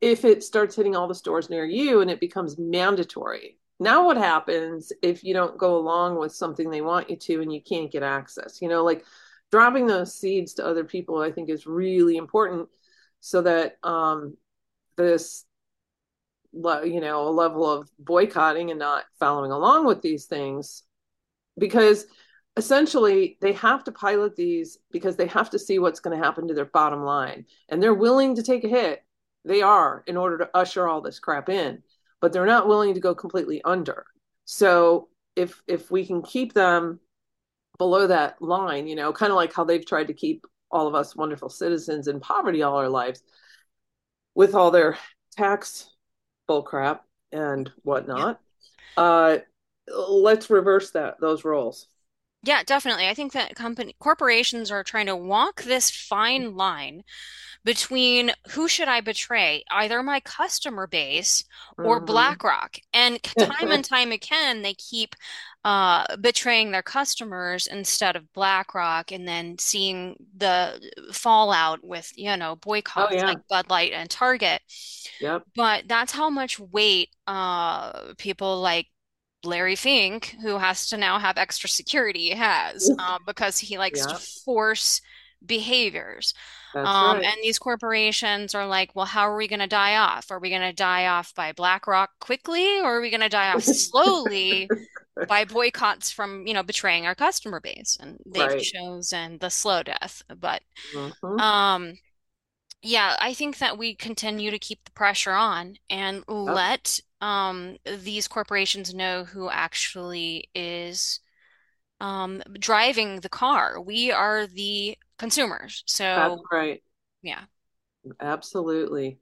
if 0.00 0.24
it 0.24 0.42
starts 0.42 0.76
hitting 0.76 0.96
all 0.96 1.08
the 1.08 1.14
stores 1.14 1.50
near 1.50 1.64
you 1.64 2.00
and 2.00 2.10
it 2.10 2.20
becomes 2.20 2.58
mandatory? 2.58 3.58
Now, 3.84 4.06
what 4.06 4.16
happens 4.16 4.94
if 5.02 5.22
you 5.22 5.34
don't 5.34 5.58
go 5.58 5.76
along 5.76 6.18
with 6.18 6.32
something 6.34 6.70
they 6.70 6.80
want 6.80 7.10
you 7.10 7.16
to 7.16 7.42
and 7.42 7.52
you 7.52 7.60
can't 7.60 7.92
get 7.92 8.02
access? 8.02 8.62
You 8.62 8.70
know, 8.70 8.82
like 8.82 9.04
dropping 9.50 9.86
those 9.86 10.14
seeds 10.18 10.54
to 10.54 10.66
other 10.66 10.84
people, 10.84 11.20
I 11.20 11.30
think 11.30 11.50
is 11.50 11.66
really 11.66 12.16
important 12.16 12.70
so 13.20 13.42
that 13.42 13.76
um, 13.82 14.38
this, 14.96 15.44
you 16.54 17.00
know, 17.02 17.28
a 17.28 17.30
level 17.30 17.70
of 17.70 17.90
boycotting 17.98 18.70
and 18.70 18.78
not 18.78 19.04
following 19.20 19.50
along 19.50 19.84
with 19.84 20.00
these 20.00 20.24
things, 20.24 20.84
because 21.58 22.06
essentially 22.56 23.36
they 23.42 23.52
have 23.52 23.84
to 23.84 23.92
pilot 23.92 24.34
these 24.34 24.78
because 24.92 25.16
they 25.16 25.26
have 25.26 25.50
to 25.50 25.58
see 25.58 25.78
what's 25.78 26.00
going 26.00 26.18
to 26.18 26.24
happen 26.24 26.48
to 26.48 26.54
their 26.54 26.64
bottom 26.64 27.02
line 27.02 27.44
and 27.68 27.82
they're 27.82 27.92
willing 27.92 28.36
to 28.36 28.42
take 28.42 28.64
a 28.64 28.68
hit 28.68 29.02
they 29.44 29.60
are 29.60 30.04
in 30.06 30.16
order 30.16 30.38
to 30.38 30.50
usher 30.54 30.86
all 30.86 31.00
this 31.00 31.18
crap 31.18 31.48
in 31.48 31.82
but 32.24 32.32
they're 32.32 32.46
not 32.46 32.66
willing 32.66 32.94
to 32.94 33.00
go 33.00 33.14
completely 33.14 33.60
under. 33.64 34.06
So 34.46 35.08
if 35.36 35.62
if 35.66 35.90
we 35.90 36.06
can 36.06 36.22
keep 36.22 36.54
them 36.54 36.98
below 37.76 38.06
that 38.06 38.40
line, 38.40 38.86
you 38.86 38.96
know, 38.96 39.12
kind 39.12 39.30
of 39.30 39.36
like 39.36 39.52
how 39.52 39.64
they've 39.64 39.84
tried 39.84 40.06
to 40.06 40.14
keep 40.14 40.46
all 40.70 40.86
of 40.86 40.94
us 40.94 41.14
wonderful 41.14 41.50
citizens 41.50 42.08
in 42.08 42.20
poverty 42.20 42.62
all 42.62 42.78
our 42.78 42.88
lives, 42.88 43.22
with 44.34 44.54
all 44.54 44.70
their 44.70 44.96
tax 45.36 45.90
bullcrap 46.48 47.00
and 47.30 47.66
Yeah. 47.66 47.72
whatnot. 47.82 48.40
Uh, 48.96 49.38
let's 49.86 50.48
reverse 50.48 50.92
that 50.92 51.20
those 51.20 51.44
roles. 51.44 51.88
Yeah, 52.46 52.62
definitely. 52.62 53.08
I 53.08 53.14
think 53.14 53.32
that 53.32 53.54
company 53.54 53.94
corporations 54.00 54.70
are 54.70 54.84
trying 54.84 55.06
to 55.06 55.16
walk 55.16 55.62
this 55.62 55.90
fine 55.90 56.54
line 56.56 57.02
between 57.64 58.32
who 58.50 58.68
should 58.68 58.88
I 58.88 59.00
betray, 59.00 59.64
either 59.70 60.02
my 60.02 60.20
customer 60.20 60.86
base 60.86 61.44
or 61.82 62.00
Mhm. 62.00 62.04
BlackRock. 62.04 62.78
And 62.92 63.20
time 63.38 63.72
and 63.72 63.84
time 63.84 64.12
again, 64.12 64.62
they 64.62 64.74
keep 64.74 65.16
uh, 65.64 66.16
betraying 66.18 66.72
their 66.72 66.82
customers 66.82 67.66
instead 67.66 68.16
of 68.16 68.32
BlackRock, 68.34 69.12
and 69.12 69.28
then 69.28 69.58
seeing 69.58 70.16
the 70.36 70.80
fallout 71.12 71.84
with, 71.84 72.12
you 72.16 72.36
know, 72.36 72.56
Oh 72.96 73.06
boycotts 73.06 73.10
yeah. 73.10 73.24
like 73.24 73.38
Bud 73.48 73.70
Light 73.70 73.92
and 73.92 74.10
Target. 74.10 74.62
Yep. 75.20 75.46
But 75.56 75.88
that's 75.88 76.12
how 76.12 76.30
much 76.30 76.58
weight 76.58 77.10
uh, 77.26 78.14
people 78.18 78.60
like 78.60 78.88
Larry 79.46 79.76
Fink, 79.76 80.36
who 80.42 80.58
has 80.58 80.86
to 80.88 80.96
now 80.96 81.18
have 81.18 81.38
extra 81.38 81.68
security, 81.68 82.30
has 82.30 82.90
uh, 82.98 83.18
because 83.26 83.58
he 83.58 83.78
likes 83.78 84.06
to 84.06 84.18
force 84.18 85.00
behaviors. 85.44 86.34
Um, 86.82 86.92
right. 87.00 87.24
and 87.24 87.36
these 87.42 87.58
corporations 87.58 88.54
are 88.54 88.66
like, 88.66 88.94
well, 88.94 89.06
how 89.06 89.22
are 89.22 89.36
we 89.36 89.48
going 89.48 89.60
to 89.60 89.66
die 89.66 89.96
off? 89.96 90.30
Are 90.30 90.38
we 90.40 90.50
going 90.50 90.60
to 90.62 90.72
die 90.72 91.06
off 91.06 91.34
by 91.34 91.52
BlackRock 91.52 92.10
quickly, 92.20 92.80
or 92.80 92.98
are 92.98 93.00
we 93.00 93.10
going 93.10 93.20
to 93.22 93.28
die 93.28 93.50
off 93.52 93.62
slowly 93.62 94.70
by 95.26 95.44
boycotts 95.44 96.10
from, 96.12 96.46
you 96.46 96.54
know, 96.54 96.62
betraying 96.62 97.06
our 97.06 97.14
customer 97.14 97.60
base? 97.60 97.96
And 98.00 98.18
they've 98.26 98.56
Right. 98.56 98.56
chosen 98.56 99.38
the 99.38 99.50
slow 99.50 99.82
death. 99.82 100.22
But 100.40 100.62
hmm 100.92 101.38
um, 101.38 101.94
yeah, 102.84 103.16
I 103.20 103.34
think 103.34 103.58
that 103.58 103.78
we 103.78 103.96
continue 103.96 104.50
to 104.52 104.58
keep 104.60 104.84
the 104.84 104.92
pressure 104.92 105.32
on 105.32 105.78
and 105.90 106.24
Yep. 106.46 106.64
let 106.68 107.00
um, 107.22 107.78
these 107.86 108.28
corporations 108.28 108.94
know 108.94 109.24
who 109.24 109.50
actually 109.50 110.50
is 110.54 111.20
um, 112.00 112.42
driving 112.58 113.20
the 113.20 113.30
car. 113.30 113.80
We 113.80 114.12
are 114.12 114.46
the 114.46 114.98
consumers. 115.18 115.84
That's 116.14 116.36
So, 116.36 116.50
right. 116.52 116.82
yeah. 117.22 117.44
Absolutely. 118.20 119.18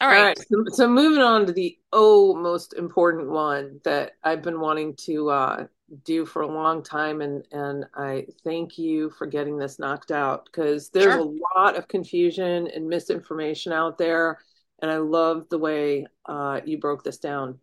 All 0.00 0.08
All 0.08 0.14
right. 0.14 0.38
right. 0.38 0.38
So, 0.48 0.64
so 0.68 0.88
moving 0.88 1.22
on 1.22 1.46
to 1.46 1.52
the 1.52 1.76
oh 1.92 2.34
most 2.34 2.74
important 2.74 3.30
one 3.30 3.80
that 3.84 4.12
I've 4.22 4.42
been 4.42 4.60
wanting 4.60 4.94
to 5.06 5.30
uh, 5.30 5.66
do 6.04 6.24
for 6.24 6.42
a 6.42 6.46
long 6.46 6.82
time, 6.82 7.20
and 7.20 7.44
and 7.50 7.84
I 7.94 8.26
thank 8.44 8.78
you 8.78 9.10
for 9.10 9.26
getting 9.26 9.58
this 9.58 9.78
knocked 9.78 10.12
out 10.12 10.44
because 10.44 10.90
there's 10.90 11.16
a 11.16 11.32
lot 11.56 11.76
of 11.76 11.88
confusion 11.88 12.68
and 12.68 12.88
misinformation 12.88 13.72
out 13.72 13.98
there, 13.98 14.38
and 14.80 14.90
I 14.90 14.98
love 14.98 15.46
the 15.50 15.58
way 15.58 16.06
uh, 16.26 16.60
you 16.64 16.78
broke 16.78 17.02
this 17.02 17.18
down. 17.18 17.58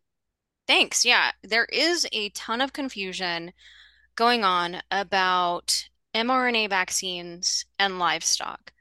Thanks. 0.67 1.05
Yeah, 1.05 1.31
there 1.43 1.65
is 1.65 2.07
a 2.11 2.29
ton 2.29 2.59
of 2.59 2.73
confusion 2.73 3.53
going 4.15 4.43
on 4.43 4.81
about 4.91 5.87
mRNA 6.13 6.69
vaccines 6.69 7.65
and 7.77 7.99
livestock 7.99 8.71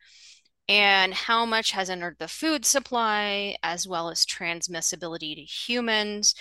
and 0.68 1.12
how 1.14 1.44
much 1.44 1.72
has 1.72 1.90
entered 1.90 2.16
the 2.18 2.28
food 2.28 2.64
supply 2.64 3.56
as 3.62 3.86
well 3.86 4.08
as 4.08 4.24
transmissibility 4.24 5.34
to 5.34 5.42
humans. 5.42 6.34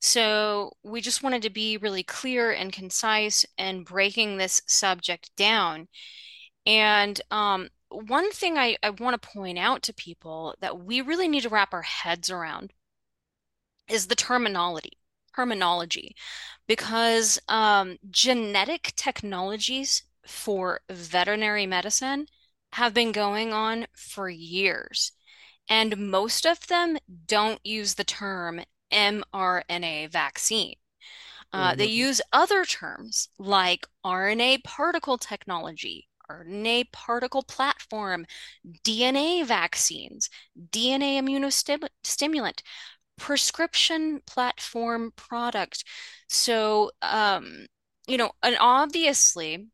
So 0.00 0.72
we 0.82 1.00
just 1.00 1.22
wanted 1.22 1.42
to 1.42 1.50
be 1.50 1.76
really 1.76 2.02
clear 2.02 2.52
and 2.52 2.72
concise 2.72 3.44
in 3.56 3.82
breaking 3.84 4.36
this 4.36 4.62
subject 4.66 5.30
down. 5.36 5.88
And 6.64 7.20
um, 7.30 7.68
one 7.90 8.30
thing 8.30 8.56
I, 8.58 8.76
I 8.82 8.90
want 8.90 9.20
to 9.20 9.28
point 9.28 9.58
out 9.58 9.82
to 9.84 9.94
people 9.94 10.54
that 10.60 10.84
we 10.84 11.00
really 11.00 11.28
need 11.28 11.42
to 11.42 11.48
wrap 11.48 11.72
our 11.72 11.82
heads 11.82 12.30
around 12.30 12.72
is 13.88 14.06
the 14.06 14.14
terminology. 14.14 14.92
Terminology, 15.34 16.16
because 16.66 17.38
um, 17.48 17.96
genetic 18.10 18.92
technologies 18.96 20.02
for 20.26 20.80
veterinary 20.90 21.64
medicine 21.64 22.26
have 22.74 22.94
been 22.94 23.12
going 23.12 23.52
on 23.52 23.86
for 23.96 24.28
years, 24.28 25.12
and 25.68 26.10
most 26.10 26.46
of 26.46 26.66
them 26.68 26.98
don't 27.26 27.64
use 27.64 27.94
the 27.94 28.04
term 28.04 28.62
mRNA 28.92 30.08
vaccine. 30.08 30.74
Uh, 31.52 31.74
they 31.74 31.86
hmm 31.86 31.88
use 31.88 32.20
other 32.32 32.64
terms 32.64 33.28
like 33.38 33.86
RNA 34.04 34.58
particle 34.58 35.18
technology, 35.18 36.08
RNA 36.28 36.84
particle 36.84 37.42
platform, 37.42 38.26
DNA 38.84 39.42
vaccines, 39.44 40.28
DNA 40.70 41.20
immunostimulant, 41.20 42.62
prescription 43.18 44.20
platform 44.26 45.12
product. 45.16 45.84
So, 46.28 46.90
um, 47.02 47.66
you 48.06 48.16
know, 48.18 48.32
and 48.42 48.56
obviously, 48.60 49.66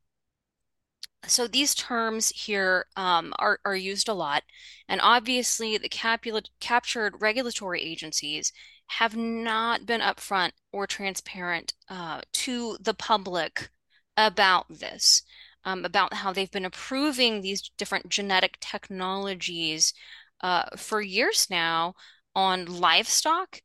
so 1.27 1.47
these 1.47 1.75
terms 1.75 2.31
here 2.31 2.87
um, 2.97 3.33
are, 3.39 3.59
are 3.65 3.77
used 3.77 4.09
a 4.09 4.15
lot, 4.15 4.43
and 4.89 5.01
obviously 5.03 5.79
the 5.79 5.89
capula 5.89 6.43
captured 6.61 7.21
regulatory 7.21 7.81
agencies 7.83 8.53
have 8.87 9.17
not 9.17 9.87
been 9.87 10.01
upfront 10.01 10.53
or 10.73 10.87
transparent 10.87 11.75
uh, 11.89 12.21
to 12.33 12.77
the 12.81 12.95
public 12.95 13.71
about 14.17 14.67
this, 14.69 15.23
um, 15.65 15.85
about 15.85 16.15
how 16.15 16.33
they've 16.33 16.51
been 16.51 16.65
approving 16.65 17.41
these 17.41 17.71
different 17.79 18.09
genetic 18.09 18.59
technologies 18.61 19.95
uh, 20.43 20.65
for 20.77 21.01
years 21.01 21.49
now 21.51 21.95
on 22.35 22.67
livestock 22.67 23.61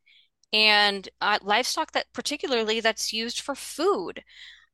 and 0.53 1.09
uh, 1.21 1.37
livestock 1.41 1.91
that 1.91 2.05
particularly 2.13 2.79
that's 2.79 3.13
used 3.13 3.41
for 3.41 3.55
food. 3.55 4.23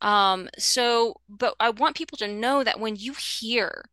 Um, 0.06 0.50
so, 0.60 1.16
but 1.28 1.56
I 1.60 1.72
want 1.72 1.98
people 1.98 2.18
to 2.20 2.28
know 2.28 2.64
that 2.64 2.80
when 2.80 2.96
you 2.96 3.14
hear 3.14 3.86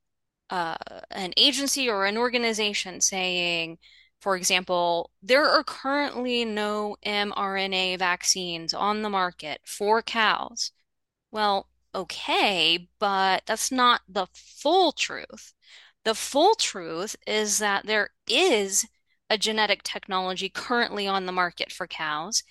uh, 0.51 0.77
an 1.11 1.33
agency 1.39 1.89
or 1.89 2.07
an 2.07 2.19
organization 2.19 3.01
saying, 3.01 3.79
for 4.21 4.37
example, 4.37 5.11
there 5.23 5.47
are 5.49 5.65
currently 5.65 6.45
no 6.45 6.97
mRNA 7.07 7.99
vaccines 7.99 8.75
on 8.75 9.03
the 9.03 9.11
market 9.11 9.61
for 9.65 10.03
cows. 10.03 10.73
Well, 11.31 11.69
okay, 11.95 12.89
but 12.99 13.45
that's 13.47 13.73
not 13.73 14.03
the 14.09 14.27
full 14.35 14.93
truth. 14.93 15.55
The 16.05 16.15
full 16.15 16.55
truth 16.57 17.17
is 17.27 17.59
that 17.61 17.87
there 17.87 18.11
is 18.29 18.87
a 19.31 19.39
genetic 19.39 19.83
technology 19.83 20.51
currently 20.51 21.09
on 21.09 21.27
the 21.27 21.33
market 21.33 21.73
for 21.73 21.87
cows 21.87 22.43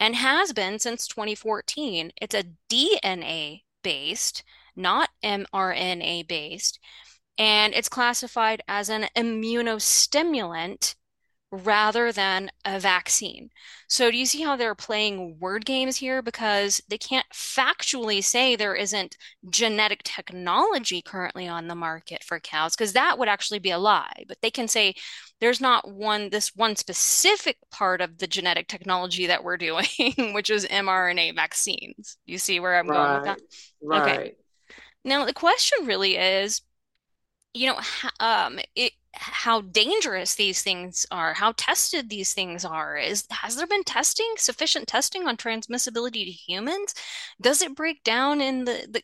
and 0.00 0.16
has 0.16 0.52
been 0.52 0.78
since 0.78 1.06
2014. 1.06 2.12
It's 2.20 2.34
a 2.34 2.44
DNA 2.68 3.62
based, 3.84 4.42
not 4.74 5.10
mRNA 5.22 6.26
based, 6.26 6.80
and 7.38 7.74
it's 7.74 7.88
classified 7.88 8.62
as 8.66 8.88
an 8.88 9.06
immunostimulant 9.14 10.94
rather 11.52 12.12
than 12.12 12.50
a 12.64 12.78
vaccine. 12.78 13.50
So 13.88 14.10
do 14.10 14.16
you 14.16 14.26
see 14.26 14.42
how 14.42 14.54
they're 14.54 14.76
playing 14.76 15.36
word 15.40 15.64
games 15.64 15.96
here? 15.96 16.22
Because 16.22 16.80
they 16.88 16.98
can't 16.98 17.26
factually 17.34 18.22
say 18.22 18.54
there 18.54 18.74
isn't 18.74 19.16
genetic 19.48 20.02
technology 20.04 21.02
currently 21.02 21.48
on 21.48 21.66
the 21.66 21.74
market 21.74 22.22
for 22.22 22.38
cows, 22.38 22.76
because 22.76 22.92
that 22.92 23.18
would 23.18 23.28
actually 23.28 23.58
be 23.58 23.72
a 23.72 23.78
lie. 23.78 24.24
But 24.28 24.38
they 24.42 24.50
can 24.50 24.68
say 24.68 24.94
there's 25.40 25.60
not 25.60 25.90
one, 25.90 26.30
this 26.30 26.54
one 26.54 26.76
specific 26.76 27.56
part 27.72 28.00
of 28.00 28.18
the 28.18 28.28
genetic 28.28 28.68
technology 28.68 29.26
that 29.26 29.42
we're 29.42 29.56
doing, 29.56 29.86
which 30.32 30.50
is 30.50 30.66
mRNA 30.66 31.34
vaccines. 31.34 32.16
You 32.26 32.38
see 32.38 32.60
where 32.60 32.78
I'm 32.78 32.86
going 32.86 33.14
with 33.14 33.24
that? 33.24 33.40
Right. 33.82 34.18
Okay. 34.18 34.32
Now 35.04 35.24
the 35.24 35.32
question 35.32 35.86
really 35.86 36.16
is, 36.16 36.60
you 37.54 37.66
know, 37.66 37.80
um, 38.20 38.60
it, 38.76 38.92
how 39.14 39.60
dangerous 39.62 40.34
these 40.34 40.62
things 40.62 41.06
are, 41.10 41.34
how 41.34 41.52
tested 41.56 42.08
these 42.08 42.32
things 42.32 42.64
are. 42.64 42.96
Is 42.96 43.26
has 43.30 43.56
there 43.56 43.66
been 43.66 43.84
testing, 43.84 44.34
sufficient 44.36 44.88
testing 44.88 45.26
on 45.26 45.36
transmissibility 45.36 46.24
to 46.24 46.30
humans? 46.30 46.94
Does 47.40 47.62
it 47.62 47.74
break 47.74 48.04
down 48.04 48.40
in 48.40 48.64
the 48.64 48.86
the, 48.90 49.02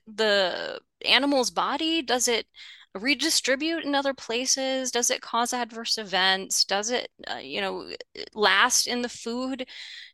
the 1.03 1.09
animal's 1.09 1.51
body? 1.51 2.03
Does 2.03 2.29
it 2.29 2.47
redistribute 2.95 3.85
in 3.85 3.95
other 3.95 4.15
places? 4.15 4.91
Does 4.91 5.11
it 5.11 5.21
cause 5.21 5.53
adverse 5.53 5.99
events? 5.99 6.65
Does 6.65 6.91
it, 6.91 7.11
uh, 7.31 7.37
you 7.37 7.61
know, 7.61 7.91
last 8.35 8.87
in 8.87 9.03
the 9.03 9.09
food? 9.09 9.67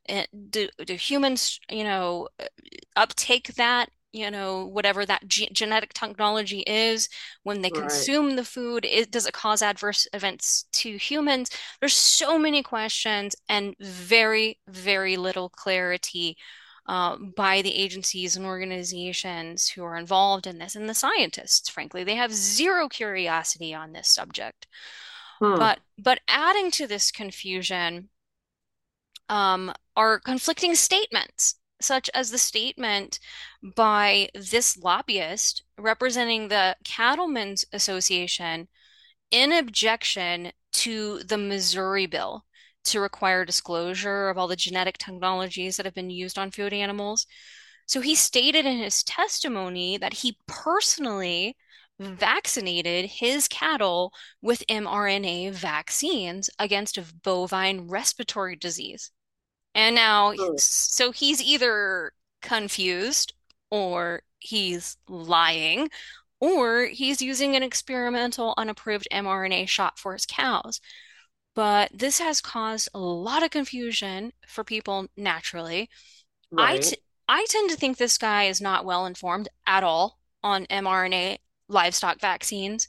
Uh, 0.08 0.24
Do, 0.50 0.68
do 0.84 0.94
humans, 0.94 1.60
you 1.70 1.84
know, 1.84 2.28
uptake 2.96 3.54
that, 3.54 3.90
you 4.12 4.30
know, 4.30 4.66
whatever 4.66 5.06
that 5.06 5.26
ge 5.28 5.48
genetic 5.52 5.92
technology 5.94 6.60
is 6.66 7.08
when 7.44 7.62
they 7.62 7.70
Right. 7.70 7.80
consume 7.80 8.36
the 8.36 8.44
food? 8.44 8.84
It, 8.84 9.10
does 9.10 9.26
it 9.26 9.34
cause 9.34 9.62
adverse 9.62 10.06
events 10.12 10.64
to 10.72 10.96
humans? 10.98 11.50
There's 11.80 11.96
so 11.96 12.38
many 12.38 12.62
questions 12.62 13.34
and 13.48 13.74
very, 13.80 14.58
very 14.68 15.16
little 15.16 15.48
clarity 15.48 16.36
uh, 16.86 17.16
by 17.16 17.62
the 17.62 17.74
agencies 17.74 18.36
and 18.36 18.44
organizations 18.44 19.68
who 19.68 19.84
are 19.84 19.96
involved 19.96 20.46
in 20.46 20.58
this, 20.58 20.74
and 20.74 20.88
the 20.88 20.94
scientists, 20.94 21.68
frankly, 21.68 22.04
they 22.04 22.16
have 22.16 22.32
zero 22.32 22.88
curiosity 22.88 23.72
on 23.74 23.92
this 23.92 24.08
subject. 24.08 24.66
Hmm. 25.40 25.64
But 25.64 25.80
but 25.98 26.20
adding 26.28 26.70
to 26.72 26.86
this 26.86 27.10
confusion 27.12 28.10
um, 29.28 29.72
are 29.96 30.18
conflicting 30.20 30.74
statements, 30.74 31.56
such 31.82 32.10
as 32.14 32.30
the 32.30 32.38
statement 32.38 33.18
by 33.76 34.28
this 34.34 34.76
lobbyist 34.76 35.64
representing 35.78 36.48
the 36.48 36.76
Cattlemen's 36.84 37.64
Association 37.72 38.68
in 39.30 39.52
objection 39.52 40.52
to 40.72 41.20
the 41.20 41.38
Missouri 41.38 42.06
bill 42.06 42.44
to 42.84 43.00
require 43.00 43.44
disclosure 43.44 44.28
of 44.28 44.38
all 44.38 44.48
the 44.48 44.56
genetic 44.56 44.98
technologies 44.98 45.76
that 45.76 45.86
have 45.86 45.94
been 45.94 46.10
used 46.10 46.38
on 46.38 46.50
food 46.50 46.72
animals. 46.72 47.26
So 47.86 48.00
he 48.00 48.14
stated 48.14 48.66
in 48.66 48.78
his 48.78 49.02
testimony 49.02 49.98
that 49.98 50.12
he 50.14 50.38
personally 50.46 51.56
vaccinated 51.98 53.10
his 53.10 53.48
cattle 53.48 54.12
with 54.40 54.64
mRNA 54.68 55.52
vaccines 55.52 56.50
against 56.58 56.98
bovine 57.22 57.88
respiratory 57.88 58.56
disease. 58.56 59.10
And 59.74 59.94
now, 59.94 60.34
so 60.56 61.12
he's 61.12 61.42
either 61.42 62.12
confused 62.42 63.34
or 63.70 64.22
he's 64.38 64.96
lying 65.08 65.90
or 66.40 66.86
he's 66.86 67.22
using 67.22 67.56
an 67.56 67.62
experimental 67.62 68.54
unapproved 68.58 69.08
mRNA 69.12 69.68
shot 69.68 69.98
for 69.98 70.12
his 70.14 70.26
cows. 70.26 70.80
But 71.54 71.90
this 71.94 72.18
has 72.20 72.40
caused 72.40 72.88
a 72.94 72.98
lot 73.00 73.42
of 73.42 73.50
confusion 73.50 74.32
for 74.46 74.64
people 74.64 75.08
naturally. 75.16 75.90
I 76.56 76.78
Right. 76.78 76.78
t 76.78 76.96
I 77.28 77.46
tend 77.48 77.70
to 77.70 77.76
think 77.76 77.96
this 77.96 78.18
guy 78.18 78.44
is 78.44 78.60
not 78.60 78.84
well 78.84 79.06
informed 79.06 79.48
at 79.66 79.84
all 79.84 80.18
on 80.42 80.66
mRNA 80.66 81.38
livestock 81.68 82.20
vaccines, 82.20 82.88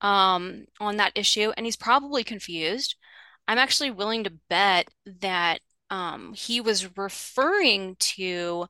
um, 0.00 0.66
on 0.80 0.96
that 0.98 1.12
issue, 1.16 1.52
and 1.56 1.66
he's 1.66 1.76
probably 1.76 2.24
confused. 2.24 2.96
I'm 3.48 3.58
actually 3.58 3.90
willing 3.90 4.24
to 4.24 4.30
bet 4.50 4.88
that 5.06 5.60
um, 5.90 6.34
he 6.34 6.60
was 6.60 6.96
referring 6.96 7.96
to 7.96 8.66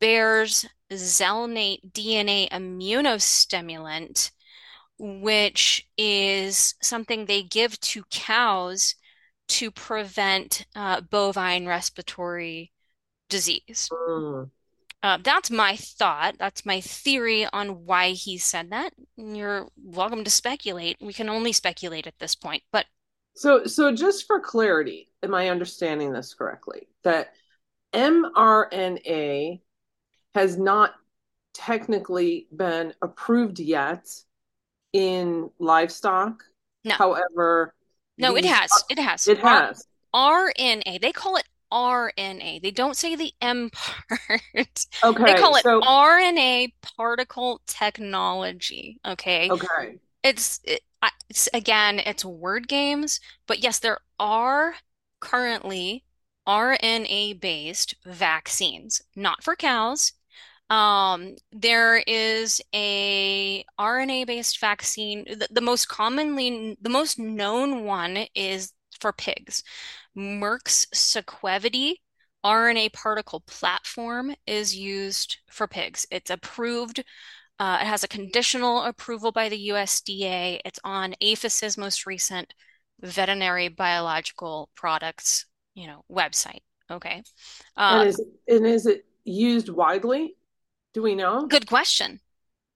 Bayer's 0.00 0.66
Zelnate 0.90 1.92
DNA 1.92 2.48
immunostimulant, 2.50 4.30
which 4.98 5.88
is 5.96 6.74
something 6.82 7.24
they 7.24 7.42
give 7.42 7.80
to 7.80 8.04
cows 8.10 8.94
to 9.48 9.70
prevent 9.70 10.66
uh, 10.76 11.00
bovine 11.00 11.66
respiratory 11.66 12.72
disease. 13.28 13.88
Hmm. 13.92 14.44
Uh, 15.02 15.18
that's 15.20 15.50
my 15.50 15.74
thought. 15.76 16.36
That's 16.38 16.64
my 16.64 16.80
theory 16.80 17.46
on 17.52 17.86
why 17.86 18.10
he 18.10 18.38
said 18.38 18.70
that. 18.70 18.92
You're 19.16 19.66
welcome 19.76 20.22
to 20.22 20.30
speculate. 20.30 20.96
We 21.00 21.12
can 21.12 21.28
only 21.28 21.52
speculate 21.52 22.06
at 22.06 22.18
this 22.20 22.36
point, 22.36 22.62
but 22.70 22.86
So, 23.34 23.64
so 23.64 23.94
just 23.94 24.26
for 24.26 24.40
clarity, 24.40 25.08
am 25.22 25.34
I 25.34 25.48
understanding 25.48 26.12
this 26.12 26.34
correctly? 26.34 26.88
That 27.04 27.32
mRNA 27.94 29.60
has 30.34 30.58
not 30.58 30.94
technically 31.54 32.46
been 32.54 32.94
approved 33.02 33.58
yet 33.60 34.08
in 34.92 35.50
livestock. 35.58 36.42
no, 36.84 36.94
However, 36.94 37.74
no, 38.18 38.36
it 38.36 38.44
has. 38.44 38.70
It 38.90 38.98
has. 38.98 39.26
it 39.26 39.38
has. 39.38 39.86
RNA. 40.14 41.00
They 41.00 41.12
call 41.12 41.36
it 41.36 41.44
RNA. 41.72 42.62
They 42.62 42.70
don't 42.70 42.96
say 42.96 43.16
the 43.16 43.32
M 43.40 43.70
part. 43.70 44.86
Okay. 45.02 45.24
They 45.24 45.40
call 45.40 45.56
it 45.56 45.62
so 45.62 45.80
RNA 45.80 46.72
particle 46.82 47.60
technology. 47.66 48.98
Okay. 49.06 49.50
okay. 49.50 49.98
It's, 50.22 50.60
it, 50.64 50.82
it's 51.28 51.48
again, 51.52 51.98
it's 51.98 52.24
word 52.24 52.68
games, 52.68 53.20
but 53.46 53.60
yes, 53.60 53.78
there 53.78 53.98
are 54.18 54.74
currently 55.20 56.04
RNA-based 56.46 57.94
vaccines, 58.06 59.02
not 59.16 59.42
for 59.42 59.56
cows. 59.56 60.12
Um, 60.70 61.36
there 61.52 62.02
is 62.06 62.60
a 62.74 63.64
RNA-based 63.78 64.58
vaccine. 64.60 65.24
The, 65.24 65.48
the 65.50 65.60
most 65.60 65.88
commonly, 65.88 66.76
the 66.80 66.88
most 66.88 67.18
known 67.18 67.84
one 67.84 68.26
is 68.34 68.72
for 69.00 69.12
pigs. 69.12 69.62
Merck's 70.16 70.86
Sequivity 70.94 71.94
RNA 72.44 72.92
particle 72.92 73.40
platform 73.40 74.34
is 74.46 74.74
used 74.74 75.38
for 75.48 75.68
pigs. 75.68 76.06
It's 76.10 76.30
approved 76.30 77.04
uh, 77.62 77.78
it 77.82 77.86
has 77.86 78.04
a 78.04 78.08
conditional 78.08 78.82
approval 78.84 79.32
by 79.32 79.48
the 79.50 79.58
USDA. 79.68 80.60
It's 80.66 80.80
on 80.84 81.14
APHIS's 81.22 81.78
most 81.78 82.06
recent 82.06 82.54
veterinary 83.02 83.68
biological 83.68 84.70
products, 84.76 85.46
you 85.74 85.86
know, 85.88 86.04
website. 86.10 86.60
Okay. 86.90 87.22
And 87.88 88.02
Uh, 88.02 88.04
is 88.04 88.20
and 88.48 88.66
is 88.66 88.86
it 88.86 89.04
used 89.24 89.68
widely? 89.68 90.36
Do 90.94 91.02
we 91.02 91.14
know? 91.14 91.50
good 91.50 91.66
question. 91.66 92.20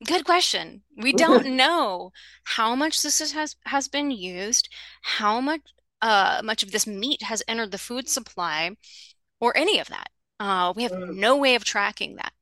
Good 0.07 0.25
question. 0.25 0.83
We 0.97 1.13
don't 1.15 1.47
know 1.57 2.13
how 2.45 2.75
much 2.77 3.03
this 3.03 3.21
has 3.33 3.57
has 3.67 3.89
been 3.89 4.11
used, 4.13 4.69
how 5.03 5.41
much 5.41 5.63
uh 6.03 6.43
much 6.45 6.63
of 6.65 6.73
this 6.73 6.87
meat 6.87 7.23
has 7.25 7.43
entered 7.49 7.73
the 7.73 7.79
food 7.79 8.09
supply, 8.09 8.73
or 9.41 9.57
any 9.57 9.79
of 9.81 9.89
that. 9.89 10.11
Uh, 10.41 10.73
we 10.77 10.85
have 10.85 10.95
Mm, 10.95 11.11
no 11.11 11.37
way 11.37 11.55
of 11.57 11.65
tracking 11.65 12.17
that. 12.17 12.33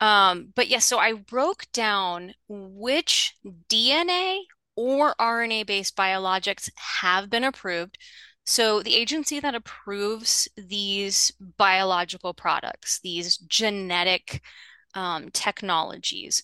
Um, 0.00 0.52
but 0.54 0.68
yes, 0.68 0.84
so 0.86 0.98
I 0.98 1.12
broke 1.14 1.66
down 1.72 2.34
which 2.48 3.34
DNA 3.68 4.40
or 4.76 5.14
RNA-based 5.18 5.96
biologics 5.96 6.70
have 6.76 7.28
been 7.28 7.44
approved. 7.44 7.98
So 8.46 8.82
the 8.82 8.94
agency 8.94 9.40
that 9.40 9.54
approves 9.54 10.48
these 10.56 11.32
biological 11.58 12.32
products, 12.34 13.00
these 13.00 13.36
genetic 13.36 14.42
um, 14.94 15.30
technologies, 15.30 16.42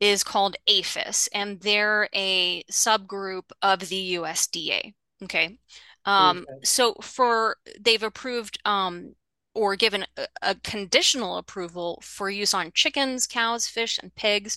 is 0.00 0.22
called 0.22 0.56
APHIS, 0.68 1.28
and 1.34 1.60
they're 1.60 2.08
a 2.14 2.62
subgroup 2.70 3.50
of 3.62 3.80
the 3.88 4.14
USDA. 4.14 4.94
Okay. 5.24 5.58
Um, 6.04 6.46
Okay. 6.48 6.60
so 6.62 6.94
for 7.02 7.56
they've 7.80 8.02
approved 8.02 8.58
um, 8.64 9.14
or 9.58 9.74
given 9.74 10.06
a, 10.40 10.54
conditional 10.62 11.36
approval 11.36 12.00
for 12.00 12.30
use 12.30 12.54
on 12.54 12.70
chickens, 12.72 13.26
cows, 13.26 13.66
fish, 13.66 13.98
and 14.00 14.14
pigs. 14.14 14.56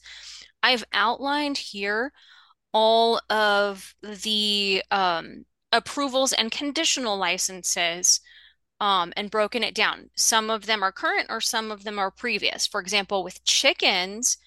I've 0.61 0.83
outlined 0.93 1.57
here 1.57 2.13
all 2.71 3.19
of 3.31 3.95
the 4.03 4.83
um, 4.91 5.45
approvals 5.71 6.33
and 6.33 6.51
conditional 6.51 7.17
licenses 7.17 8.19
um, 8.79 9.11
and 9.17 9.31
broken 9.31 9.63
it 9.63 9.73
down. 9.73 10.11
Some 10.15 10.51
of 10.51 10.67
them 10.67 10.83
are 10.83 10.91
current 10.91 11.27
or 11.31 11.41
some 11.41 11.71
of 11.71 11.83
them 11.83 11.97
are 11.97 12.11
previous. 12.11 12.67
For 12.67 12.79
example, 12.79 13.23
with 13.23 13.43
chickens, 13.43 14.37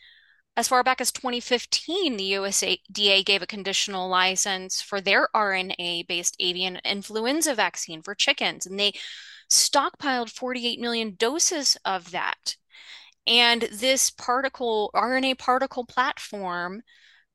as 0.56 0.68
far 0.68 0.84
back 0.84 1.00
as 1.00 1.10
2015, 1.10 2.16
the 2.16 2.32
USDA 2.32 3.24
gave 3.24 3.42
a 3.42 3.46
conditional 3.46 4.08
license 4.08 4.80
for 4.80 5.00
their 5.00 5.28
RNA-based 5.34 6.36
avian 6.38 6.80
influenza 6.84 7.54
vaccine 7.54 8.02
for 8.02 8.14
chickens, 8.14 8.64
and 8.66 8.78
they 8.78 8.92
stockpiled 9.50 10.30
48 10.30 10.80
million 10.80 11.14
doses 11.16 11.76
of 11.84 12.12
that. 12.12 12.56
And 13.26 13.62
this 13.72 14.10
particle, 14.10 14.90
RNA 14.94 15.38
particle 15.38 15.84
platform, 15.84 16.82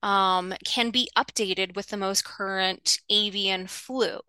um, 0.02 0.54
can 0.64 0.92
be 0.92 1.10
updated 1.18 1.76
with 1.76 1.88
the 1.88 1.98
most 1.98 2.24
current 2.24 3.00
avian 3.10 3.68
flu. 3.68 4.20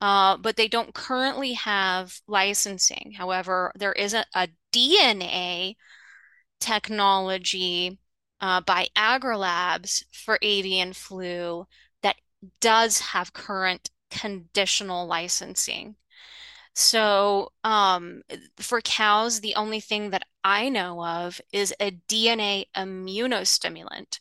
Uh, 0.00 0.36
but 0.36 0.54
they 0.56 0.68
don't 0.68 0.94
currently 0.94 1.54
have 1.54 2.20
licensing. 2.28 3.14
However, 3.16 3.72
there 3.76 3.92
is 3.92 4.14
a, 4.14 4.24
a 4.32 4.48
DNA 4.72 5.74
technology 6.60 7.98
uh, 8.40 8.60
by 8.60 8.88
Agrilabs 8.96 10.04
for 10.12 10.38
avian 10.42 10.92
flu 10.92 11.66
that 12.02 12.16
does 12.60 13.00
have 13.00 13.32
current 13.32 13.90
conditional 14.10 15.06
licensing. 15.06 15.96
So, 16.74 17.50
um, 17.64 18.22
for 18.56 18.80
cows, 18.80 19.40
the 19.40 19.56
only 19.56 19.80
thing 19.80 20.10
that 20.10 20.22
I 20.44 20.68
know 20.68 21.04
of 21.04 21.40
is 21.52 21.74
a 21.80 21.90
DNA 22.08 22.66
immunostimulant. 22.76 24.20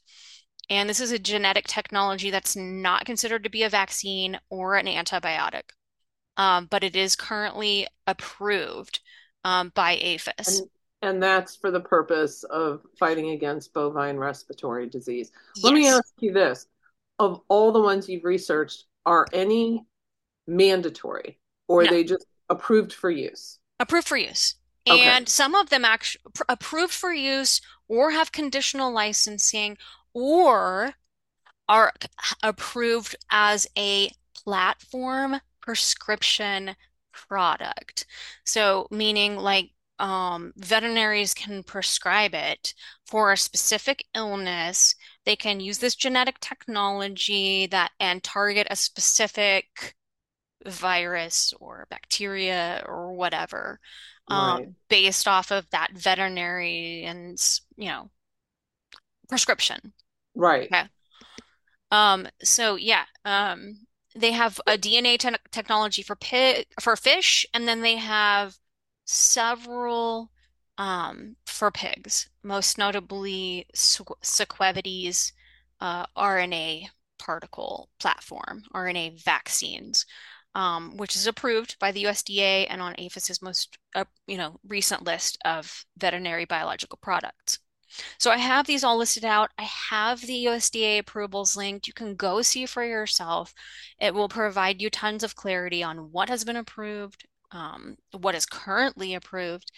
And 0.70 0.90
this 0.90 1.00
is 1.00 1.12
a 1.12 1.20
genetic 1.20 1.68
technology 1.68 2.32
that's 2.32 2.56
not 2.56 3.06
considered 3.06 3.44
to 3.44 3.50
be 3.50 3.64
a 3.64 3.70
vaccine 3.70 4.40
or 4.50 4.76
an 4.76 4.88
antibiotic, 4.88 5.70
um, 6.36 6.66
but 6.66 6.84
it 6.84 6.96
is 6.96 7.16
currently 7.16 7.88
approved 8.06 9.00
um, 9.44 9.72
by 9.76 9.96
APHIS. 9.98 10.60
And 10.60 10.70
and 11.10 11.22
that's 11.24 11.56
for 11.56 11.72
the 11.72 11.80
purpose 11.80 12.44
of 12.44 12.82
fighting 13.00 13.30
against 13.32 13.74
bovine 13.74 14.18
respiratory 14.18 14.88
disease. 14.88 15.32
Let 15.64 15.74
me 15.74 15.88
ask 15.88 16.14
you 16.20 16.34
this. 16.34 16.68
Of 17.20 17.42
all 17.48 17.72
the 17.72 17.82
ones 17.82 18.08
you've 18.08 18.26
researched, 18.26 18.86
are 19.06 19.26
any 19.32 19.86
mandatory 20.48 21.40
or 21.68 21.82
are 21.82 21.86
No. 21.86 21.92
they 21.92 22.04
just 22.04 22.26
approved 22.50 22.94
for 22.94 23.10
use? 23.10 23.60
approved 23.80 24.08
for 24.08 24.18
use. 24.18 24.56
Okay. 24.90 25.04
And 25.04 25.30
some 25.30 25.54
of 25.54 25.70
them 25.70 25.86
actually 25.86 26.24
approved 26.50 26.94
for 26.94 27.14
use 27.14 27.62
or 27.88 28.12
have 28.12 28.32
conditional 28.32 28.92
licensing 28.92 29.78
or 30.14 30.94
are 31.70 31.94
approved 32.42 33.16
as 33.30 33.68
a 33.78 34.10
platform 34.34 35.42
prescription 35.62 36.76
product. 37.12 38.06
So, 38.46 38.88
meaning 38.90 39.36
like 39.38 39.72
um, 40.00 40.54
veterinaries 40.60 41.36
can 41.36 41.64
prescribe 41.64 42.34
it 42.36 42.74
for 43.06 43.32
a 43.32 43.38
specific 43.38 44.06
illness. 44.16 44.96
They 45.26 45.36
can 45.36 45.60
use 45.60 45.80
this 45.80 45.96
genetic 45.96 46.40
technology 46.40 47.68
that 47.68 47.92
and 48.00 48.24
target 48.24 48.68
a 48.70 48.76
specific 48.76 49.96
virus 50.66 51.54
or 51.60 51.88
bacteria 51.90 52.84
or 52.88 53.14
whatever 53.14 53.80
Right. 54.30 54.70
um, 54.70 54.76
based 54.90 55.28
off 55.28 55.52
of 55.52 55.70
that 55.72 55.92
veterinary 55.94 57.04
and 57.06 57.40
you 57.78 57.90
know 57.90 58.10
prescription. 59.30 59.94
Right. 60.36 60.74
Okay. 60.74 60.86
Um, 61.92 62.28
so 62.44 62.76
yeah, 62.76 63.06
um, 63.26 63.88
they 64.16 64.32
have 64.32 64.60
a 64.68 64.78
DNA 64.78 65.18
te 65.18 65.30
technology 65.52 66.02
for 66.02 66.16
pig 66.16 66.68
for 66.82 66.96
fish, 66.96 67.46
and 67.54 67.68
then 67.68 67.82
they 67.82 67.96
have 67.96 68.58
several 69.08 70.30
um, 70.78 71.36
for 71.48 71.72
pigs, 71.72 72.30
most 72.44 72.78
notably 72.78 73.66
Sequivity's 73.74 75.34
uh, 75.82 76.06
RNA 76.16 76.90
particle 77.18 77.90
platform, 78.00 78.64
RNA 78.74 79.24
vaccines, 79.24 80.06
um, 80.54 80.98
which 80.98 81.16
is 81.16 81.28
approved 81.28 81.78
by 81.80 81.92
the 81.92 82.04
USDA 82.04 82.68
and 82.70 82.82
on 82.82 82.96
APHIS's 82.98 83.42
most 83.42 83.78
uh, 83.96 84.06
you 84.28 84.38
know 84.38 84.60
recent 84.68 85.04
list 85.04 85.38
of 85.46 85.86
veterinary 85.98 86.46
biological 86.46 87.00
products. 87.02 87.60
So 88.20 88.32
I 88.32 88.38
have 88.38 88.68
these 88.68 88.84
all 88.84 88.98
listed 88.98 89.24
out. 89.24 89.52
I 89.58 89.64
have 89.64 90.22
the 90.22 90.46
USDA 90.46 91.00
approvals 91.00 91.56
linked. 91.56 91.88
You 91.88 91.94
can 91.94 92.16
go 92.16 92.42
see 92.42 92.66
for 92.66 92.84
yourself. 92.84 93.54
It 94.00 94.14
will 94.14 94.30
provide 94.30 94.82
you 94.82 94.90
tons 94.90 95.24
of 95.24 95.36
clarity 95.36 95.82
on 95.84 96.12
what 96.12 96.30
has 96.30 96.44
been 96.44 96.58
approved, 96.58 97.26
um, 97.52 97.98
what 98.12 98.36
is 98.36 98.46
currently 98.46 99.14
approved. 99.14 99.72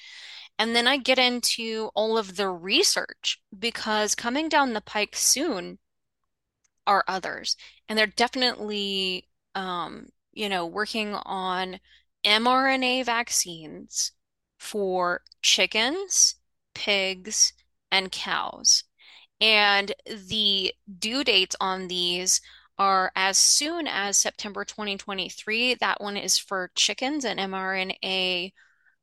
And 0.57 0.76
then 0.76 0.88
I 0.88 0.97
get 0.97 1.20
into 1.20 1.89
all 1.95 2.17
of 2.17 2.36
the 2.36 2.49
research 2.49 3.41
because 3.57 4.15
coming 4.15 4.49
down 4.49 4.74
the 4.74 4.82
pike 4.82 5.15
soon 5.15 5.80
are 6.86 7.03
others. 7.07 7.55
And 7.88 7.97
they're 7.97 8.07
definitely, 8.07 9.28
um, 9.55 10.07
you 10.34 10.49
know, 10.49 10.65
working 10.65 11.13
on 11.13 11.80
mRNA 12.26 13.05
vaccines 13.05 14.11
for 14.57 15.22
chickens, 15.41 16.36
pigs, 16.76 17.53
and 17.91 18.11
cows. 18.11 18.84
And 19.39 19.93
the 20.05 20.74
due 20.99 21.24
dates 21.24 21.55
on 21.61 21.88
these 21.88 22.41
are 22.80 23.11
as 23.15 23.38
soon 23.38 23.88
as 23.88 24.17
September 24.17 24.65
2023. 24.65 25.75
That 25.75 26.01
one 26.01 26.17
is 26.17 26.38
for 26.38 26.71
chickens, 26.75 27.25
an 27.25 27.38
mRNA 27.38 28.53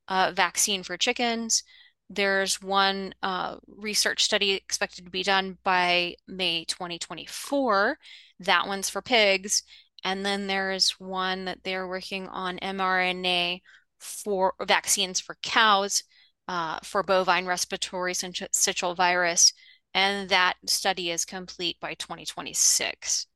uh, 0.09 0.33
vaccine 0.35 0.83
for 0.83 0.97
chickens. 0.97 1.62
There's 2.11 2.62
one 2.62 3.14
uh, 3.22 3.57
research 3.66 4.24
study 4.24 4.53
expected 4.53 5.05
to 5.05 5.11
be 5.11 5.22
done 5.22 5.59
by 5.64 6.16
May 6.27 6.64
2024. 6.64 7.99
That 8.41 8.66
one's 8.66 8.89
for 8.89 9.03
pigs. 9.03 9.62
And 10.05 10.24
then 10.24 10.47
there's 10.47 10.93
one 11.01 11.47
that 11.47 11.64
they're 11.64 11.89
working 11.89 12.29
on 12.29 12.59
mRNA 12.59 13.61
for 13.99 14.55
vaccines 14.66 15.20
for 15.20 15.37
cows 15.43 16.03
uh, 16.49 16.79
for 16.83 17.03
bovine 17.03 17.47
respiratory 17.47 18.12
syncytial 18.12 18.97
virus, 18.97 19.53
and 19.95 20.29
that 20.29 20.55
study 20.66 21.11
is 21.11 21.24
complete 21.24 21.79
by 21.81 21.95
2026. 21.95 23.27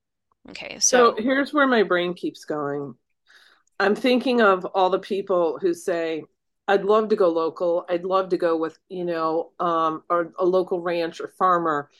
Okay, 0.50 0.78
So 0.80 1.14
so 1.14 1.14
here's 1.16 1.52
where 1.52 1.66
my 1.66 1.82
brain 1.82 2.14
keeps 2.14 2.44
going. 2.44 2.94
I'm 3.78 3.94
thinking 3.94 4.40
of 4.42 4.64
all 4.66 4.90
the 4.90 4.98
people 4.98 5.58
who 5.60 5.74
say, 5.74 6.24
I'd 6.68 6.84
love 6.84 7.08
to 7.10 7.16
go 7.16 7.28
local. 7.28 7.84
I'd 7.88 8.04
love 8.04 8.30
to 8.30 8.36
go 8.36 8.56
with, 8.56 8.78
you 8.88 9.04
know, 9.04 9.52
um, 9.60 10.02
or 10.10 10.32
a 10.38 10.44
local 10.44 10.80
ranch 10.80 11.20
or 11.20 11.28
farmer. 11.38 11.90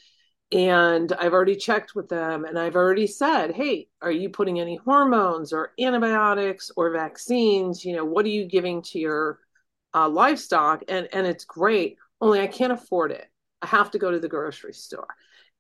And 0.53 1.13
I've 1.13 1.33
already 1.33 1.57
checked 1.57 1.95
with 1.95 2.09
them 2.09 2.45
and 2.45 2.59
I've 2.59 2.77
already 2.77 3.07
said, 3.07 3.53
hey, 3.53 3.89
are 4.03 4.11
you 4.13 4.31
putting 4.31 4.61
any 4.61 4.77
hormones 4.77 5.53
or 5.53 5.73
antibiotics 5.81 6.73
or 6.77 6.91
vaccines? 6.93 7.85
You 7.85 7.97
know, 7.97 8.05
what 8.05 8.27
are 8.27 8.31
you 8.31 8.47
giving 8.47 8.83
to 8.83 8.99
your 8.99 9.41
uh, 9.95 10.09
livestock? 10.09 10.85
And 10.89 11.09
and 11.13 11.27
it's 11.27 11.45
great. 11.45 11.99
Only 12.21 12.41
I 12.41 12.49
can't 12.49 12.73
afford 12.73 13.13
it. 13.13 13.29
I 13.63 13.67
have 13.67 13.93
to 13.93 13.99
go 13.99 14.11
to 14.11 14.21
the 14.21 14.29
grocery 14.29 14.75
store. 14.75 15.09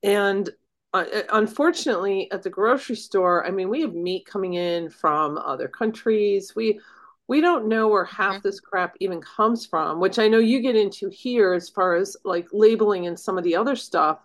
And 0.02 0.50
unfortunately, 0.92 2.30
at 2.32 2.42
the 2.42 2.50
grocery 2.50 2.96
store, 2.96 3.46
I 3.46 3.50
mean, 3.50 3.68
we 3.68 3.80
have 3.82 3.94
meat 3.94 4.26
coming 4.26 4.54
in 4.54 4.90
from 4.90 5.38
other 5.38 5.68
countries. 5.68 6.54
We 6.56 6.80
we 7.28 7.40
don't 7.40 7.68
know 7.68 7.86
where 7.88 8.04
half 8.04 8.38
mhm. 8.38 8.42
this 8.42 8.58
crap 8.58 8.96
even 8.98 9.20
comes 9.20 9.64
from, 9.64 10.00
which 10.00 10.18
I 10.18 10.26
know 10.28 10.38
you 10.38 10.60
get 10.60 10.74
into 10.76 11.08
here 11.08 11.52
as 11.54 11.68
far 11.68 11.94
as 11.94 12.16
like 12.24 12.48
labeling 12.52 13.06
and 13.06 13.18
some 13.18 13.38
of 13.38 13.44
the 13.44 13.54
other 13.56 13.76
stuff. 13.76 14.18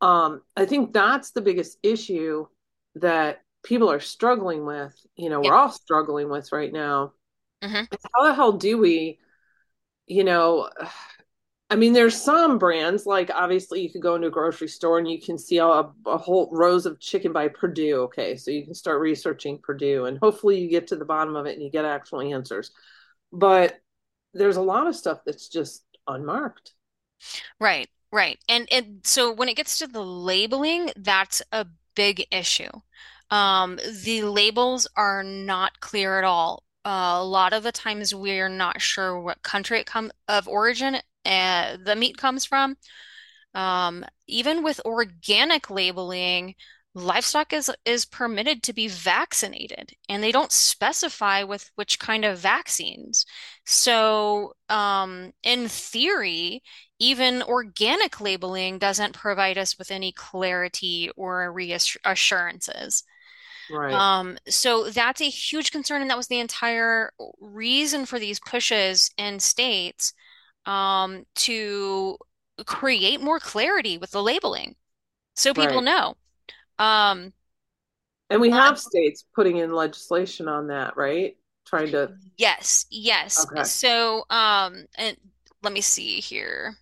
Um, 0.00 0.42
I 0.56 0.66
think 0.66 0.92
that's 0.92 1.32
the 1.32 1.40
biggest 1.40 1.78
issue 1.82 2.46
that 2.96 3.42
people 3.64 3.90
are 3.90 4.00
struggling 4.00 4.64
with. 4.64 4.94
You 5.16 5.30
know, 5.30 5.40
we're 5.40 5.54
all 5.54 5.72
struggling 5.72 6.28
with 6.30 6.52
right 6.52 6.72
now. 6.72 7.14
hmm 7.62 7.86
How 8.14 8.24
the 8.24 8.34
hell 8.34 8.52
do 8.52 8.78
we, 8.78 9.18
you 10.06 10.24
know, 10.24 10.70
I 11.68 11.74
mean, 11.74 11.92
there's 11.94 12.20
some 12.20 12.58
brands 12.58 13.06
like 13.06 13.30
obviously 13.34 13.80
you 13.80 13.90
could 13.90 14.02
go 14.02 14.14
into 14.14 14.28
a 14.28 14.30
grocery 14.30 14.68
store 14.68 14.98
and 14.98 15.10
you 15.10 15.20
can 15.20 15.36
see 15.36 15.58
a, 15.58 15.66
a 15.66 16.16
whole 16.16 16.48
rows 16.52 16.86
of 16.86 17.00
chicken 17.00 17.32
by 17.32 17.48
Perdue. 17.48 18.02
Okay, 18.02 18.36
so 18.36 18.52
you 18.52 18.64
can 18.64 18.74
start 18.74 19.00
researching 19.00 19.58
Perdue 19.58 20.04
and 20.04 20.18
hopefully 20.18 20.60
you 20.60 20.70
get 20.70 20.86
to 20.88 20.96
the 20.96 21.04
bottom 21.04 21.34
of 21.34 21.46
it 21.46 21.54
and 21.54 21.62
you 21.62 21.70
get 21.70 21.84
actual 21.84 22.20
answers. 22.20 22.70
But 23.32 23.80
there's 24.32 24.56
a 24.56 24.62
lot 24.62 24.86
of 24.86 24.94
stuff 24.94 25.20
that's 25.26 25.48
just 25.48 25.84
unmarked. 26.06 26.72
Right, 27.60 27.88
right. 28.12 28.38
And 28.48 28.68
and 28.70 29.00
so 29.04 29.32
when 29.32 29.48
it 29.48 29.56
gets 29.56 29.78
to 29.78 29.86
the 29.86 30.04
labeling, 30.04 30.90
that's 30.96 31.42
a 31.52 31.66
big 31.94 32.26
issue. 32.30 32.70
Um, 33.30 33.78
the 34.04 34.22
labels 34.22 34.86
are 34.96 35.22
not 35.24 35.80
clear 35.80 36.18
at 36.18 36.24
all. 36.24 36.62
Uh, 36.84 37.16
a 37.18 37.24
lot 37.24 37.52
of 37.52 37.64
the 37.64 37.72
times 37.72 38.14
we're 38.14 38.48
not 38.48 38.80
sure 38.80 39.20
what 39.20 39.42
country 39.42 39.80
it 39.80 39.86
come 39.86 40.12
of 40.28 40.46
origin 40.46 40.98
uh, 41.26 41.78
the 41.84 41.96
meat 41.96 42.16
comes 42.18 42.44
from. 42.46 42.76
Um, 43.54 44.04
even 44.26 44.62
with 44.62 44.80
organic 44.84 45.70
labeling, 45.70 46.54
livestock 46.94 47.52
is 47.52 47.70
is 47.84 48.04
permitted 48.04 48.62
to 48.64 48.72
be 48.72 48.88
vaccinated, 48.88 49.92
and 50.08 50.22
they 50.22 50.32
don't 50.32 50.52
specify 50.52 51.42
with 51.42 51.70
which 51.76 51.98
kind 51.98 52.24
of 52.24 52.38
vaccines. 52.38 53.24
So, 53.66 54.54
um, 54.68 55.32
in 55.42 55.68
theory, 55.68 56.62
even 56.98 57.42
organic 57.42 58.20
labeling 58.20 58.78
doesn't 58.78 59.14
provide 59.14 59.58
us 59.58 59.78
with 59.78 59.90
any 59.90 60.12
clarity 60.12 61.10
or 61.16 61.52
reassurances. 61.52 63.04
Right, 63.68 64.02
Um, 64.02 64.38
so 64.48 64.90
that's 64.90 65.20
a 65.20 65.30
huge 65.30 65.70
concern, 65.70 66.02
and 66.02 66.10
that 66.10 66.16
was 66.16 66.26
the 66.28 66.40
entire 66.40 67.12
reason 67.40 68.06
for 68.06 68.18
these 68.18 68.40
pushes 68.40 69.10
in 69.16 69.40
states 69.40 70.12
um, 70.66 71.24
to 71.36 72.18
create 72.66 73.20
more 73.20 73.40
clarity 73.40 73.98
with 73.98 74.10
the 74.12 74.22
labeling 74.22 74.76
so 75.36 75.54
people 75.54 75.80
right. 75.80 75.82
know. 75.82 76.16
Um, 76.78 77.32
And 78.30 78.40
we 78.40 78.50
uh, 78.50 78.56
have 78.56 78.78
states 78.78 79.24
putting 79.34 79.58
in 79.58 79.72
legislation 79.72 80.48
on 80.48 80.68
that, 80.68 80.96
right? 80.96 81.36
Trying 81.64 81.92
to, 81.92 82.12
yes, 82.36 82.86
yes. 82.90 83.46
okay. 83.52 83.62
So, 83.62 84.24
um, 84.30 84.86
and 84.96 85.16
let 85.62 85.72
me 85.72 85.80
see 85.80 86.20
here. 86.20 86.76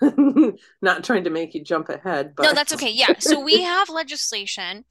Not 0.82 1.04
trying 1.04 1.24
to 1.24 1.30
make 1.30 1.54
you 1.54 1.62
jump 1.62 1.88
ahead, 1.88 2.34
but. 2.36 2.46
No, 2.46 2.52
that's 2.52 2.72
okay. 2.72 2.90
Yeah. 2.90 3.14
So 3.18 3.40
we 3.40 3.62
have 3.62 3.88
legislation 3.88 4.84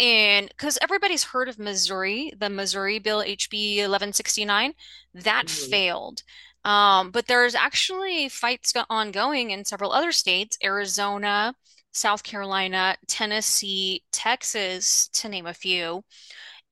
and 0.00 0.48
because 0.48 0.78
everybody's 0.82 1.24
heard 1.24 1.48
of 1.48 1.58
Missouri, 1.58 2.32
the 2.38 2.50
Missouri 2.50 2.98
Bill 2.98 3.22
HB 3.22 3.80
1169, 3.80 4.74
that 5.14 5.48
Mhm. 5.48 5.70
failed. 5.70 6.22
Um, 6.68 7.12
but 7.12 7.26
there's 7.26 7.54
actually 7.54 8.28
fights 8.28 8.74
ongoing 8.90 9.52
in 9.52 9.64
several 9.64 9.90
other 9.90 10.12
states, 10.12 10.58
Arizona, 10.62 11.54
South 11.92 12.22
Carolina, 12.22 12.94
Tennessee, 13.06 14.02
Texas, 14.12 15.08
to 15.14 15.30
name 15.30 15.46
a 15.46 15.54
few. 15.54 16.04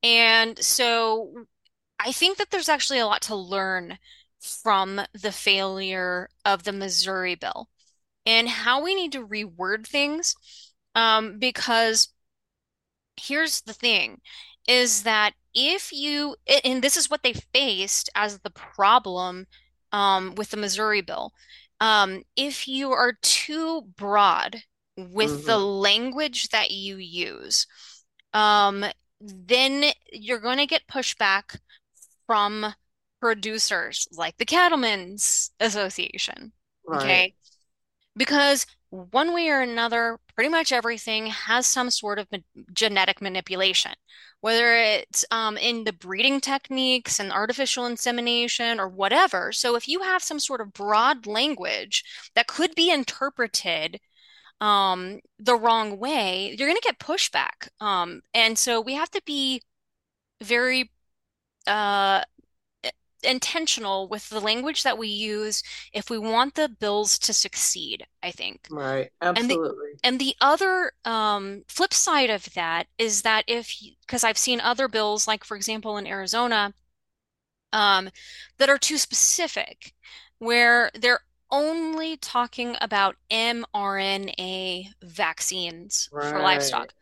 And 0.03 0.63
so 0.63 1.33
I 1.99 2.11
think 2.11 2.37
that 2.37 2.51
there's 2.51 2.69
actually 2.69 2.99
a 2.99 3.07
lot 3.07 3.23
to 3.23 3.35
learn 3.35 3.97
from 4.39 5.01
the 5.19 5.31
failure 5.31 6.29
of 6.45 6.63
the 6.63 6.73
Missouri 6.73 7.33
bill 7.33 7.67
and 8.23 8.47
how 8.47 8.83
we 8.83 8.93
need 8.93 9.13
to 9.13 9.25
reword 9.25 9.87
things. 9.87 10.35
Um, 10.93 11.39
because 11.39 12.09
here's 13.19 13.61
the 13.61 13.73
thing 13.73 14.21
is 14.67 15.01
that 15.03 15.33
if 15.55 15.91
you, 15.91 16.35
and 16.63 16.83
this 16.83 16.97
is 16.97 17.09
what 17.09 17.23
they 17.23 17.33
faced 17.33 18.11
as 18.13 18.37
the 18.37 18.51
problem 18.51 19.47
um, 19.91 20.35
with 20.35 20.49
the 20.51 20.57
Missouri 20.57 21.01
bill, 21.01 21.33
um, 21.79 22.23
if 22.35 22.67
you 22.67 22.91
are 22.91 23.13
too 23.21 23.83
broad 23.97 24.63
with 24.97 25.45
the 25.45 25.57
Mhm. 25.57 25.65
language 25.81 26.49
that 26.49 26.71
you 26.71 26.97
use, 26.97 27.67
um, 28.33 28.85
then 29.21 29.91
you're 30.11 30.39
going 30.39 30.57
to 30.57 30.67
get 30.67 30.87
pushback 30.87 31.59
from 32.27 32.73
producers 33.21 34.07
like 34.11 34.37
the 34.37 34.45
Cattlemen's 34.45 35.51
Association. 35.59 36.53
Right. 36.85 36.95
Okay. 36.95 37.33
Because 38.15 38.65
one 38.89 39.33
way 39.33 39.49
or 39.49 39.61
another, 39.61 40.19
pretty 40.37 40.49
much 40.49 40.71
everything 40.71 41.25
has 41.25 41.65
some 41.65 41.89
sort 41.89 42.19
of 42.19 42.27
genetic 42.71 43.23
manipulation, 43.23 43.91
whether 44.41 44.75
it's 44.75 45.25
um, 45.31 45.57
in 45.57 45.83
the 45.83 45.91
breeding 45.91 46.39
techniques 46.39 47.19
and 47.19 47.31
artificial 47.31 47.87
insemination 47.87 48.79
or 48.79 48.87
whatever. 48.87 49.51
So 49.51 49.75
if 49.75 49.87
you 49.87 50.01
have 50.01 50.21
some 50.21 50.39
sort 50.39 50.61
of 50.61 50.73
broad 50.73 51.25
language 51.25 52.03
that 52.35 52.45
could 52.45 52.75
be 52.75 52.91
interpreted 52.91 53.99
um, 54.61 55.21
the 55.39 55.55
wrong 55.55 55.97
way, 55.97 56.55
you're 56.55 56.67
going 56.67 56.79
to 56.79 56.87
get 56.87 56.99
pushback. 56.99 57.69
Um, 57.81 58.21
and 58.35 58.59
so 58.59 58.79
we 58.79 58.93
have 58.93 59.09
to 59.11 59.21
be 59.25 59.63
very 60.43 60.91
uh, 61.65 62.21
intentional 63.23 64.07
with 64.07 64.29
the 64.29 64.39
language 64.39 64.83
that 64.83 64.97
we 64.97 65.07
use 65.07 65.63
if 65.93 66.09
we 66.09 66.17
want 66.17 66.55
the 66.55 66.69
bills 66.69 67.17
to 67.19 67.33
succeed, 67.33 68.05
I 68.21 68.31
think. 68.31 68.67
Right. 68.69 69.09
And 69.21 69.49
the 69.49 69.55
Absolutely. 69.55 69.89
and 70.03 70.19
the 70.19 70.35
other 70.41 70.91
um, 71.05 71.63
flip 71.67 71.93
side 71.93 72.29
of 72.29 72.53
that 72.53 72.87
is 72.97 73.23
that 73.23 73.43
if, 73.47 73.73
because 74.01 74.23
I've 74.23 74.37
seen 74.37 74.61
other 74.61 74.87
bills, 74.87 75.27
like 75.27 75.43
for 75.43 75.57
example 75.57 75.97
in 75.97 76.07
Arizona, 76.07 76.73
um, 77.73 78.09
that 78.57 78.69
are 78.69 78.77
too 78.77 78.97
specific, 78.97 79.93
where 80.39 80.91
they're 80.93 81.21
only 81.49 82.17
talking 82.17 82.75
about 82.81 83.15
mRNA 83.31 84.87
vaccines 85.01 86.09
for 86.11 86.39
livestock. 86.39 86.93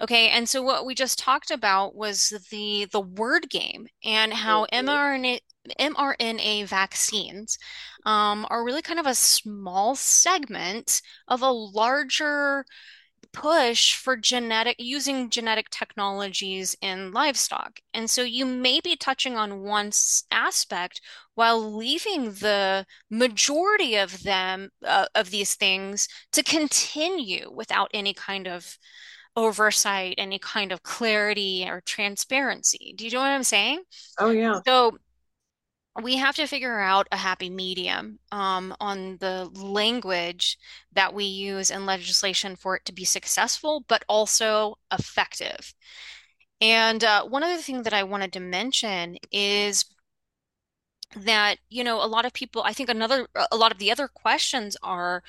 Okay, 0.00 0.28
and 0.30 0.48
so 0.48 0.62
what 0.62 0.84
we 0.84 0.94
just 0.94 1.18
talked 1.18 1.50
about 1.50 1.94
was 1.94 2.30
the 2.50 2.86
the 2.90 3.00
word 3.00 3.48
game 3.48 3.86
and 4.04 4.32
how 4.32 4.66
mRNA 4.72 5.40
mRNA 5.78 6.66
vaccines 6.66 7.58
um, 8.04 8.46
are 8.50 8.64
really 8.64 8.82
kind 8.82 8.98
of 8.98 9.06
a 9.06 9.14
small 9.14 9.94
segment 9.94 11.00
of 11.28 11.42
a 11.42 11.50
larger 11.50 12.64
push 13.32 13.94
for 13.94 14.16
genetic 14.16 14.76
using 14.78 15.30
genetic 15.30 15.70
technologies 15.70 16.76
in 16.82 17.12
livestock. 17.12 17.80
And 17.94 18.10
so 18.10 18.22
you 18.22 18.44
may 18.44 18.80
be 18.80 18.96
touching 18.96 19.36
on 19.36 19.62
one 19.62 19.90
aspect 20.30 21.00
while 21.34 21.74
leaving 21.76 22.32
the 22.32 22.84
majority 23.10 23.96
of 23.96 24.22
them 24.22 24.70
uh, 24.84 25.06
of 25.14 25.30
these 25.30 25.54
things 25.54 26.08
to 26.32 26.42
continue 26.42 27.50
without 27.50 27.90
any 27.94 28.12
kind 28.12 28.46
of 28.46 28.76
oversight, 29.34 30.14
any 30.18 30.38
kind 30.38 30.72
of 30.72 30.82
clarity 30.82 31.64
or 31.66 31.80
transparency. 31.80 32.92
Do 32.96 33.04
you 33.04 33.10
know 33.12 33.20
what 33.20 33.28
I'm 33.28 33.42
saying? 33.44 33.82
Oh, 34.18 34.30
yeah. 34.30 34.60
So 34.66 34.98
we 36.00 36.16
have 36.16 36.36
to 36.36 36.46
figure 36.46 36.80
out 36.80 37.06
a 37.12 37.16
happy 37.16 37.50
medium 37.50 38.18
um, 38.30 38.74
on 38.80 39.18
the 39.18 39.50
language 39.54 40.58
that 40.92 41.12
we 41.12 41.24
use 41.24 41.70
in 41.70 41.84
legislation 41.84 42.56
for 42.56 42.76
it 42.76 42.84
to 42.86 42.92
be 42.92 43.04
successful, 43.04 43.84
but 43.88 44.04
also 44.08 44.76
effective. 44.90 45.74
And 46.60 47.04
uh, 47.04 47.24
one 47.24 47.42
other 47.42 47.60
thing 47.60 47.82
that 47.82 47.92
I 47.92 48.04
wanted 48.04 48.32
to 48.34 48.40
mention 48.40 49.18
is 49.30 49.84
that, 51.14 51.58
you 51.68 51.84
know, 51.84 52.02
a 52.02 52.06
lot 52.06 52.24
of 52.24 52.32
people, 52.32 52.62
I 52.62 52.72
think 52.72 52.88
another, 52.88 53.28
a 53.50 53.56
lot 53.56 53.72
of 53.72 53.78
the 53.78 53.90
other 53.90 54.08
questions 54.08 54.76
are 54.82 55.22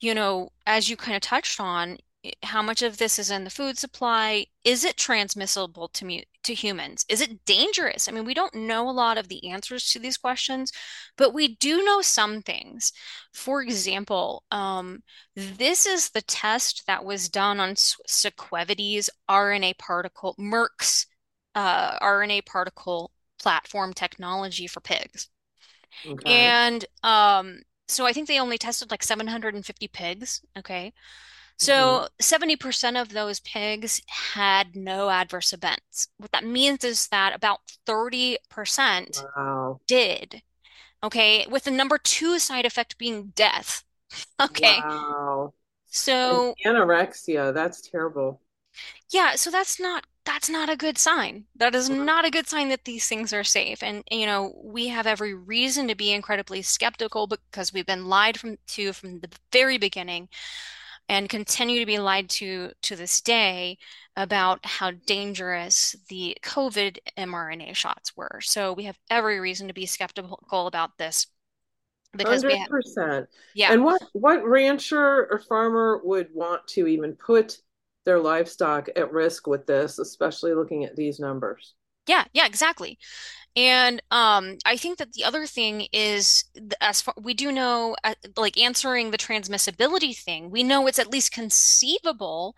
you 0.00 0.14
know, 0.14 0.50
as 0.66 0.88
you 0.90 0.96
kind 0.96 1.16
of 1.16 1.22
touched 1.22 1.60
on, 1.60 1.98
how 2.42 2.62
much 2.62 2.82
of 2.82 2.98
this 2.98 3.18
is 3.18 3.30
in 3.30 3.44
the 3.44 3.50
food 3.50 3.78
supply? 3.78 4.46
Is 4.64 4.84
it 4.84 4.96
transmissible 4.96 5.88
to 5.88 6.04
mu 6.04 6.20
to 6.44 6.54
humans? 6.54 7.04
Is 7.08 7.20
it 7.20 7.44
dangerous? 7.44 8.08
I 8.08 8.12
mean, 8.12 8.24
we 8.24 8.34
don't 8.34 8.54
know 8.54 8.88
a 8.88 8.92
lot 8.92 9.18
of 9.18 9.28
the 9.28 9.48
answers 9.48 9.90
to 9.90 9.98
these 9.98 10.16
questions, 10.16 10.72
but 11.16 11.34
we 11.34 11.56
do 11.56 11.84
know 11.84 12.02
some 12.02 12.42
things. 12.42 12.92
For 13.32 13.62
example, 13.62 14.44
um, 14.50 15.02
this 15.34 15.86
is 15.86 16.10
the 16.10 16.22
test 16.22 16.86
that 16.86 17.04
was 17.04 17.28
done 17.28 17.60
on 17.60 17.74
Sequivity's 17.76 19.10
RNA 19.28 19.78
particle, 19.78 20.34
Merck's 20.38 21.06
uh, 21.54 21.98
RNA 21.98 22.46
particle 22.46 23.10
platform 23.40 23.92
technology 23.92 24.66
for 24.66 24.80
pigs. 24.80 25.28
Okay. 26.06 26.30
And 26.30 26.84
um, 27.02 27.60
so 27.88 28.06
I 28.06 28.12
think 28.12 28.28
they 28.28 28.40
only 28.40 28.58
tested 28.58 28.90
like 28.90 29.02
750 29.02 29.88
pigs. 29.88 30.42
Okay. 30.58 30.92
So 31.58 32.08
mm-hmm. 32.20 32.66
70% 32.68 33.00
of 33.00 33.10
those 33.10 33.40
pigs 33.40 34.02
had 34.08 34.76
no 34.76 35.08
adverse 35.08 35.52
events. 35.52 36.08
What 36.18 36.32
that 36.32 36.44
means 36.44 36.84
is 36.84 37.08
that 37.08 37.34
about 37.34 37.60
30% 37.86 38.38
Wow. 39.36 39.80
did. 39.86 40.42
Okay. 41.02 41.46
With 41.48 41.64
the 41.64 41.70
number 41.70 41.98
two 41.98 42.38
side 42.38 42.66
effect 42.66 42.98
being 42.98 43.32
death. 43.34 43.82
Okay. 44.40 44.78
Wow. 44.80 45.52
And 45.86 45.92
So 45.92 46.54
anorexia, 46.64 47.52
that's 47.52 47.80
terrible. 47.80 48.40
Yeah, 49.10 49.34
so 49.36 49.50
that's 49.50 49.80
not 49.80 50.04
that's 50.24 50.48
not 50.50 50.68
a 50.68 50.76
good 50.76 50.98
sign. 50.98 51.44
That 51.56 51.74
is 51.74 51.88
mm-hmm. 51.88 52.04
not 52.04 52.24
a 52.24 52.30
good 52.30 52.48
sign 52.48 52.68
that 52.70 52.84
these 52.84 53.08
things 53.08 53.32
are 53.32 53.44
safe. 53.44 53.82
And 53.82 54.04
you 54.10 54.26
know, 54.26 54.54
we 54.62 54.88
have 54.88 55.06
every 55.06 55.34
reason 55.34 55.88
to 55.88 55.94
be 55.94 56.12
incredibly 56.12 56.62
skeptical 56.62 57.26
because 57.26 57.72
we've 57.72 57.86
been 57.86 58.06
lied 58.06 58.38
from 58.38 58.58
to 58.68 58.92
from 58.92 59.20
the 59.20 59.30
very 59.52 59.78
beginning 59.78 60.28
and 61.08 61.28
continue 61.28 61.80
to 61.80 61.86
be 61.86 61.98
lied 61.98 62.28
to 62.28 62.72
to 62.82 62.96
this 62.96 63.20
day 63.20 63.78
about 64.16 64.64
how 64.64 64.90
dangerous 64.90 65.94
the 66.08 66.36
COVID 66.42 66.98
mRNA 67.18 67.74
shots 67.74 68.16
were. 68.16 68.40
So 68.42 68.72
we 68.72 68.84
have 68.84 68.98
every 69.10 69.40
reason 69.40 69.68
to 69.68 69.74
be 69.74 69.86
skeptical 69.86 70.66
about 70.66 70.96
this 70.98 71.26
because 72.16 72.44
we 72.44 72.56
have 72.56 72.68
100%. 72.68 73.26
yeah. 73.54 73.72
And 73.72 73.84
what 73.84 74.02
what 74.12 74.44
rancher 74.44 75.26
or 75.30 75.38
farmer 75.38 76.00
would 76.02 76.28
want 76.32 76.66
to 76.68 76.86
even 76.86 77.12
put 77.14 77.58
their 78.04 78.18
livestock 78.18 78.88
at 78.96 79.12
risk 79.12 79.46
with 79.46 79.66
this, 79.66 79.98
especially 79.98 80.54
looking 80.54 80.84
at 80.84 80.96
these 80.96 81.20
numbers? 81.20 81.74
Yeah, 82.06 82.24
yeah, 82.32 82.46
exactly. 82.46 82.98
And 83.56 84.02
um, 84.10 84.58
I 84.66 84.76
think 84.76 84.98
that 84.98 85.14
the 85.14 85.24
other 85.24 85.46
thing 85.46 85.86
is, 85.92 86.44
as 86.82 87.00
far 87.00 87.14
we 87.20 87.32
do 87.32 87.50
know, 87.50 87.96
uh, 88.04 88.14
like 88.36 88.58
answering 88.58 89.10
the 89.10 89.18
transmissibility 89.18 90.14
thing, 90.16 90.50
we 90.50 90.62
know 90.62 90.86
it's 90.86 90.98
at 90.98 91.10
least 91.10 91.32
conceivable 91.32 92.54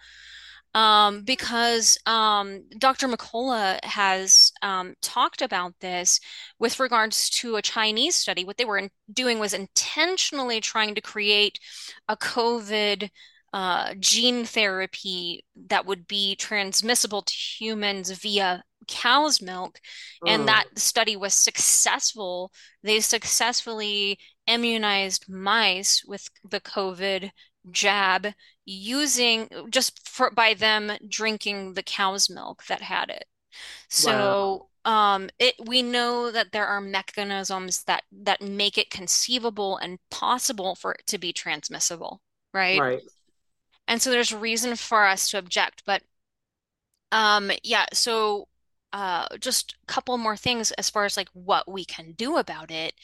um, 0.74 1.22
because 1.22 1.98
um, 2.06 2.64
Dr. 2.78 3.08
McCullough 3.08 3.82
has 3.84 4.52
um, 4.62 4.94
talked 5.00 5.40
about 5.40 5.74
this 5.80 6.20
with 6.58 6.80
regards 6.80 7.30
to 7.30 7.56
a 7.56 7.62
Chinese 7.62 8.16
study. 8.16 8.44
What 8.44 8.56
they 8.58 8.64
were 8.64 8.78
in- 8.78 8.90
doing 9.12 9.38
was 9.38 9.54
intentionally 9.54 10.60
trying 10.60 10.96
to 10.96 11.00
create 11.00 11.60
a 12.08 12.16
COVID 12.16 13.08
uh, 13.52 13.94
gene 13.98 14.44
therapy 14.44 15.44
that 15.68 15.86
would 15.86 16.06
be 16.06 16.36
transmissible 16.36 17.22
to 17.22 17.32
humans 17.32 18.10
via 18.10 18.64
cow's 18.86 19.40
milk, 19.42 19.80
and 20.26 20.46
that 20.48 20.64
Mm, 20.64 20.76
study 20.76 21.16
was 21.16 21.34
successful. 21.34 22.52
They 22.82 23.00
successfully 23.00 24.18
immunized 24.46 25.28
mice 25.28 26.04
with 26.04 26.28
the 26.48 26.60
COVID 26.60 27.30
jab 27.70 28.28
using 28.64 29.48
just 29.70 30.08
for 30.08 30.30
by 30.30 30.54
them 30.54 30.92
drinking 31.08 31.74
the 31.74 31.82
cow's 31.82 32.30
milk 32.30 32.64
that 32.66 32.82
had 32.82 33.10
it. 33.10 33.24
wow. 33.96 34.38
So 34.38 34.68
um 34.84 35.30
it 35.38 35.54
we 35.66 35.82
know 35.82 36.30
that 36.30 36.52
there 36.52 36.66
are 36.66 36.80
mechanisms 36.80 37.84
that 37.84 38.04
that 38.12 38.40
make 38.42 38.78
it 38.78 38.90
conceivable 38.90 39.76
and 39.78 39.98
possible 40.10 40.74
for 40.74 40.92
it 40.94 41.06
to 41.08 41.18
be 41.18 41.32
transmissible, 41.32 42.22
right? 42.54 42.84
Right. 42.84 43.02
And 43.88 44.00
so 44.00 44.10
there's 44.10 44.32
reason 44.32 44.76
for 44.76 45.04
us 45.04 45.30
to 45.30 45.38
object, 45.38 45.82
but 45.84 46.04
um 47.12 47.50
yeah, 47.62 47.86
so 47.92 48.47
uh 48.92 49.26
just 49.40 49.76
a 49.82 49.92
couple 49.92 50.16
more 50.18 50.36
things 50.36 50.70
as 50.72 50.90
far 50.90 51.04
as 51.04 51.16
like 51.16 51.28
what 51.32 51.70
we 51.70 51.84
can 51.84 52.12
do 52.12 52.36
about 52.36 52.70
it. 52.70 52.94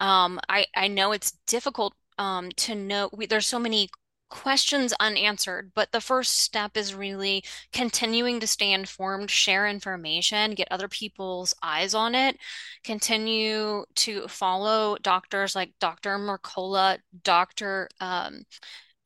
Um 0.00 0.40
I 0.48 0.66
I 0.76 0.88
know 0.88 1.12
it's 1.12 1.32
difficult 1.46 1.94
um 2.18 2.50
to 2.56 2.74
know 2.74 3.10
we, 3.12 3.26
there's 3.26 3.46
so 3.46 3.58
many 3.58 3.88
questions 4.30 4.92
unanswered, 5.00 5.72
but 5.74 5.90
the 5.92 6.00
first 6.00 6.38
step 6.40 6.76
is 6.76 6.94
really 6.94 7.42
continuing 7.72 8.40
to 8.40 8.46
stay 8.46 8.72
informed, 8.72 9.30
share 9.30 9.66
information, 9.66 10.54
get 10.54 10.68
other 10.70 10.88
people's 10.88 11.54
eyes 11.62 11.94
on 11.94 12.14
it, 12.14 12.36
continue 12.84 13.84
to 13.94 14.28
follow 14.28 14.96
doctors 15.02 15.54
like 15.56 15.72
Dr. 15.80 16.18
Mercola, 16.18 16.98
Dr. 17.22 17.88
Um, 18.00 18.42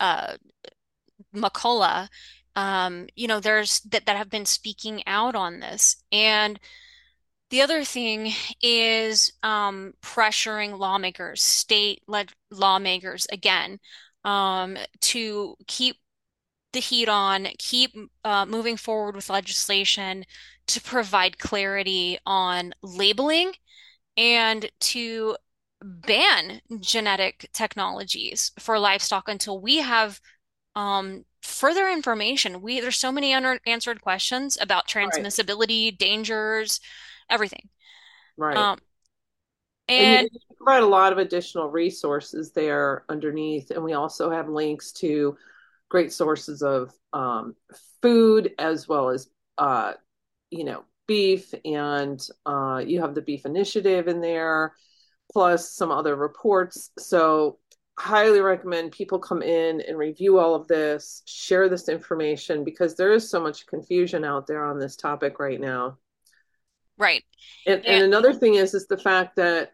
uh, 0.00 0.36
McCullough, 1.34 2.08
um, 2.56 3.06
you 3.16 3.26
know, 3.28 3.40
there's 3.40 3.80
that 3.80 4.06
that 4.06 4.16
have 4.16 4.30
been 4.30 4.46
speaking 4.46 5.02
out 5.06 5.34
on 5.34 5.60
this. 5.60 5.96
And 6.10 6.58
the 7.50 7.62
other 7.62 7.84
thing 7.84 8.32
is 8.62 9.32
um, 9.42 9.92
pressuring 10.02 10.78
lawmakers, 10.78 11.42
state 11.42 12.02
led 12.06 12.30
lawmakers 12.50 13.26
again, 13.30 13.78
um, 14.24 14.76
to 15.00 15.56
keep 15.66 15.96
the 16.72 16.80
heat 16.80 17.08
on, 17.08 17.48
keep 17.58 17.94
uh, 18.24 18.46
moving 18.46 18.76
forward 18.76 19.14
with 19.14 19.28
legislation 19.30 20.24
to 20.68 20.80
provide 20.80 21.38
clarity 21.38 22.18
on 22.24 22.72
labeling 22.82 23.52
and 24.16 24.70
to 24.80 25.36
ban 25.82 26.60
genetic 26.80 27.50
technologies 27.52 28.52
for 28.58 28.78
livestock 28.78 29.28
until 29.28 29.60
we 29.60 29.78
have 29.78 30.20
um, 30.76 31.24
further 31.42 31.88
information. 31.88 32.62
We 32.62 32.80
there's 32.80 32.98
so 32.98 33.12
many 33.12 33.34
unanswered 33.34 34.00
questions 34.02 34.58
about 34.60 34.88
Right, 35.00 35.26
transmissibility, 35.26 35.96
dangers, 35.96 36.80
everything. 37.30 37.68
right. 38.36 38.68
Um, 38.68 38.78
And 39.98 40.28
and 40.28 40.28
you 40.32 40.40
provide 40.56 40.82
a 40.82 40.86
lot 40.86 41.12
of 41.12 41.18
additional 41.18 41.68
resources 41.68 42.52
there 42.52 43.04
underneath. 43.08 43.70
And 43.70 43.84
we 43.84 43.92
also 43.92 44.30
have 44.30 44.48
links 44.48 44.92
to 44.92 45.36
great 45.88 46.12
sources 46.12 46.62
of 46.62 46.92
um, 47.12 47.54
food 48.00 48.52
as 48.58 48.88
well 48.88 49.10
as, 49.10 49.28
uh, 49.58 49.92
you 50.50 50.64
know, 50.64 50.84
beef. 51.08 51.54
And 51.64 52.26
uh, 52.46 52.82
you 52.86 53.00
have 53.02 53.14
the 53.14 53.22
Beef 53.22 53.46
Initiative 53.46 54.08
in 54.08 54.20
there, 54.20 54.74
plus 55.32 55.72
some 55.74 55.90
other 55.90 56.16
reports. 56.16 56.90
So, 56.98 57.58
highly 57.98 58.40
recommend 58.40 58.92
people 58.92 59.18
come 59.18 59.42
in 59.42 59.80
and 59.82 59.98
review 59.98 60.38
all 60.38 60.54
of 60.54 60.66
this, 60.68 61.22
share 61.26 61.68
this 61.68 61.88
information 61.88 62.64
because 62.64 62.96
there 62.96 63.12
is 63.12 63.30
so 63.30 63.40
much 63.40 63.66
confusion 63.66 64.24
out 64.24 64.46
there 64.46 64.64
on 64.64 64.78
this 64.78 64.96
topic 64.96 65.38
right 65.38 65.60
now. 65.60 65.98
right. 66.98 67.24
And, 67.66 67.84
and 67.86 67.86
And 67.86 68.04
another 68.04 68.32
thing 68.32 68.54
is 68.54 68.74
is 68.74 68.86
the 68.86 68.98
fact 68.98 69.36
that 69.36 69.72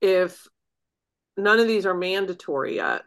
if 0.00 0.46
none 1.36 1.60
of 1.60 1.66
these 1.66 1.86
are 1.86 1.94
mandatory 1.94 2.76
yet. 2.76 3.02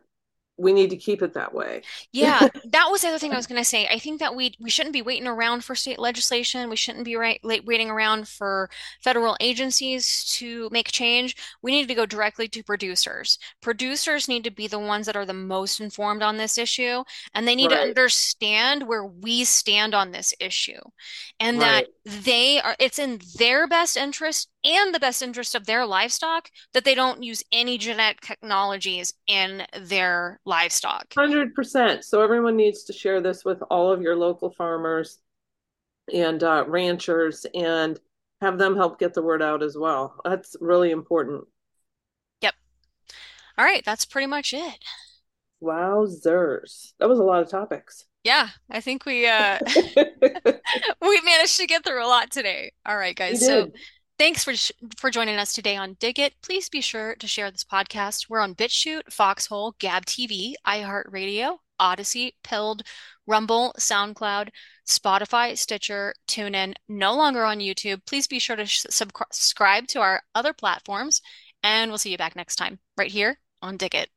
We 0.57 0.73
need 0.73 0.89
to 0.89 0.97
keep 0.97 1.21
it 1.21 1.33
that 1.33 1.53
way. 1.53 1.83
Yeah, 2.11 2.39
that 2.65 2.87
was 2.89 3.01
the 3.01 3.09
other 3.09 3.19
thing 3.19 3.31
I 3.31 3.37
was 3.37 3.47
going 3.47 3.61
to 3.61 3.65
say. 3.65 3.87
I 3.87 3.99
think 3.99 4.19
that 4.19 4.35
we 4.35 4.55
we 4.59 4.69
shouldn't 4.69 4.93
be 4.93 5.01
waiting 5.01 5.27
around 5.27 5.63
for 5.63 5.75
state 5.75 5.99
legislation. 5.99 6.69
We 6.69 6.75
shouldn't 6.75 7.05
be 7.05 7.15
right, 7.15 7.39
late, 7.43 7.65
waiting 7.65 7.89
around 7.89 8.27
for 8.27 8.69
federal 9.01 9.37
agencies 9.39 10.25
to 10.37 10.69
make 10.71 10.91
change. 10.91 11.35
We 11.61 11.71
need 11.71 11.87
to 11.87 11.95
go 11.95 12.05
directly 12.05 12.47
to 12.49 12.63
producers. 12.63 13.37
Producers 13.61 14.27
need 14.27 14.43
to 14.45 14.51
be 14.51 14.67
the 14.67 14.79
ones 14.79 15.05
that 15.05 15.15
are 15.15 15.25
the 15.25 15.33
most 15.33 15.79
informed 15.79 16.23
on 16.23 16.37
this 16.37 16.57
issue, 16.57 17.03
and 17.33 17.47
they 17.47 17.55
need 17.55 17.69
to 17.69 17.79
understand 17.79 18.87
where 18.87 19.05
we 19.05 19.43
stand 19.43 19.93
on 19.93 20.11
this 20.11 20.33
issue, 20.39 20.81
and 21.39 21.61
that 21.61 21.87
they 22.05 22.59
are, 22.61 22.75
it's 22.79 22.99
in 22.99 23.19
their 23.37 23.67
best 23.67 23.97
interest 23.97 24.49
and 24.67 24.93
the 24.93 24.99
best 24.99 25.21
interest 25.21 25.55
of 25.55 25.65
their 25.65 25.85
livestock 25.85 26.51
that 26.73 26.83
they 26.83 26.93
don't 26.93 27.23
use 27.23 27.41
any 27.51 27.77
genetic 27.77 28.19
technologies 28.21 29.13
in 29.25 29.63
their 29.79 30.39
livestock. 30.45 31.07
100%. 31.15 32.03
So 32.03 32.21
everyone 32.21 32.57
needs 32.57 32.83
to 32.83 32.93
share 32.93 33.21
this 33.21 33.45
with 33.45 33.61
all 33.71 33.91
of 33.91 34.01
your 34.01 34.15
local 34.15 34.51
farmers 34.51 35.19
and 36.13 36.43
uh, 36.43 36.65
ranchers 36.67 37.45
and 37.55 37.97
have 38.41 38.57
them 38.57 38.75
help 38.75 38.99
get 38.99 39.13
the 39.13 39.21
word 39.21 39.41
out 39.41 39.63
as 39.63 39.77
well. 39.77 40.19
That's 40.25 40.55
really 40.59 40.91
important. 40.91 41.45
Yep. 42.41 42.53
All 43.57 43.65
right, 43.65 43.83
that's 43.85 44.05
pretty 44.05 44.27
much 44.27 44.53
it. 44.53 44.83
Wowzers. 45.63 46.93
That 46.99 47.09
was 47.09 47.19
a 47.19 47.23
lot 47.23 47.41
of 47.41 47.49
topics. 47.49 48.05
Yeah, 48.23 48.49
I 48.69 48.81
think 48.81 49.05
we 49.05 49.25
uh 49.25 49.57
we 51.01 51.21
managed 51.21 51.57
to 51.57 51.65
get 51.65 51.85
through 51.85 52.05
a 52.05 52.07
lot 52.07 52.29
today. 52.29 52.73
All 52.85 52.97
right, 52.97 53.15
guys. 53.15 53.45
So. 53.45 53.71
Thanks 54.19 54.43
for 54.43 54.55
sh 54.55 54.71
for 54.97 55.11
joining 55.11 55.37
us 55.37 55.53
today 55.53 55.75
on 55.75 55.95
Dig 55.99 56.17
It. 56.17 56.33
Please 56.41 56.69
be 56.69 56.81
sure 56.81 57.15
to 57.15 57.27
share 57.27 57.51
this 57.51 57.63
podcast. 57.63 58.27
We're 58.27 58.39
on 58.39 58.55
BitChute, 58.55 59.11
Foxhole, 59.11 59.75
Gab 59.77 60.07
TV, 60.07 60.53
iHeartRadio, 60.65 61.59
Odysee, 61.79 62.33
Pilled, 62.43 62.81
Rumble, 63.27 63.75
SoundCloud, 63.77 64.49
Spotify, 64.87 65.55
Stitcher, 65.55 66.15
TuneIn. 66.27 66.73
No 66.89 67.15
longer 67.15 67.43
on 67.43 67.59
YouTube. 67.59 68.05
Please 68.07 68.25
be 68.25 68.39
sure 68.39 68.55
to 68.55 68.65
sh 68.65 68.87
subscribe 68.89 69.85
to 69.89 69.99
our 69.99 70.23
other 70.33 70.53
platforms, 70.53 71.21
and 71.61 71.91
we'll 71.91 71.99
see 71.99 72.11
you 72.11 72.17
back 72.17 72.35
next 72.35 72.55
time 72.55 72.79
right 72.97 73.11
here 73.11 73.39
on 73.61 73.77
Dig 73.77 73.93
It. 73.93 74.09